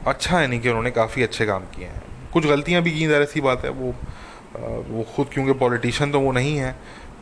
अच्छा 0.07 0.39
है 0.39 0.47
नहीं 0.47 0.59
कि 0.59 0.69
उन्होंने 0.69 0.91
काफ़ी 0.91 1.23
अच्छे 1.23 1.45
काम 1.45 1.63
किए 1.75 1.85
हैं। 1.85 2.01
कुछ 2.33 2.45
गलतियाँ 2.45 2.81
भी 2.83 2.91
की 2.91 3.07
ज़ाहिर 3.07 3.25
सी 3.25 3.41
बात 3.41 3.65
है, 3.65 3.69
वो 3.71 3.93
वो 4.89 5.03
खुद 5.15 5.27
क्योंकि 5.33 5.53
पॉलिटिशियन 5.59 6.11
तो 6.11 6.19
वो 6.19 6.31
नहीं 6.31 6.57
है 6.57 6.71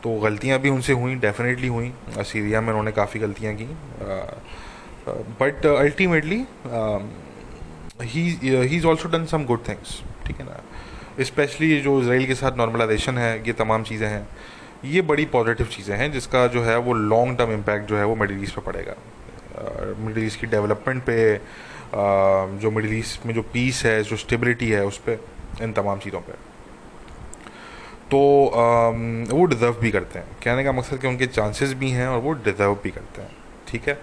तो 0.02 0.18
गलतियाँ 0.20 0.58
भी 0.60 0.70
उनसे 0.70 0.92
हुई 0.92 1.14
डेफिनेटली 1.20 1.68
हुई। 1.68 1.92
सीरिया 2.22 2.60
में 2.60 2.68
उन्होंने 2.68 2.92
काफ़ी 2.92 3.20
गलतियाँ 3.20 3.54
की। 3.54 3.64
But 5.40 5.66
ultimately 5.66 6.44
he 8.02 8.76
is 8.76 8.86
also 8.86 9.08
done 9.08 9.24
some 9.26 9.44
good 9.44 9.68
things 9.68 10.00
ठीक 10.26 10.40
है 10.40 10.46
ना? 10.46 10.60
इस्पेशली 11.20 11.80
जो 11.80 12.00
इसराइल 12.00 12.26
के 12.26 12.34
साथ 12.34 12.56
नॉर्मलाइजेशन 12.58 13.18
है, 13.18 13.36
ये 13.46 13.52
तमाम 13.54 13.82
चीज़ें 13.84 14.08
हैं, 14.08 14.26
ये 14.84 15.02
बड़ी 15.02 15.24
पॉजिटिव 15.26 15.66
चीज़ें 15.66 15.96
हैं, 15.96 16.10
जिसका 16.12 16.46
जो 16.46 16.62
है 16.62 16.76
वो 16.78 16.92
लॉन्ग 16.92 17.38
टर्म 17.38 17.52
इम्पैक्ट 17.52 17.88
जो 17.88 17.96
है 17.98 18.04
वो 18.04 18.14
मिडिल 18.16 18.42
ईस्ट 18.42 18.54
पर 18.56 18.62
पड़ेगा। 18.62 18.94
मिडिल 19.98 20.24
ईस्ट 20.24 20.40
की 20.40 20.46
डेवलपमेंट 20.46 21.02
पे 21.04 21.16
जो 21.92 22.70
मिडिल 22.70 22.98
ईस्ट 22.98 23.26
में 23.26 23.34
जो 23.34 23.42
पीस 23.52 23.84
है, 23.84 24.02
जो 24.02 24.16
स्टेबिलिटी 24.16 24.70
है, 24.70 24.84
उस 24.86 24.98
पर 24.98 25.24
इन 25.62 25.72
तमाम 25.72 25.98
चीज़ों 25.98 26.20
पर 26.20 26.38
तो 28.10 28.18
वो 29.30 29.44
डिज़र्व 29.44 29.76
भी 29.80 29.90
करते 29.90 30.18
हैं। 30.18 30.26
कहने 30.44 30.64
का 30.64 30.72
मकसद 30.72 30.98
कि 30.98 31.06
उनके 31.08 31.26
चांसेस 31.26 31.72
भी 31.74 31.90
हैं 31.90 32.06
और 32.08 32.18
वो 32.20 32.32
डिज़र्व 32.44 32.74
भी 32.82 32.90
करते 32.90 33.22
हैं। 33.22 33.30
ठीक 33.68 33.88
है? 33.88 33.98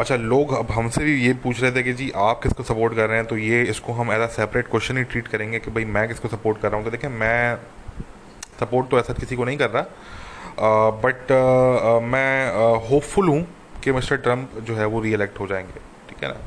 अच्छा 0.00 0.16
लोग 0.16 0.52
अब 0.52 0.70
हमसे 0.72 1.04
भी 1.04 1.14
ये 1.16 1.32
पूछ 1.42 1.60
रहे 1.62 1.70
थे 1.72 1.82
कि 1.82 1.92
जी, 1.92 2.10
आप 2.16 2.40
किसको 2.42 2.62
सपोर्ट 2.62 2.94
कर 2.94 3.08
रहे 3.08 3.18
हैं? 3.18 3.26
तो 3.26 3.36
ये 3.36 3.62
इसको 3.64 3.92
हम 3.92 4.12
अ 4.14 4.26
सेपरेट 4.28 4.68
क्वेश्चन 4.68 4.96
ही 4.96 5.04
ट्रीट 5.04 5.28
करेंगे 5.28 5.58
कि 5.58 5.70
भाई 5.70 5.84
मैं 5.86 6.06
किसको 6.08 6.28
सपोर्ट 6.28 6.60
कर 6.60 6.68
रहा 6.68 6.76
हूँ। 6.76 6.84
तो 6.84 6.90
देखें 6.90 7.08
मैं 7.10 7.56
सपोर्ट 8.60 8.90
तो 8.90 8.98
ऐसा 8.98 9.12
किसी 9.12 9.36
को 9.36 9.44
नहीं 9.44 9.58
कर 9.58 9.70
रहा। 9.70 10.90
बट 11.04 11.32
मैं 12.04 12.78
होपफुल 12.88 13.28
हूँ 13.28 13.46
कि 13.84 13.92
मिस्टर 13.92 14.16
ट्रंप 14.16 14.58
जो 14.62 14.76
है 14.76 14.86
वो 14.86 15.00
री 15.00 15.12
इलेक्ट 15.12 15.40
हो 15.40 15.46
जाएँगे। 15.46 15.93
ठीक 16.14 16.24
है 16.24 16.28
ना? 16.28 16.40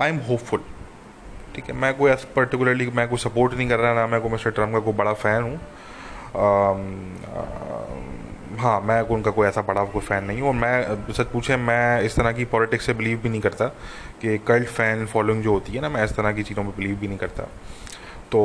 आई 0.00 0.08
एम 0.10 0.18
होपफुल 0.28 0.60
ठीक 1.54 1.64
है? 1.66 1.74
मैं 1.76 1.94
कोई 1.96 2.12
पर्टिकुलरली 2.36 2.86
मैं 2.96 3.08
कोई 3.08 3.18
सपोर्ट 3.18 3.54
नहीं 3.54 3.68
कर 3.68 3.78
रहा, 3.78 3.94
ना 3.94 4.06
मैं 4.06 4.20
कोई 4.20 4.30
मिस्टर 4.30 4.50
ट्रंप 4.50 4.72
का 4.72 4.80
कोई 4.80 4.92
बड़ा 4.94 5.12
फ़ैन 5.14 5.42
हूँ। 5.42 5.58
हाँ 8.58 8.80
मैं 8.80 9.00
उनका 9.08 9.30
कोई 9.30 9.46
ऐसा 9.46 9.62
बड़ा 9.62 9.84
कोई 9.84 10.02
फ़ैन 10.02 10.24
नहीं 10.24 10.40
हूँ। 10.40 10.48
और 10.48 10.54
मैं, 10.54 11.12
सच 11.12 11.26
पूछे, 11.26 11.56
मैं 11.56 12.02
इस 12.02 12.16
तरह 12.16 12.32
की 12.32 12.44
पॉलिटिक्स 12.44 12.86
से 12.86 12.94
बिलीव 12.94 13.18
भी 13.18 13.28
नहीं 13.28 13.40
करता 13.40 13.66
कि 14.20 14.36
कल्ट 14.38 14.68
फ़ैन 14.68 15.06
फॉलोइंग 15.06 15.42
जो 15.42 15.52
होती 15.52 15.72
है 15.72 15.80
ना, 15.80 15.88
मैं 15.88 16.04
इस 16.04 16.16
तरह 16.16 16.32
की 16.32 16.42
चीज़ों 16.42 16.62
में 16.64 16.72
बिलीव 16.76 16.96
भी 16.96 17.08
नहीं 17.08 17.18
करता। 17.18 17.42
तो 18.32 18.40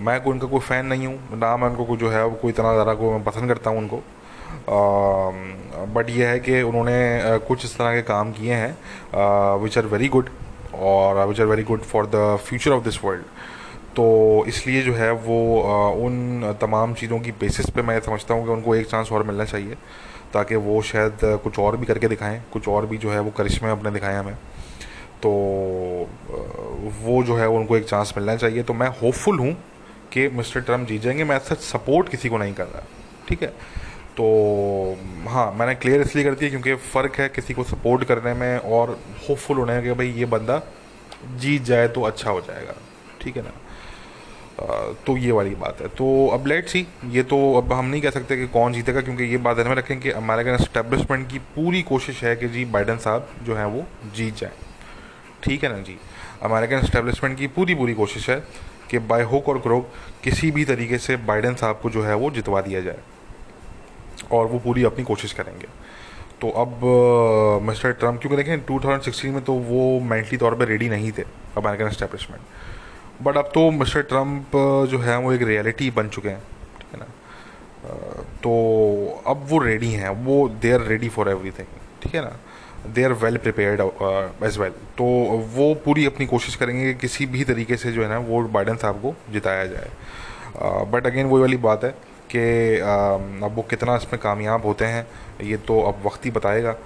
मैं 0.00 0.20
कोई 0.20 0.32
उनका 0.32 0.46
कोई 0.46 0.60
फ़ैन 0.60 0.86
नहीं 0.86 1.06
हूँ, 1.06 1.38
ना 1.38 1.56
मैं 1.56 1.68
उनको 1.68 1.96
जो 1.96 2.10
है, 2.10 2.24
वो 2.24 2.34
कोई 2.34 2.52
इतना 2.52 2.72
ज़्यादा 2.72 2.94
को 2.94 3.12
मैं 3.12 3.22
पसंद 3.24 3.48
करता 3.48 3.70
हूँ 3.70 3.78
उनको। 3.78 4.02
बट 5.94 6.10
यह 6.10 6.28
है 6.28 6.38
कि 6.40 6.62
उन्होंने 6.62 7.38
कुछ 7.48 7.64
इस 7.64 7.76
तरह 7.78 7.94
के 7.94 8.02
काम 8.02 8.32
किए 8.32 8.54
हैं 8.54 9.58
विच 9.62 9.78
आर 9.78 9.86
वेरी 9.86 10.08
गुड 10.08 10.28
और 10.74 11.26
which 11.26 11.40
are 11.40 11.46
very 11.46 11.62
good 11.62 11.80
for 11.82 12.06
the 12.06 12.36
future 12.44 12.70
of 12.70 12.84
this 12.84 13.04
world 13.04 13.24
तो 13.96 14.04
इसलिए 14.48 14.82
जो 14.82 14.94
है 14.94 15.10
वो 15.12 15.38
उन 16.04 16.54
तमाम 16.60 16.94
चीज़ों 16.94 17.18
की 17.20 17.32
बेसिस 17.40 17.68
पे 17.70 17.82
मैं 17.82 17.98
समझता 18.00 18.34
हूँ 18.34 18.44
कि 18.44 18.50
उनको 18.50 18.74
एक 18.74 18.86
चांस 18.86 19.12
और 19.12 19.22
मिलना 19.22 19.44
चाहिए, 19.44 19.74
ताकि 20.32 20.56
वो 20.56 20.80
शायद 20.82 21.18
कुछ 21.44 21.58
और 21.58 21.76
भी 21.76 21.86
करके 21.86 22.08
दिखाएँ, 22.08 22.42
कुछ 22.52 22.68
और 22.68 22.86
भी 22.86 22.98
जो 22.98 23.10
है 23.10 23.20
वो 23.20 23.30
करिश्मे 23.30 23.70
अपने 23.70 23.90
दिखाएँ 23.90 24.16
हमें। 24.18 24.34
तो 25.22 25.30
वो 27.02 27.22
जो 27.24 27.36
है 27.36 27.48
उनको 27.48 27.76
एक 27.76 27.84
चांस 27.88 28.14
मिलना 28.16 28.36
चाहिए। 28.36 28.62
तो 28.62 28.74
मैं 28.74 28.88
होपफुल 29.02 29.38
हूँ 29.38 29.52
कि 30.12 30.28
मिस्टर 30.28 30.60
ट्रंप 30.60 30.88
जीत 30.88 31.02
जाएँगे 31.02 31.24
मैं 31.24 31.38
सच 31.40 31.60
सपोर्ट 31.60 32.08
किसी 32.08 32.28
को 32.28 32.38
नहीं 32.38 32.54
कर 32.54 32.66
रहा। 32.66 32.82
ठीक 33.28 33.42
है? 33.42 33.52
तो 34.16 34.24
हाँ 35.28 35.52
मैंने 35.52 35.74
क्लियर 35.74 36.00
इसलिए 36.00 36.24
कर 36.24 36.34
दिया 36.34 36.50
क्योंकि 36.50 36.74
फ़र्क 36.86 37.16
है 37.16 37.28
किसी 37.28 37.54
को 37.54 37.64
सपोर्ट 37.64 38.04
करने 38.04 38.34
में 38.34 38.58
और 38.58 38.98
होपफुल 39.28 39.56
होने 39.56 39.72
में 39.72 39.82
कि 39.82 39.92
भाई 39.92 40.08
ये 40.10 40.24
बंदा 40.26 40.60
जीत 41.38 41.62
जाए 41.62 41.88
तो 41.88 42.02
अच्छा 42.02 42.30
हो 42.30 42.40
जाएगा। 42.40 42.74
ठीक 43.20 43.36
है 43.36 43.42
ना? 43.42 43.52
तो 45.06 45.16
ये 45.16 45.32
वाली 45.32 45.54
बात 45.54 45.80
है। 45.80 45.88
तो 45.88 46.26
अब 46.28 46.46
लेट 46.46 46.68
सी 46.68 46.86
ये 47.10 47.22
तो 47.22 47.36
अब 47.54 47.72
हम 47.72 47.84
नहीं 47.84 48.00
कह 48.02 48.10
सकते 48.10 48.36
कि 48.36 48.46
कौन 48.48 48.72
जीतेगा 48.72 49.00
क्योंकि 49.00 49.24
ये 49.24 49.36
बात 49.36 49.56
ध्यान 49.56 49.68
में 49.68 49.74
रखें 49.76 50.00
कि 50.00 50.10
अमेरिकन 50.10 50.54
इस्टेब्लिशमेंट 50.54 51.28
की 51.30 51.38
पूरी 51.54 51.82
कोशिश 51.82 52.22
है 52.24 52.34
कि 52.36 52.48
जी 52.48 52.64
बाइडन 52.64 52.96
साहब 52.96 53.28
जो 53.42 53.54
हैं 53.54 53.64
वो 53.66 53.84
जीत 54.14 54.36
जाए। 54.36 54.52
ठीक 55.42 55.64
है 55.64 55.70
ना 55.72 55.78
जी? 55.78 55.96
अमेरिकन 56.42 56.84
इस्टेब्लिशमेंट 56.84 57.38
की 57.38 57.46
पूरी 57.46 57.74
पूरी 57.74 57.94
कोशिश 57.94 58.28
है 58.30 58.36
कि 58.90 58.98
बाय 58.98 59.22
होक 59.22 59.48
और 59.48 59.58
क्रोक 59.58 59.88
किसी 60.24 60.50
भी 60.50 60.64
तरीके 60.64 60.98
से 60.98 61.16
बाइडन 61.24 61.54
साहब 61.54 61.80
को 61.82 61.90
जो 61.90 62.02
है 62.02 62.14
वो 62.14 62.30
जितवा 62.30 62.60
दिया 62.60 62.80
जाए। 62.80 62.98
और 64.32 64.46
वो 64.46 64.58
पूरी 64.58 64.84
अपनी 64.84 65.04
कोशिश 65.04 65.32
करेंगे। 65.32 65.66
तो 66.40 66.50
अब 66.58 66.80
मिस्टर 67.62 67.92
ट्रंप, 67.92 68.20
क्योंकि 68.20 68.36
देखें 68.36 68.64
2016 68.66 69.32
में 69.32 69.42
तो 69.44 69.52
वो 69.54 70.00
मेंटली 70.02 70.38
तौर 70.38 70.54
पे 70.54 70.64
रेडी 70.64 70.88
नहीं 70.88 71.10
थे 71.12 71.22
अमेरिकन 71.58 71.88
इस्टेब्लिशमेंट 71.88 73.22
बट 73.22 73.36
अब 73.36 73.50
तो 73.54 73.70
मिस्टर 73.70 74.02
ट्रंप 74.04 74.56
जो 74.90 74.98
है, 74.98 75.18
वो 75.18 75.32
एक 75.32 75.42
रियलिटी 75.42 75.90
बन 75.90 76.08
चुके 76.08 76.28
हैं, 76.28 76.40
ठीक 76.78 76.94
है 76.94 77.00
ना? 77.00 77.06
तो 78.42 79.22
अब 79.26 79.46
वो 79.48 79.58
रेडी 79.58 79.90
हैं, 79.92 80.08
वो 80.24 80.48
they 80.62 80.72
are 80.72 80.86
ready 80.86 81.08
for 81.08 81.28
everything 81.30 81.66
ठीक 82.02 82.14
है 82.14 82.20
ना? 82.20 82.36
They 82.86 83.04
are 83.04 83.12
well 83.14 83.36
prepared 83.38 83.80
as 84.44 84.58
well 84.58 84.70
तो 84.98 85.04
वो 85.54 85.74
पूरी 85.84 86.06
अपनी 86.06 86.26
कोशिश 86.26 86.54
करेंगे 86.56 86.92
कि 86.92 86.98
किसी 87.00 87.26
भी 87.26 87.44
तरीके 87.44 87.76
से, 87.76 87.92
जो 87.92 88.02
है 88.02 88.08
ना, 88.08 88.18
वो 88.20 88.42
बाइडन 88.48 88.76
साहब 88.76 89.00
को 89.02 89.14
जिताया 89.32 89.66
जाए। 89.66 89.90
बट 90.92 91.06
अगेन 91.06 91.26
वही 91.26 91.40
वाली 91.40 91.56
बात 91.58 91.84
है 91.84 91.94
कि 92.34 92.78
अब 92.80 93.54
वो 93.56 93.62
कितना 93.70 93.96
इसमें 93.96 94.20
कामयाब 94.22 94.66
होते 94.66 94.84
हैं, 94.84 95.06
ये 95.42 95.56
तो 95.58 95.80
अब 95.82 96.02
वक्त 96.06 96.24
ही 96.24 96.30
बताएगा। 96.30 96.76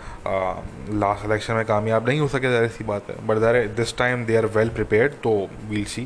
लास्ट 0.93 1.25
इलेक्शन 1.27 1.55
में 1.55 1.65
कामयाब 1.67 2.09
नहीं 2.09 2.21
हो 2.21 2.29
सके, 2.29 2.51
ज़ाहिर 2.51 2.69
सी 2.69 2.85
बात 2.85 3.11
है। 3.11 3.27
But 3.27 3.39
there 3.39 3.67
this 3.77 3.97
time 3.99 4.25
they 4.27 4.37
are 4.37 4.47
well 4.57 4.69
prepared 4.71 5.13
तो 5.25 5.37
वील 5.69 5.85
सी 5.87 6.05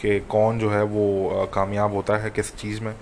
कि 0.00 0.18
कौन 0.28 0.58
जो 0.58 0.70
है 0.70 0.82
वो 0.84 1.50
कामयाब 1.54 1.94
होता 1.94 2.16
है, 2.16 2.30
किस 2.30 2.56
चीज़ 2.56 2.80
में। 2.82 2.94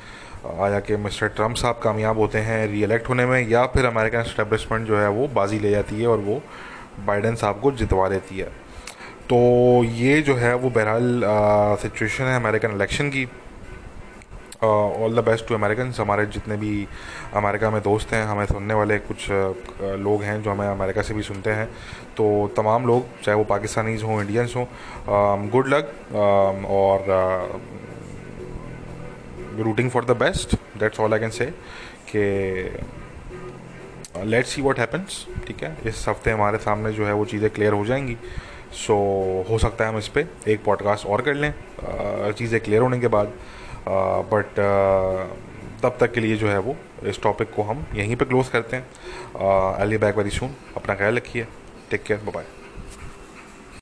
या 0.42 0.80
कि 0.80 0.96
मिस्टर 0.98 1.28
ट्रंप 1.28 1.56
साहब 1.56 1.80
कामयाब 1.82 2.18
होते 2.18 2.38
हैं 2.40 2.66
री 2.68 2.82
इलेक्ट 2.82 3.08
होने 3.08 3.26
में, 3.26 3.48
या 3.48 3.66
फिर 3.66 3.86
अमेरिकन 3.86 4.22
स्टैब्लिशमेंट 4.24 4.86
जो 4.86 4.98
है 4.98 5.08
वो 5.10 5.28
बाजी 5.28 5.58
ले 5.58 5.70
जाती 5.70 6.00
है 6.00 6.06
और 6.06 6.18
वो 6.20 6.40
बाइडन 7.06 7.34
साहब 7.34 7.60
को 7.60 7.72
जितवा 7.72 8.08
देती 8.08 8.38
है। 8.38 8.48
तो 9.28 9.36
ये 9.86 10.20
जो 10.22 10.34
है 10.36 10.54
वो 10.54 10.70
बहरहाल 10.70 11.22
सिचुएशन 11.82 12.24
है 12.24 12.36
अमेरिकन 12.36 12.72
इलेक्शन 12.72 13.10
की। 13.10 13.26
All 14.64 15.16
the 15.16 15.24
best 15.24 15.46
to 15.48 15.54
American 15.54 15.92
हमारे 15.98 16.24
जितने 16.26 16.56
भी 16.56 16.86
अमेरिका 17.34 17.70
में 17.70 17.80
दोस्त 17.82 18.12
हैं 18.12 18.24
हमें 18.26 18.44
सुनने 18.46 18.74
वाले 18.74 18.98
कुछ 18.98 19.24
uh, 19.24 19.54
लोग 19.98 20.22
हैं 20.22 20.42
जो 20.42 20.50
हमें 20.50 20.66
अमेरिका 20.66 21.02
से 21.02 21.14
भी 21.14 21.22
सुनते 21.22 21.50
हैं। 21.50 21.66
तो 22.16 22.26
तमाम 22.56 22.86
लोग 22.86 23.20
चाहे 23.22 23.36
वो 23.38 23.44
पाकिस्तानीज 23.44 24.02
हों 24.02 24.20
इंडियंस 24.20 24.54
हों 24.56 24.66
गुड 25.50 25.68
लक 25.68 25.92
और 26.70 27.04
rooting 29.58 29.90
for 29.90 30.04
the 30.04 30.16
best 30.16 30.54
that's 30.78 31.00
all 31.00 31.12
I 31.14 31.20
can 31.20 31.30
say 31.30 31.46
कि 32.10 32.20
लेट्स 34.24 34.50
सी 34.50 34.62
व्हाट 34.62 34.78
हैपन्स 34.78 35.26
ठीक 35.46 35.62
है? 35.64 35.76
इस 35.86 36.04
हफ़्ते 36.08 36.30
हमारे 36.30 36.58
सामने 36.58 36.92
जो 36.92 37.06
है 37.06 37.12
वो 37.12 37.24
चीज़ें 37.24 37.50
क्लियर 37.50 37.72
हो 37.72 37.84
जाएँगी। 37.86 38.16
सो 38.72 38.94
so, 39.42 39.50
हो 39.50 39.58
सकता 39.58 39.84
है 39.84 39.90
हम 39.90 39.98
इस 39.98 40.08
पर 40.08 40.28
एक 40.48 40.64
पॉडकास्ट 40.64 41.06
और 41.06 41.22
कर 41.22 41.34
लें। 41.34 41.52
Uh, 41.52 42.32
चीज़ें 42.38 42.60
क्लियर 42.60 42.82
होने 42.82 43.00
के 43.00 43.08
बाद 43.08 43.32
बट 43.88 44.58
तब 45.82 45.96
तक 46.00 46.12
के 46.12 46.20
लिए 46.20 46.36
जो 46.36 46.48
है 46.48 46.58
वो, 46.58 46.76
इस 47.04 47.22
टॉपिक 47.22 47.54
को 47.54 47.62
हम 47.62 47.86
यहीं 47.94 48.16
पे 48.16 48.24
क्लोज 48.24 48.48
करते 48.48 48.76
हैं। 48.76 49.82
एली 49.82 49.98
बैक 49.98 50.16
वेरी 50.16 50.30
सून 50.30 50.54
अपना 50.76 50.94
ख्याल 50.94 51.16
रखिए। 51.16 51.46
Take 51.90 52.02
care 52.02 52.20
bye 52.26 52.44